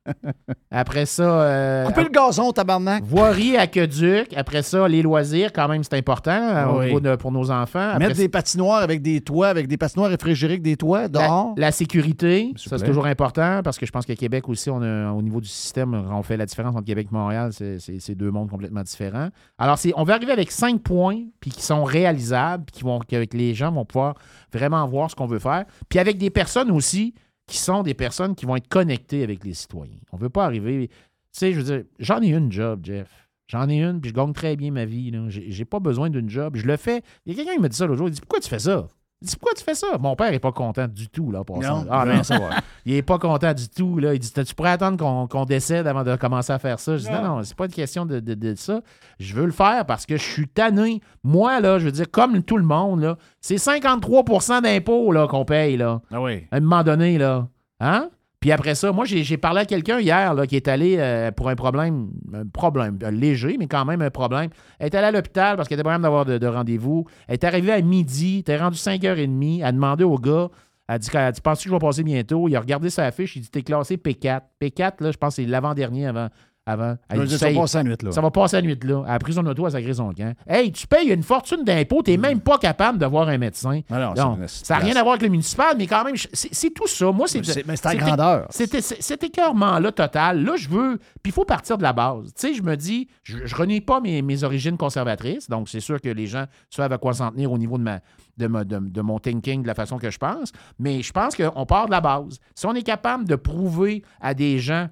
[0.71, 1.23] Après ça.
[1.43, 3.03] euh, Couper le gazon, tabarnak.
[3.03, 4.33] Voirie, aqueduc.
[4.35, 6.85] Après ça, les loisirs, quand même, c'est important euh, au Oui.
[6.87, 7.89] niveau de- pour nos enfants.
[7.93, 11.53] Après Mettre des patinoires avec des toits, avec des patinoires réfrigérés avec des toits dehors.
[11.57, 14.81] La, la sécurité, ça c'est toujours important parce que je pense qu'à Québec aussi, on
[14.81, 18.31] a, au niveau du système, on fait la différence entre Québec et Montréal, c'est- deux
[18.31, 19.29] mondes complètement différents.
[19.57, 23.33] Alors, on va arriver avec cinq points puis qui sont réalisables, puis qui vont, qu'avec
[23.33, 24.15] les gens vont pouvoir
[24.53, 25.65] vraiment voir ce qu'on veut faire.
[25.89, 27.13] Puis avec des personnes aussi
[27.47, 29.99] qui sont des personnes qui vont être connectées avec les citoyens.
[30.11, 30.87] On ne veut pas arriver.
[30.87, 30.95] Tu
[31.31, 33.27] sais, je veux dire, j'en ai une job, Jeff.
[33.47, 35.11] J'en ai une, puis je gagne très bien ma vie.
[35.27, 36.55] J'ai j'ai pas besoin d'une job.
[36.55, 37.01] Je le fais.
[37.25, 38.07] Il y a quelqu'un qui me dit ça l'autre jour.
[38.07, 38.87] Il dit Pourquoi tu fais ça
[39.21, 39.87] Il dit Pourquoi tu fais ça?
[39.99, 41.87] Mon père est pas content du tout, là, pour Non, ça.
[41.91, 42.53] Ah, non, en savoir.
[42.85, 43.99] Il est pas content du tout.
[43.99, 44.13] Là.
[44.15, 47.11] Il dit Tu pourrais attendre qu'on décède avant de commencer à faire ça Je dis
[47.11, 48.81] Non, non, c'est pas une question de, de- de ça.
[49.19, 51.01] Je veux le faire parce que je suis tanné.
[51.23, 55.45] Moi, là, je veux dire, comme tout le monde, là, c'est 53% d'impôts là, qu'on
[55.45, 55.77] paye.
[55.77, 56.47] Là, Ah oui.
[56.51, 57.17] à un moment donné.
[57.17, 57.47] Là.
[57.79, 58.09] Hein?
[58.41, 61.49] Puis après ça, moi, j'ai parlé à quelqu'un hier là, qui est allé euh, pour
[61.49, 64.49] un problème, un problème euh, léger, mais quand même un problème.
[64.79, 67.05] Elle est allée à l'hôpital parce qu'elle était pas d'avoir de, de rendez-vous.
[67.27, 69.59] Elle est arrivée à midi, était rendue 5h30.
[69.59, 70.49] Elle a demandé au gars,
[70.87, 73.11] elle a dit, elle dit Penses-tu que je vais passer bientôt Il a regardé sa
[73.11, 74.41] fiche, il dit T'es classé P4.
[74.59, 76.29] P4, là, je pense que c'est l'avant-dernier avant.
[76.65, 76.95] Avant.
[77.09, 78.11] Elle Ça va passer la nuit, là.
[78.11, 79.03] Ça va passer la nuit, là.
[79.07, 80.33] Elle a pris son auto, elle a sacré son camp.
[80.47, 83.81] Hey, tu payes une fortune d'impôts, t'es même pas capable de voir un médecin.
[83.89, 86.15] Ah non, Donc, c'est- ça n'a rien à voir avec le municipal, mais quand même,
[86.15, 87.11] c'est tout ça.
[87.11, 87.39] Moi, c'est.
[87.39, 88.47] Mais c'est- à grandeur.
[88.51, 90.43] Cet écœurement-là total.
[90.43, 90.97] Là, je veux.
[91.23, 92.25] Puis il faut partir de la base.
[92.35, 95.49] Tu sais, je me dis, je, je renie pas mes, mes origines conservatrices.
[95.49, 97.99] Donc, c'est sûr que les gens savent à quoi s'en tenir au niveau de, ma,
[98.37, 100.51] de, ma- de- de mon thinking, de la façon que je pense.
[100.79, 102.37] Mais je pense qu'on part de la base.
[102.55, 104.87] Si on est capable de prouver à des gens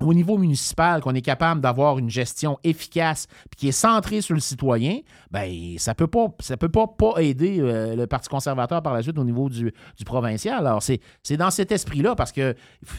[0.00, 4.34] au niveau municipal, qu'on est capable d'avoir une gestion efficace puis qui est centrée sur
[4.34, 4.98] le citoyen,
[5.30, 6.86] ben ça peut pas peut pas,
[7.18, 10.66] aider euh, le Parti conservateur par la suite au niveau du, du provincial.
[10.66, 12.54] Alors, c'est dans cet esprit-là parce que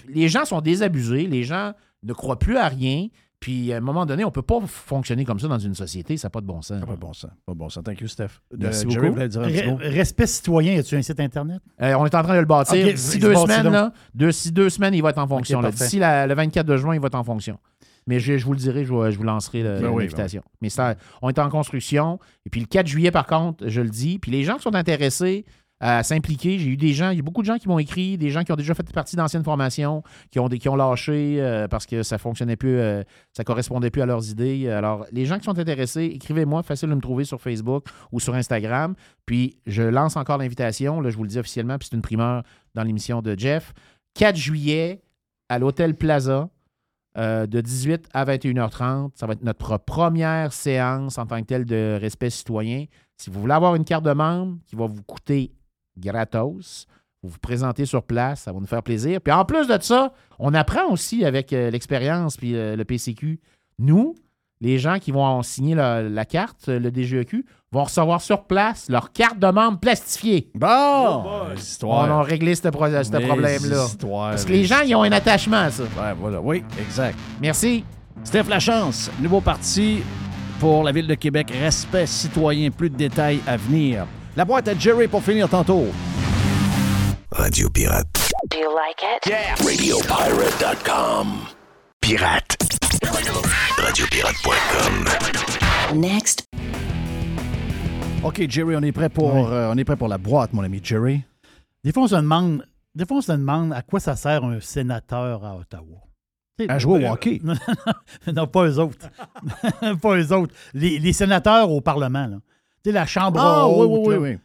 [0.08, 1.74] les gens sont désabusés, les gens
[2.04, 3.08] ne croient plus à rien.
[3.46, 6.18] Puis, à un moment donné, on ne peut pas fonctionner comme ça dans une société.
[6.18, 6.82] Ça n'a pas de bon sens.
[6.84, 7.30] Pas de bon sens.
[7.46, 7.84] Pas de bon sens.
[7.84, 8.42] Thank you, Steph.
[8.58, 9.28] Merci Euh, Jerry beaucoup.
[9.28, 9.78] dire un petit Re- mot.
[9.78, 11.62] Respect citoyen, as-tu un site Internet?
[11.80, 12.76] Euh, on est en train de le bâtir.
[12.76, 15.62] Il deux semaines, d'ici deux semaines, il va être en fonction.
[15.62, 15.78] parfait.
[15.78, 17.60] D'ici le 24 de juin, il va être en fonction.
[18.08, 20.42] Mais je, je vous le dirai, je, vous- je vous lancerai Ben oui, l'invitation.
[20.62, 22.18] Mais ça, on est en construction.
[22.48, 24.18] Et puis le 4 juillet, par contre, je le dis.
[24.18, 25.46] Puis les gens qui sont intéressés
[25.82, 28.18] à s'impliquer, j'ai eu des gens, il y a beaucoup de gens qui m'ont écrit,
[28.18, 31.68] des gens qui ont déjà fait partie d'anciennes formations, qui ont, qui ont lâché euh,
[31.68, 33.04] parce que ça fonctionnait plus, euh,
[33.34, 34.70] ça correspondait plus à leurs idées.
[34.70, 38.36] Alors, les gens qui sont intéressés, écrivez-moi, facile de me trouver sur Facebook ou sur
[38.36, 38.96] Instagram.
[39.26, 42.44] Puis je lance encore l'invitation, là, je vous le dis officiellement, puis c'est une primeur
[42.74, 43.74] dans l'émission de Jeff.
[44.14, 45.02] 4 juillet
[45.50, 46.50] à l'Hôtel Plaza.
[47.18, 49.12] euh, de 18 à 21h30.
[49.16, 52.86] Ça va être notre première séance en tant que telle de respect citoyen.
[53.18, 55.54] Si vous voulez avoir une carte de membre qui va vous coûter
[55.98, 56.88] gratos,
[57.24, 59.20] vous vous présentez sur place, ça va nous faire plaisir.
[59.22, 63.40] Puis en plus de ça, on apprend aussi avec euh, l'expérience puis euh, le PCQ.
[63.80, 64.16] Nous,
[64.62, 69.12] les gens qui vont signer la, la carte, le DGEQ, vont recevoir sur place leur
[69.12, 70.50] carte de membre plastifiée.
[70.56, 71.26] Bon!
[71.56, 72.08] Histoires.
[72.10, 73.86] On a réglé ce, pro- ce Les problème-là.
[74.32, 75.84] Parce que les les gens, ils ont un attachement à ça.
[75.84, 76.40] Ouais, voilà.
[76.40, 77.18] Oui, exact.
[77.42, 77.84] Merci.
[78.24, 80.00] Steph Lachance, nouveau parti.
[80.60, 81.52] pour la Ville de Québec.
[81.52, 84.06] Respect citoyen, plus de détails à venir.
[84.38, 85.86] La boîte à Jerry pour finir tantôt.
[87.32, 88.06] Radio Pirate.
[88.52, 89.26] Do you like it?
[89.26, 89.56] Yeah.
[89.64, 91.48] RadioPirate.com.
[92.02, 92.58] Pirate.
[93.78, 95.06] RadioPirate.com.
[95.98, 96.44] Next.
[98.26, 100.82] OK, Jerry, on est prêt pour, euh, on est prêt pour la boîte, mon ami
[100.84, 101.22] Jerry.
[101.86, 104.60] Des fois, on se demande, des fois, on se demande à quoi ça sert un
[104.60, 106.02] sénateur à Ottawa.
[106.68, 107.40] À jouer au euh, hockey.
[108.28, 109.10] Non, non, pas eux autres.
[110.02, 110.54] pas eux autres.
[110.74, 112.28] Les, les sénateurs au Parlement.
[112.28, 112.38] Là.
[112.86, 114.08] Tu sais, la Chambre Ah, oui, haute.
[114.08, 114.20] oui, là.
[114.20, 114.38] oui,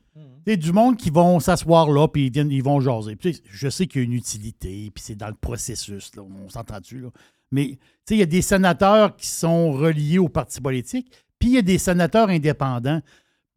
[0.47, 3.15] Tu sais, du monde qui vont s'asseoir là, puis ils, viennent, ils vont jaser.
[3.15, 6.49] Puis, je sais qu'il y a une utilité, puis c'est dans le processus, là, on
[6.49, 7.11] s'entend-tu, là?
[7.53, 11.51] Mais tu sais, il y a des sénateurs qui sont reliés au parti politique, puis
[11.51, 13.03] il y a des sénateurs indépendants.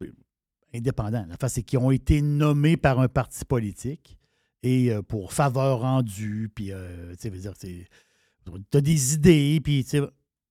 [0.02, 0.12] Euh,
[0.74, 4.18] Indépendants, la face, c'est qu'ils ont été nommés par un parti politique
[4.62, 9.82] et euh, pour faveur rendue, puis, euh, tu sais, dire, tu as des idées, puis,
[9.84, 10.02] tu sais,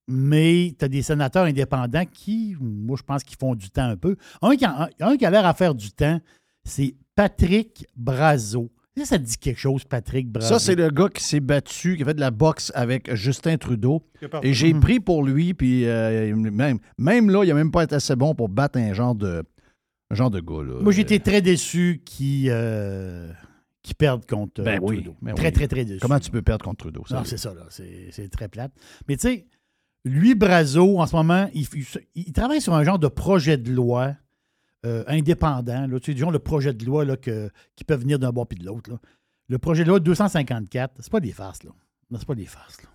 [0.08, 3.98] mais tu as des sénateurs indépendants qui, moi, je pense qu'ils font du temps un
[3.98, 4.16] peu.
[4.42, 6.20] Un qui a, un qui a l'air à faire du temps,
[6.64, 8.70] c'est Patrick Brazo.
[8.98, 10.48] Ça, ça te dit quelque chose, Patrick Brazo?
[10.54, 13.58] Ça, c'est le gars qui s'est battu, qui a fait de la boxe avec Justin
[13.58, 14.04] Trudeau.
[14.44, 14.80] Et j'ai Mhm.
[14.82, 18.36] pris pour lui, puis euh, même, même là, il n'a même pas été assez bon
[18.36, 19.44] pour battre un genre de,
[20.12, 20.62] un genre de gars.
[20.64, 20.80] Là.
[20.82, 23.32] Moi, j'étais très déçu qu'ils euh,
[23.98, 25.16] perdent contre euh, Ben oui, Trudeau.
[25.24, 25.54] ben très, oui.
[25.54, 26.00] très, très déçu.
[26.00, 27.04] Comment tu peux perdre contre Trudeau?
[27.08, 27.16] ça?
[27.18, 27.64] Non, c'est ça, là.
[27.70, 28.72] C'est c'est très plate.
[29.08, 29.46] Mais tu sais,
[30.06, 31.86] lui, Brazo, en ce moment, il, il-
[32.16, 34.16] il travaille sur un genre de projet de loi
[34.86, 35.88] euh, indépendant.
[35.88, 38.32] Là, tu sais, du genre le projet de loi là, que, qui peut venir d'un
[38.32, 38.92] bord puis de l'autre.
[39.48, 41.72] Le projet de loi 254, c'est pas des farces, là.
[42.18, 42.90] C'est pas des farces, là.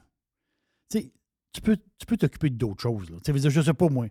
[0.90, 1.12] Tu sais,
[1.52, 3.16] tu peux tu peux t'occuper d'autres choses, là.
[3.24, 4.06] Tu sais, je sais pas, moi.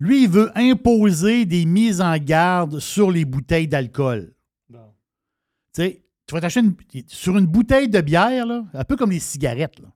[0.00, 4.34] Lui, il veut imposer des mises en garde sur les bouteilles d'alcool.
[5.72, 6.76] Tu sais, tu vas t'acheter une-
[7.06, 9.78] sur une bouteille de bière, là, un peu comme les cigarettes.
[9.80, 9.88] là.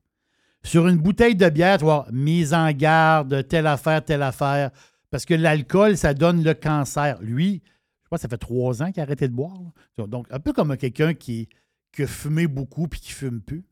[0.63, 4.71] Sur une bouteille de bière, tu avoir mise en garde, telle affaire, telle affaire.
[5.09, 7.17] Parce que l'alcool, ça donne le cancer.
[7.21, 9.57] Lui, je sais pas, ça fait trois ans qu'il a arrêté de boire.
[9.97, 11.47] Donc, un peu comme quelqu'un qui,
[11.93, 13.63] qui a fumé beaucoup puis qui fume plus.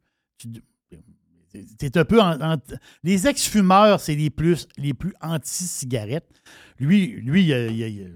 [1.81, 2.57] Es un peu en-
[3.03, 6.41] les ex-fumeurs, c'est les plus, les plus anti-cigarettes.
[6.79, 7.47] Lui, lui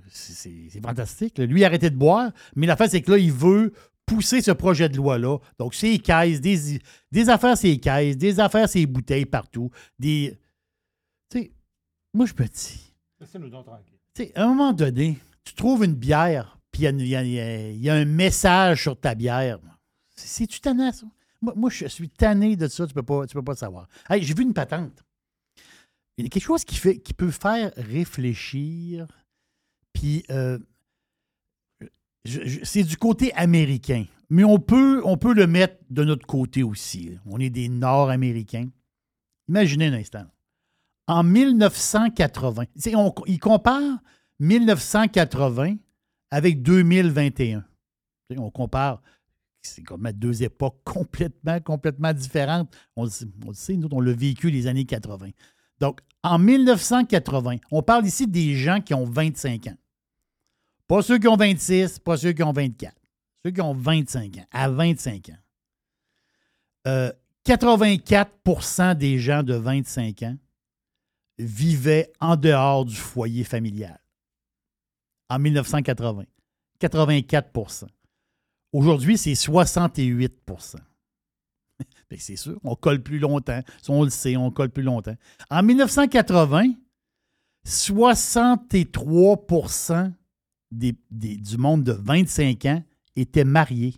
[0.10, 1.38] c'est c'est- c'est fantastique.
[1.40, 3.74] Lui, il a de boire, mais la fait, c'est que là, il veut
[4.16, 5.38] pousser ce projet de loi-là.
[5.58, 6.80] Donc, c'est les caisses, des,
[7.12, 9.70] des affaires, c'est les caisses, des affaires, c'est les bouteilles partout.
[9.98, 10.38] Des.
[11.30, 11.52] Tu sais,
[12.14, 13.98] moi, je me dis, Laissez-nous donc tranquille.
[14.14, 17.78] tu sais, à un moment donné, tu trouves une bière, puis il y a, y
[17.78, 19.60] y un message sur ta bière.
[20.16, 21.06] C'est- C'est-tu tannant, ça?
[21.42, 23.88] Moi, moi, je suis tanné de ça, tu peux pas, tu peux pas le savoir.
[24.10, 25.04] Hey, j'ai vu une patente.
[26.18, 29.08] Il y a quelque chose qui, fait, qui peut faire réfléchir,
[29.94, 30.60] puis euh,
[32.26, 34.06] c'est du côté américain.
[34.30, 35.02] Mais on peut,
[35.34, 37.18] le mettre de notre côté aussi.
[37.26, 38.70] On est des Nord-Américains.
[39.50, 40.26] Imaginez un instant.
[41.08, 44.00] En 1980, tu sais, on- il compare
[44.40, 45.76] 1980
[46.30, 47.60] avec 2021.
[48.30, 49.02] Tu sais, On compare,
[49.62, 52.74] c'est comme deux époques complètement, complètement différentes.
[52.96, 53.08] On
[53.46, 55.32] on le sait, nous, on l'a vécu les années 80.
[55.82, 59.78] Donc, en 1980, on parle ici des gens qui ont 25 ans.
[60.92, 62.94] Pas ceux qui ont 26, pas ceux qui ont 24.
[63.46, 65.38] Ceux qui ont 25 ans, à 25 ans.
[66.86, 67.14] Euh,
[67.46, 70.36] 84% des gens de 25 ans
[71.38, 74.02] vivaient en dehors du foyer familial.
[75.30, 76.26] En 1980.
[76.82, 77.86] 84%
[78.74, 80.42] Aujourd'hui, c'est 68
[82.10, 83.62] Fait que C'est sûr, on colle plus longtemps.
[83.88, 85.16] On le sait, on colle plus longtemps.
[85.50, 86.74] En 1980,
[87.64, 89.38] 63
[90.72, 92.84] des- des- du monde de 25 ans
[93.16, 93.96] étaient mariés.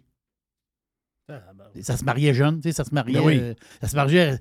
[1.81, 3.19] Ça se mariait jeune, tu sais, ça se mariait.
[3.19, 3.37] Ben oui.
[3.39, 4.39] euh, ça se mariait.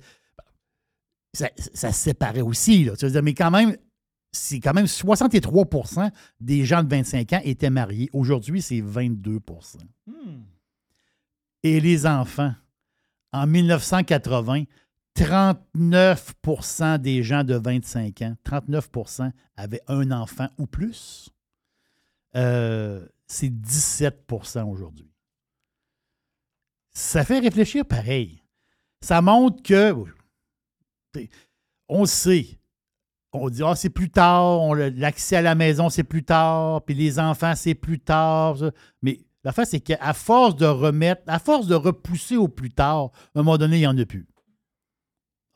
[1.34, 2.96] Ça, ça se séparait aussi, là.
[2.96, 3.76] Tu veux dire, mais quand même,
[4.32, 6.10] c'est quand même 63%
[6.40, 8.10] des gens de 25 ans étaient mariés.
[8.12, 9.78] Aujourd'hui, c'est 22%
[11.62, 12.54] Et les enfants,
[13.32, 14.64] en 1980,
[15.14, 18.90] 39% des gens de 25 ans, 39
[19.56, 21.30] avaient un enfant ou plus.
[22.36, 25.10] Euh, c'est 17% aujourd'hui.
[26.94, 28.42] Ça fait réfléchir pareil.
[29.00, 29.94] Ça montre que,
[31.88, 32.58] on sait,
[33.32, 37.18] on dit, ah, c'est plus tard, l'accès à la maison, c'est plus tard, puis les
[37.18, 38.56] enfants, c'est plus tard.
[39.00, 43.10] Mais la face, c'est qu'à force de remettre, à force de repousser au plus tard,
[43.34, 44.26] à un moment donné, il n'y en a plus.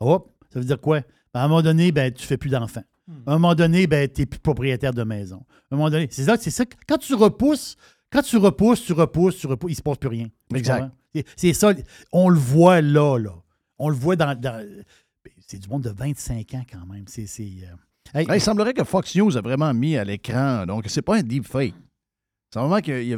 [0.00, 1.00] Hop, ça veut dire quoi?
[1.32, 2.84] Ben, à un moment donné, ben, tu ne fais plus d'enfants.
[3.26, 5.44] À un moment donné, ben, tu n'es plus propriétaire de maison.
[5.70, 6.64] À un moment donné, c'est ça, c'est ça.
[6.88, 7.76] Quand tu repousses,
[8.10, 10.28] quand tu repousses, tu repousses, tu repousses, il ne se passe plus rien.
[10.54, 10.90] Exact.
[11.36, 11.72] C'est- ça.
[12.12, 13.32] On le voit là, là.
[13.78, 14.38] On le voit dans.
[14.38, 14.64] dans-
[15.46, 17.04] c'est du monde de 25 ans quand même.
[17.06, 17.26] C'est.
[17.26, 17.74] c'est, euh,
[18.14, 21.22] Hey, il semblerait que Fox News a vraiment mis à l'écran, donc c'est pas un
[21.22, 21.74] deepfake.
[22.56, 23.16] C'est vraiment qu'il y, a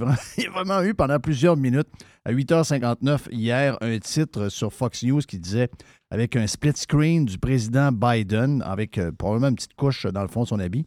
[0.51, 1.87] vraiment- eu pendant plusieurs minutes,
[2.25, 5.69] à 8h59 hier, un titre sur Fox News qui disait,
[6.11, 10.29] avec un split screen du président Biden, avec euh, probablement une petite couche dans le
[10.29, 10.87] fond de son habit,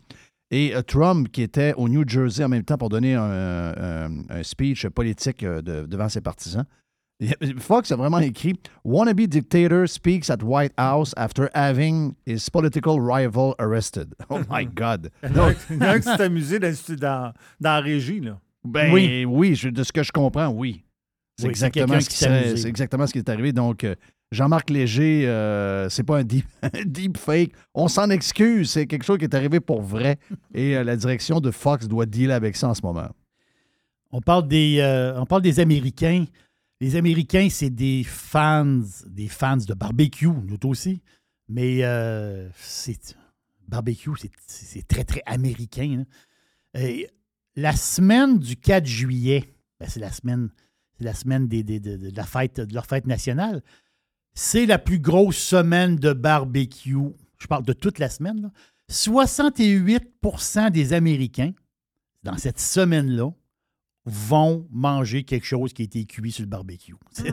[0.51, 3.23] et euh, Trump qui était au New Jersey en même temps pour donner un,
[3.77, 6.65] un- un speech politique euh, de- devant ses partisans.
[7.59, 13.53] Fox a vraiment écrit Wannabe dictator speaks at White House after having his political rival
[13.59, 14.13] arrested.
[14.29, 15.11] Oh my God.
[15.23, 18.19] Il y en a un- qui s'est amusé dans, dans, dans la régie.
[18.21, 18.39] Là.
[18.63, 20.83] Ben oui, je- de ce que je comprends, oui.
[21.37, 23.51] C'est Oui, exactement, ce qui serait- c'est exactement ce qui est arrivé.
[23.53, 23.95] Donc, euh,
[24.31, 26.45] Jean-Marc Léger, euh, c'est pas un deep,
[26.85, 27.51] deep fake.
[27.73, 28.71] On s'en excuse.
[28.71, 30.17] C'est quelque chose qui est arrivé pour vrai.
[30.53, 33.09] Et euh, la direction de Fox doit dealer avec ça en ce moment.
[34.11, 36.25] On parle des, euh, on parle des Américains.
[36.81, 41.01] Les Américains, c'est des fans, des fans de barbecue, nous aussi.
[41.47, 43.15] Mais euh, c'est
[43.67, 44.09] barbecue,
[44.47, 46.03] c'est- très, très américain.
[46.75, 47.03] hein.
[47.55, 50.49] La semaine du 4 juillet, ben, c'est la semaine,
[50.99, 53.61] la semaine de la fête, de leur fête nationale.
[54.33, 56.97] C'est la plus grosse semaine de barbecue.
[57.37, 58.41] Je parle de toute la semaine.
[58.41, 58.51] là.
[58.89, 61.53] 68% des Américains,
[62.23, 63.31] dans cette semaine-là,
[64.05, 66.95] vont manger quelque chose qui a été cuit sur le barbecue.
[67.11, 67.31] C'est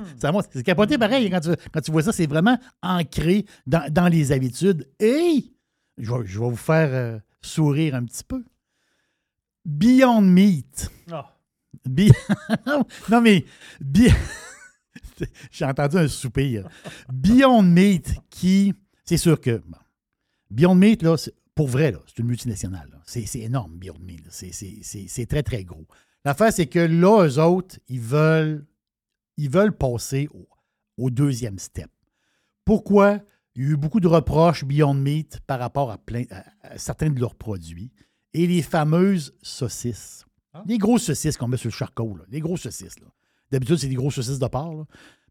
[0.53, 1.31] c'est capoté pareil.
[1.31, 4.87] Quand tu, quand tu vois ça, c'est vraiment ancré dans, dans les habitudes.
[5.01, 5.53] Et
[5.97, 8.45] je vais, je vais vous faire euh, sourire un petit peu.
[9.65, 10.91] Beyond Meat.
[11.87, 12.13] Bi-
[13.11, 13.45] non, mais
[13.81, 14.13] Bi-
[15.51, 16.69] j'ai entendu un soupir.
[17.13, 18.75] Beyond Meat qui,
[19.05, 19.79] c'est sûr que bon,
[20.51, 21.17] Beyond Meat, là,
[21.55, 23.01] pour vrai, c'est une multinationale.
[23.07, 24.27] C'est énorme, Beyond Meat.
[24.31, 25.87] c'est très, très gros.
[26.25, 28.67] L'affaire, c'est que là, eux autres, ils veulent,
[29.37, 30.47] ils veulent passer au,
[30.97, 31.91] au deuxième step.
[32.65, 33.21] Pourquoi?
[33.55, 36.79] Il y a eu beaucoup de reproches Beyond Meat par rapport à, plein, à- à
[36.79, 37.93] certains de leurs produits.
[38.35, 40.25] Et les fameuses saucisses.
[40.67, 42.25] Les grosses saucisses qu'on met sur le charcot, là.
[42.29, 42.97] les grosses saucisses.
[43.51, 44.75] D'habitude, c'est des grosses saucisses de porc.
[44.75, 44.85] là.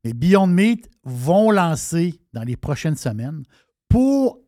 [0.04, 3.44] Mais Beyond Meat vont lancer dans les prochaines semaines
[3.90, 4.40] pour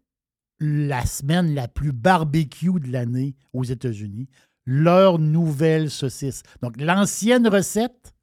[0.59, 4.27] la semaine la plus barbecue de l'année aux États-Unis,
[4.71, 6.43] leur nouvelle saucisse.
[6.61, 8.13] Donc, l'ancienne recette,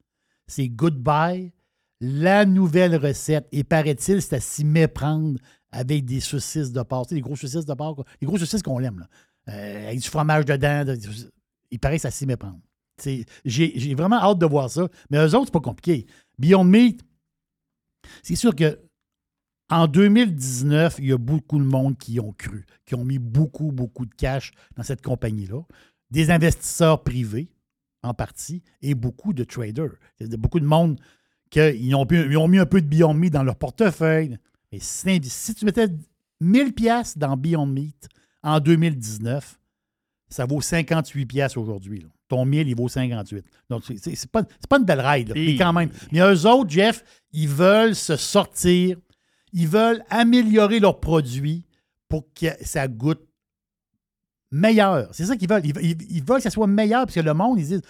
[0.47, 1.51] c'est Goodbye.
[1.99, 5.39] La nouvelle recette, et paraît-il, c'est à s'y méprendre
[5.71, 7.07] avec des saucisses de porc.
[7.07, 9.07] Tu sais, les grosses saucisses de porc, les grosses saucisses qu'on aime, là.
[9.49, 10.85] Euh, avec du fromage dedans.
[10.85, 10.97] de-
[11.71, 12.59] il paraît que à s'y méprendre.
[13.03, 14.87] J'ai j'ai vraiment hâte de voir ça.
[15.09, 16.05] Mais eux autres, c'est pas compliqué.
[16.39, 17.01] Beyond Meat,
[18.23, 18.79] c'est sûr que
[19.69, 23.71] en 2019, il y a beaucoup de monde qui ont cru, qui ont mis beaucoup,
[23.71, 25.61] beaucoup de cash dans cette compagnie-là.
[26.11, 27.49] Des investisseurs privés,
[28.03, 29.91] en partie, et beaucoup de traders.
[30.19, 30.99] Il y a beaucoup de monde
[31.49, 34.37] qui ont, ils ont mis un peu de Beyond Meat dans leur portefeuille.
[34.71, 35.87] Mais si, si tu mettais
[36.41, 38.07] 1000 pièces dans Beyond Meat
[38.43, 39.59] en 2019,
[40.29, 42.05] ça vaut 58 pièces aujourd'hui.
[42.27, 43.45] Ton 1000, il vaut 58.
[43.69, 45.89] Donc, c'est- pas, pas une belle ride, là, mais quand même.
[46.11, 48.97] Mais eux autres, Jeff, ils veulent se sortir,
[49.53, 51.65] ils veulent améliorer leurs produits
[52.09, 53.21] pour que ça goûte
[54.51, 55.09] meilleur.
[55.11, 55.65] C'est ça qu'ils veulent.
[55.65, 57.81] Ils, veulent que ça soit meilleur parce que le monde, ils disent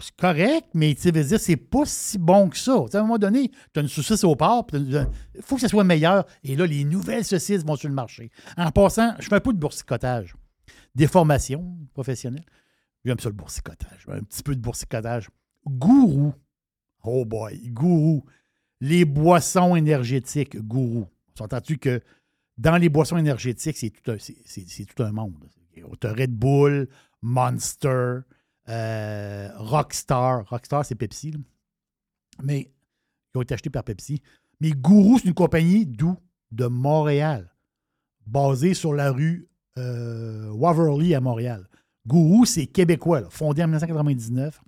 [0.00, 2.84] c'est correct, mais tu veut dire, c'est pas si bon que ça.
[2.92, 5.08] À un moment donné, tu as une saucisse au porc, il
[5.40, 6.26] faut que ça soit meilleur.
[6.44, 8.30] Et là, les nouvelles saucisses vont sur le marché.
[8.56, 10.34] En passant, je fais un peu de boursicotage.
[10.94, 12.44] Des formations professionnelles.
[13.04, 14.06] J'aime ça le boursicotage.
[14.08, 15.30] Un petit peu de boursicotage.
[15.66, 16.34] Gourou.
[17.04, 18.24] Oh boy, gourou.
[18.80, 21.06] Les boissons énergétiques, gourou.
[21.36, 22.02] S'entends-tu que
[22.58, 25.48] dans les boissons énergétiques, c'est tout c'est tout un monde.
[26.00, 26.88] Tu as Red Bull,
[27.22, 28.20] Monster,
[28.68, 30.48] euh, Rockstar.
[30.48, 31.32] Rockstar, c'est Pepsi.
[31.32, 31.38] là.
[32.42, 32.70] Mais
[33.34, 34.22] ils ont été achetés par Pepsi.
[34.60, 36.16] Mais Gourou, c'est une compagnie d'où?
[36.50, 37.52] De Montréal.
[38.26, 39.48] Basée sur la rue
[39.78, 41.68] euh, Waverly à Montréal.
[42.06, 44.60] Gourou, c'est québécois, là, fondé en 1999.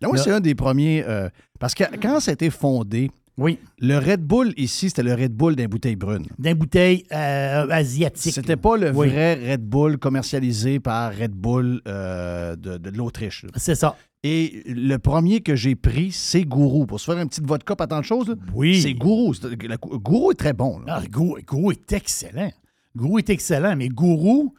[0.00, 1.04] Là, moi, Là- c'est un des premiers.
[1.06, 1.28] euh,
[1.60, 3.58] parce que quand ça a été fondé, oui.
[3.78, 6.26] le Red Bull ici, c'était le Red Bull d'un bouteille brune.
[6.38, 8.32] D'un bouteille euh, asiatique.
[8.34, 9.08] C'était pas le Oui.
[9.08, 13.44] vrai Red Bull commercialisé par Red Bull euh, de, de l'Autriche.
[13.56, 13.96] C'est ça.
[14.22, 16.86] Et le premier que j'ai pris, c'est Gourou.
[16.86, 18.80] Pour se faire un petit vodka, pas tant de choses, Oui.
[18.80, 19.32] c'est Gourou.
[19.68, 20.80] La- Gourou est très bon.
[20.88, 22.50] Ah, Gourou, Gourou est excellent.
[22.96, 24.54] Gourou est excellent, mais Gourou,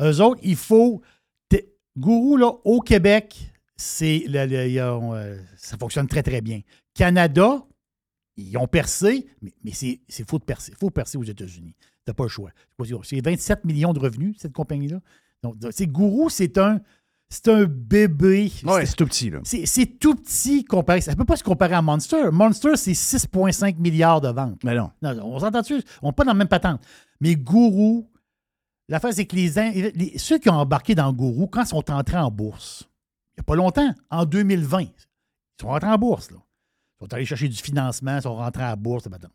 [0.00, 1.02] eux autres, il faut.
[1.96, 3.38] Gourou, là, au Québec,
[3.76, 6.60] c'est euh, ça fonctionne très, très bien.
[6.94, 7.62] Canada,
[8.36, 10.72] ils ont percé, mais, mais c'est faux de percer.
[10.72, 11.74] Il faut percer aux États-Unis.
[12.04, 12.50] T'as pas le choix.
[13.04, 15.00] C'est 27 millions de revenus, cette compagnie-là.
[15.42, 16.80] Donc, c'est Gourou, c'est un.
[17.28, 18.52] C'est un bébé.
[18.62, 19.30] Ouais, c'est tout petit.
[19.30, 19.40] Là.
[19.44, 21.00] C'est tout petit comparé.
[21.00, 22.30] Ça ne peut pas se comparer à Monster.
[22.30, 24.62] Monster, c'est 6,5 milliards de ventes.
[24.64, 24.90] Mais non.
[25.00, 25.82] Non, on s'entend dessus?
[26.02, 26.82] On n'est pas dans la même patente.
[27.22, 28.06] Mais Gourou,
[28.92, 32.30] L'affaire, c'est que les, ceux qui ont embarqué dans Gourou, quand ils sont entrés en
[32.30, 32.88] bourse,
[33.30, 34.92] il n'y a pas longtemps, en 2020, ils
[35.58, 36.30] sont rentrés en bourse.
[36.30, 36.36] Là.
[37.02, 39.08] Sont allés chercher du financement, sont rentrés en bourse.
[39.08, 39.32] madame.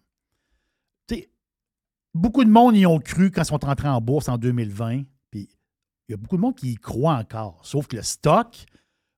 [1.06, 1.30] Tu sais,
[2.14, 5.04] beaucoup de monde y ont cru quand ils sont entrés en bourse en 2020.
[5.30, 5.50] Puis
[6.08, 7.60] il y a beaucoup de monde qui y croit encore.
[7.64, 8.56] Sauf que le stock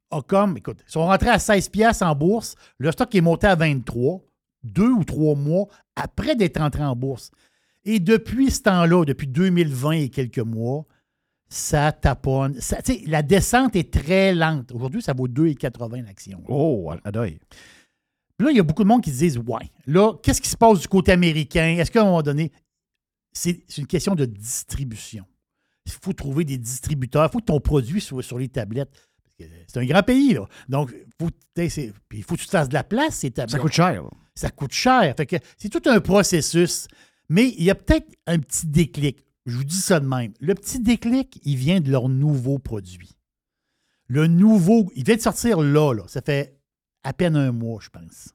[0.10, 0.58] a comme.
[0.58, 2.56] Écoute, ils sont rentrés à 16 piastres en bourse.
[2.80, 4.20] Le stock est monté à 23,
[4.64, 7.30] deux ou trois mois après d'être entré en bourse.
[7.86, 10.88] Et depuis ce temps-là, depuis 2020 et quelques mois,
[11.50, 12.60] ça taponne.
[13.06, 14.72] La descente est très lente.
[14.72, 16.44] Aujourd'hui, ça vaut 2,80 l'action.
[16.48, 17.12] Oh, à.
[18.40, 20.48] Puis là, il y a beaucoup de monde qui se disent Ouais, là, qu'est-ce qui
[20.48, 21.76] se passe du côté américain?
[21.78, 22.54] Est-ce qu'à un moment donné,
[23.34, 25.26] c'est une question de distribution.
[25.86, 27.26] Il faut trouver des distributeurs.
[27.26, 28.92] Il faut que ton produit soit sur les tablettes.
[29.68, 30.48] C'est un grand pays, là.
[30.70, 33.58] Donc, il faut que tu te fasses de la place, ces tablettes.
[33.58, 34.04] Ça coûte cher.
[34.04, 34.10] là.
[34.36, 35.14] Ça coûte cher.
[35.18, 36.88] Fait que c'est tout un processus.
[37.28, 39.26] Mais il y a peut-être un petit déclic.
[39.46, 40.32] Je vous dis ça de même.
[40.40, 43.12] Le petit déclic, il vient de leur nouveau produit.
[44.08, 46.04] Le nouveau, il vient de sortir là, là.
[46.08, 46.59] Ça fait
[47.04, 48.30] à peine un mois, je pense.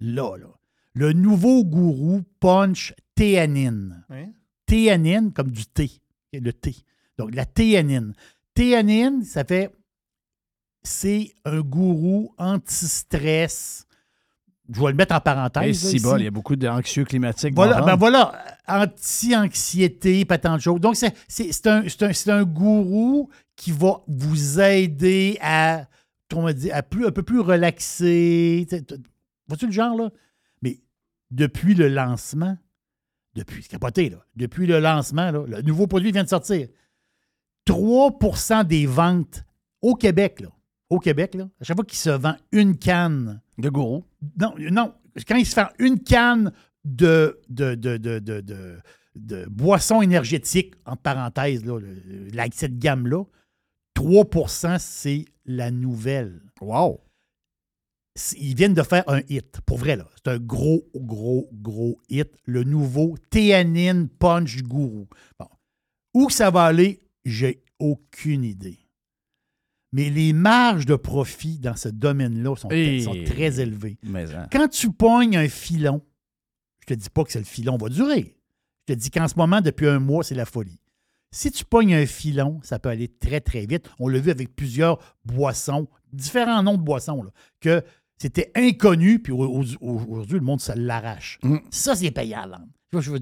[0.00, 0.48] Là, là.
[0.94, 4.04] Le nouveau gourou Punch Théanine.
[4.10, 4.28] Hein?
[4.66, 5.90] Théanine, comme du thé.
[6.32, 6.74] Le thé.
[7.18, 8.12] Donc, la théanine.
[8.54, 9.72] Théanine, ça fait.
[10.82, 13.86] C'est un gourou anti-stress.
[14.72, 15.82] Je vais le mettre en parenthèse.
[15.84, 16.22] là, si bol, ici.
[16.22, 17.54] il y a beaucoup d'anxieux climatiques.
[17.54, 20.80] Voilà, ben voilà, anti-anxiété, pas tant de choses.
[20.80, 25.86] Donc, c'est- c'est c'est un, c'est un- c'est un gourou qui va vous aider à,
[26.30, 27.42] comment dire, à plus, un peu plus
[28.68, 28.94] tu-
[29.46, 30.10] Vois-tu le genre, là?
[30.62, 30.80] Mais
[31.30, 32.56] depuis le lancement,
[33.34, 36.68] depuis, c'est capoté, là, depuis le lancement, là, le nouveau produit vient de sortir.
[37.66, 39.44] 3% des ventes
[39.82, 40.48] au Québec, là,
[40.90, 43.40] au Québec, là, à chaque fois qu'il se vend une canne.
[43.58, 44.04] De gourou.
[44.38, 44.94] Non, non.
[45.26, 46.52] Quand il se fait une canne
[46.84, 48.80] de, de, de, de, de,
[49.46, 53.24] boisson énergétique, en parenthèse, là, le- la- cette gamme-là,
[54.02, 56.40] 3% c'est la nouvelle.
[56.60, 57.00] Wow!
[58.36, 59.60] Ils viennent de faire un hit.
[59.62, 60.08] Pour vrai, là.
[60.16, 62.30] C'est un gros, gros, gros hit.
[62.44, 65.06] Le nouveau Théanine Punch Guru.
[65.38, 65.46] Bon.
[66.14, 68.78] Où ça va aller, j'ai aucune idée.
[69.92, 73.98] Mais les marges de profit dans ce domaine-là sont, Et- sont très élevées.
[74.02, 74.48] Mais, hein.
[74.52, 76.02] Quand tu pognes un filon,
[76.80, 78.36] je te dis pas que c'est le filon va durer.
[78.88, 80.80] Je te dis qu'en ce moment, depuis un mois, c'est la folie.
[81.30, 83.88] Si tu pognes un filon, ça peut aller très, très vite.
[83.98, 87.30] On l'a vu avec plusieurs boissons, différents noms de boissons, là,
[87.60, 87.82] que
[88.20, 89.62] c'était inconnu, puis au- au-
[90.08, 91.38] aujourd'hui, le monde se l'arrache.
[91.70, 92.60] Ça, c'est payant, là.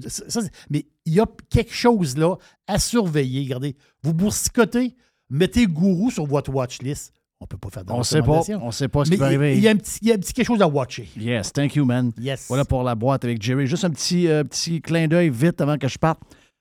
[0.07, 0.39] Ça-
[0.69, 2.35] mais il y a quelque chose là
[2.67, 3.43] à surveiller.
[3.43, 4.95] Regardez, vous boursicotez,
[5.29, 7.11] mettez gourou sur votre watch list.
[7.41, 8.41] On peut pas faire de On sait pas.
[8.61, 9.57] On sait pas ce qui va arriver.
[9.57, 11.07] Il y, a un petit, il y a un petit quelque chose à watcher.
[11.17, 12.11] Yes, thank you, man.
[12.19, 12.45] Yes.
[12.47, 13.67] Voilà pour la boîte avec Jerry.
[13.67, 16.19] Juste un petit, euh, petit clin d'œil vite avant que je parte.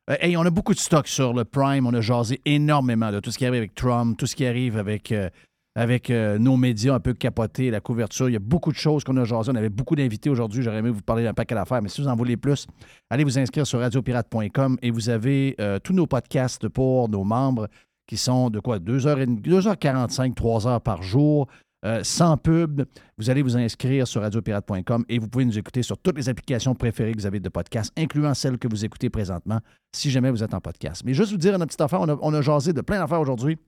[0.09, 1.87] Euh, hey, on a beaucoup de stock sur le Prime.
[1.87, 4.79] On a jasé énormément de tout ce qui arrive avec Trump, tout ce qui arrive
[4.79, 5.29] avec, euh,
[5.75, 8.29] avec euh, nos médias un peu capotés, la couverture.
[8.29, 9.51] Il y a beaucoup de choses qu'on a jasé.
[9.53, 10.63] On avait beaucoup d'invités aujourd'hui.
[10.63, 12.69] J'aurais aimé vous parler d'un paquet d'affaires, mais si vous en voulez plus,
[13.11, 17.69] allez vous inscrire sur radiopirate.com et vous avez tous nos podcasts pour nos membres
[18.07, 18.79] qui sont de quoi?
[18.79, 21.49] 2h, 2h45, 3 heures par jour.
[21.85, 22.83] Euh, sans pub,
[23.19, 26.75] vous allez vous inscrire sur radiopirate.com et vous pouvez nous écouter sur toutes les applications
[26.75, 29.61] préférées que vous avez de podcast, incluant celles que vous écoutez présentement,
[29.95, 31.03] si jamais vous êtes en podcast.
[31.05, 33.59] Mais juste vous dire une petite affaire, on a, jasé de plein d'affaires aujourd'hui.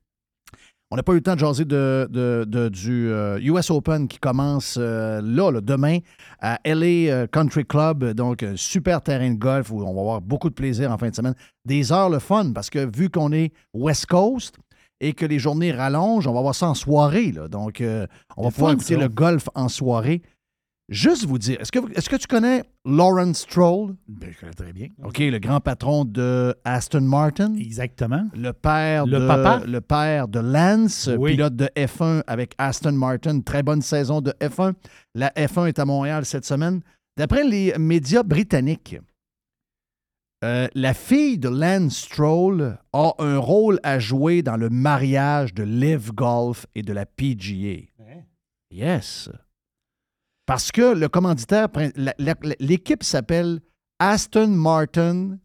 [0.90, 4.78] On n'a pas eu le temps de jaser de, du euh, US Open qui commence
[4.80, 5.98] euh, là, demain,
[6.40, 8.14] à LA euh, Country Club.
[8.14, 11.10] Donc, un super terrain de golf où on va avoir beaucoup de plaisir en fin
[11.10, 11.34] de semaine.
[11.66, 14.56] Des heures le fun parce que vu qu'on est West Coast
[15.00, 17.32] et que les journées rallongent, on va voir ça en soirée.
[17.32, 17.48] là.
[17.48, 18.06] Donc, euh,
[18.36, 20.22] on va pouvoir écouter le golf en soirée.
[20.90, 23.94] Juste vous dire, est-ce que, est-ce que tu connais Lawrence Stroll?
[24.08, 24.88] Ben, je connais très bien.
[25.04, 27.54] OK, le grand patron de Aston Martin.
[27.56, 28.26] Exactement.
[28.34, 29.62] Le père Le de, papa?
[29.66, 31.32] Le père de Lance, Oui.
[31.32, 33.40] pilote de F1 avec Aston Martin.
[33.42, 34.72] Très bonne saison de F1.
[35.14, 36.80] La F1 est à Montréal cette semaine.
[37.18, 38.96] D'après les médias britanniques,
[40.44, 45.64] euh, la fille de Lance Stroll a un rôle à jouer dans le mariage de
[45.64, 47.88] Live Golf et de la PGA.
[48.70, 49.30] Yes.
[50.46, 51.68] Parce que le commanditaire,
[52.60, 53.60] l'équipe s'appelle
[53.98, 55.38] Aston Martin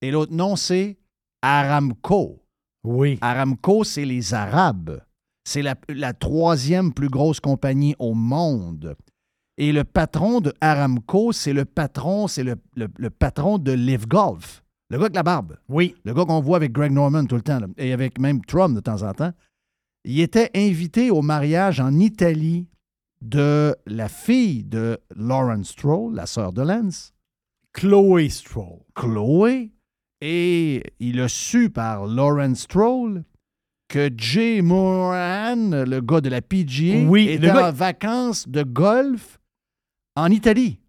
[0.00, 0.96] et l'autre nom, c'est
[1.42, 2.44] Aramco.
[2.84, 3.18] Oui.
[3.20, 5.00] Aramco, c'est les Arabes.
[5.44, 8.96] C'est la, la troisième plus grosse compagnie au monde.
[9.58, 14.06] Et le patron de Aramco, c'est le patron, c'est le, le- le patron de Live
[14.06, 14.62] Golf.
[14.90, 15.56] Le gars avec la barbe.
[15.68, 15.94] Oui.
[16.04, 18.74] Le gars qu'on voit avec Greg Norman tout le temps, là, et avec même Trump
[18.74, 19.32] de temps en temps.
[20.04, 22.68] Il était invité au mariage en Italie
[23.22, 27.12] de la fille de Lawrence Stroll, la sœur de Lance.
[27.72, 28.78] Chloé Stroll.
[28.94, 29.72] Chloé.
[30.20, 33.24] Et il a su par Lawrence Stroll
[33.88, 35.56] que Jay Moran,
[35.86, 39.38] le gars de la PGA, Oui, était le gars- en vacances de golf
[40.16, 40.80] en Italie.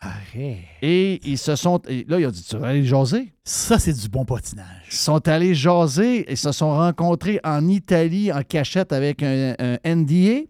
[0.00, 0.58] Arrête.
[0.80, 1.78] Et ils se sont.
[1.88, 4.86] et là, ils ont dit Tu vas aller jaser Ça, c'est du bon patinage.
[4.86, 9.78] Ils sont allés jaser et se sont rencontrés en Italie en cachette avec un, un
[9.96, 10.12] NDA.
[10.14, 10.48] Et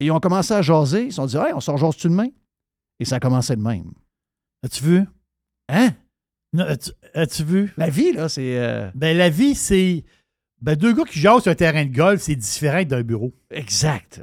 [0.00, 1.04] ils ont commencé à jaser.
[1.06, 2.28] Ils se sont dit Hey, on sort jase-tu demain?
[3.00, 3.92] Et ça a commencé de même.
[4.62, 5.04] As-tu vu?
[5.70, 5.92] Hein?
[6.52, 7.72] Non, as-tu, as-tu vu?
[7.78, 8.58] La vie, là, c'est.
[8.58, 10.04] euh, Ben, la vie, c'est.
[10.60, 13.32] Ben, deux gars qui jasent sur un terrain de golf, c'est différent d'un bureau.
[13.50, 14.22] Exact.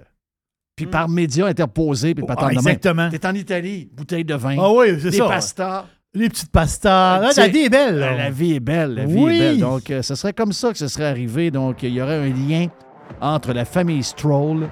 [0.76, 2.58] Puis par médias interposés, puis Ah, patente de même.
[2.68, 3.10] exactement.
[3.12, 4.56] T'es en Italie, bouteille de vin.
[4.60, 5.26] Ah oui, c'est des ça.
[5.28, 5.86] pastas.
[6.16, 7.22] Les petites pastas.
[7.24, 8.00] Ah, la vie est belle.
[8.00, 8.16] là.
[8.16, 9.36] La vie est belle, la vie Oui.
[9.36, 9.60] est belle.
[9.60, 11.52] Donc, euh, ce serait comme ça que ce serait arrivé.
[11.52, 12.68] Donc, il y aurait un lien
[13.22, 14.68] entre la famille Stroll,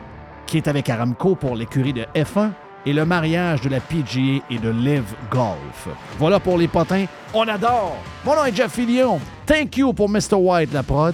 [0.48, 2.52] qui est avec Aramco pour l'écurie de F1,
[2.86, 5.88] et le mariage de la PGA et de Live Golf.
[6.18, 7.06] Voilà pour les potins.
[7.34, 7.96] On adore!
[8.26, 9.20] Mon nom est Jeff Fillion.
[9.46, 10.34] Thank you pour Mr.
[10.34, 11.14] White, la prod.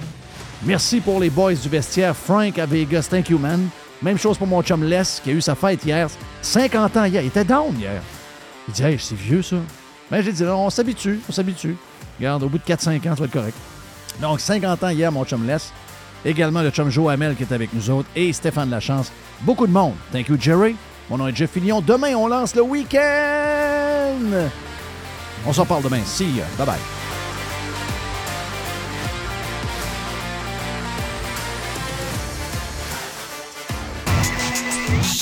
[0.65, 2.15] Merci pour les boys du vestiaire.
[2.15, 3.67] Frank à Vegas, thank you, man.
[4.01, 6.07] Même chose pour mon chum Les, qui a eu sa fête hier.
[6.41, 7.21] 50 ans hier.
[7.21, 8.01] Il était down hier.
[8.67, 9.55] Il dit, hey, c'est vieux, ça.
[10.11, 11.75] Mais j'ai dit, on s'habitue, on s'habitue.
[12.19, 13.57] Regarde, au bout de 4-5 ans, ça va être correct.
[14.21, 15.57] Donc, 50 ans hier, mon chum Les.
[16.25, 19.11] Également le chum Joe Hamel qui est avec nous autres et Stéphane Lachance.
[19.41, 19.93] Beaucoup de monde.
[20.11, 20.75] Thank you, Jerry.
[21.09, 21.79] Mon nom est Jeff Fillion.
[21.81, 24.49] Demain, on lance le week-end.
[25.45, 26.01] On s'en parle demain.
[26.05, 26.43] See ya.
[26.57, 27.06] Bye bye.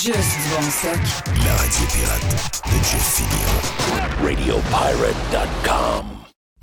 [0.06, 1.00] Juste du bon stock.
[1.44, 2.30] La radio pirate
[2.66, 3.54] de Jeff Fillion.
[4.22, 6.15] RadioPirate.com.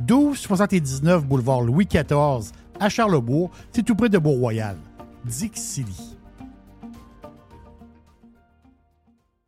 [0.00, 3.50] 1279 boulevard Louis XIV à Charlebourg.
[3.72, 4.76] C'est tout près de Beau-Royal.
[5.24, 6.13] Dixili.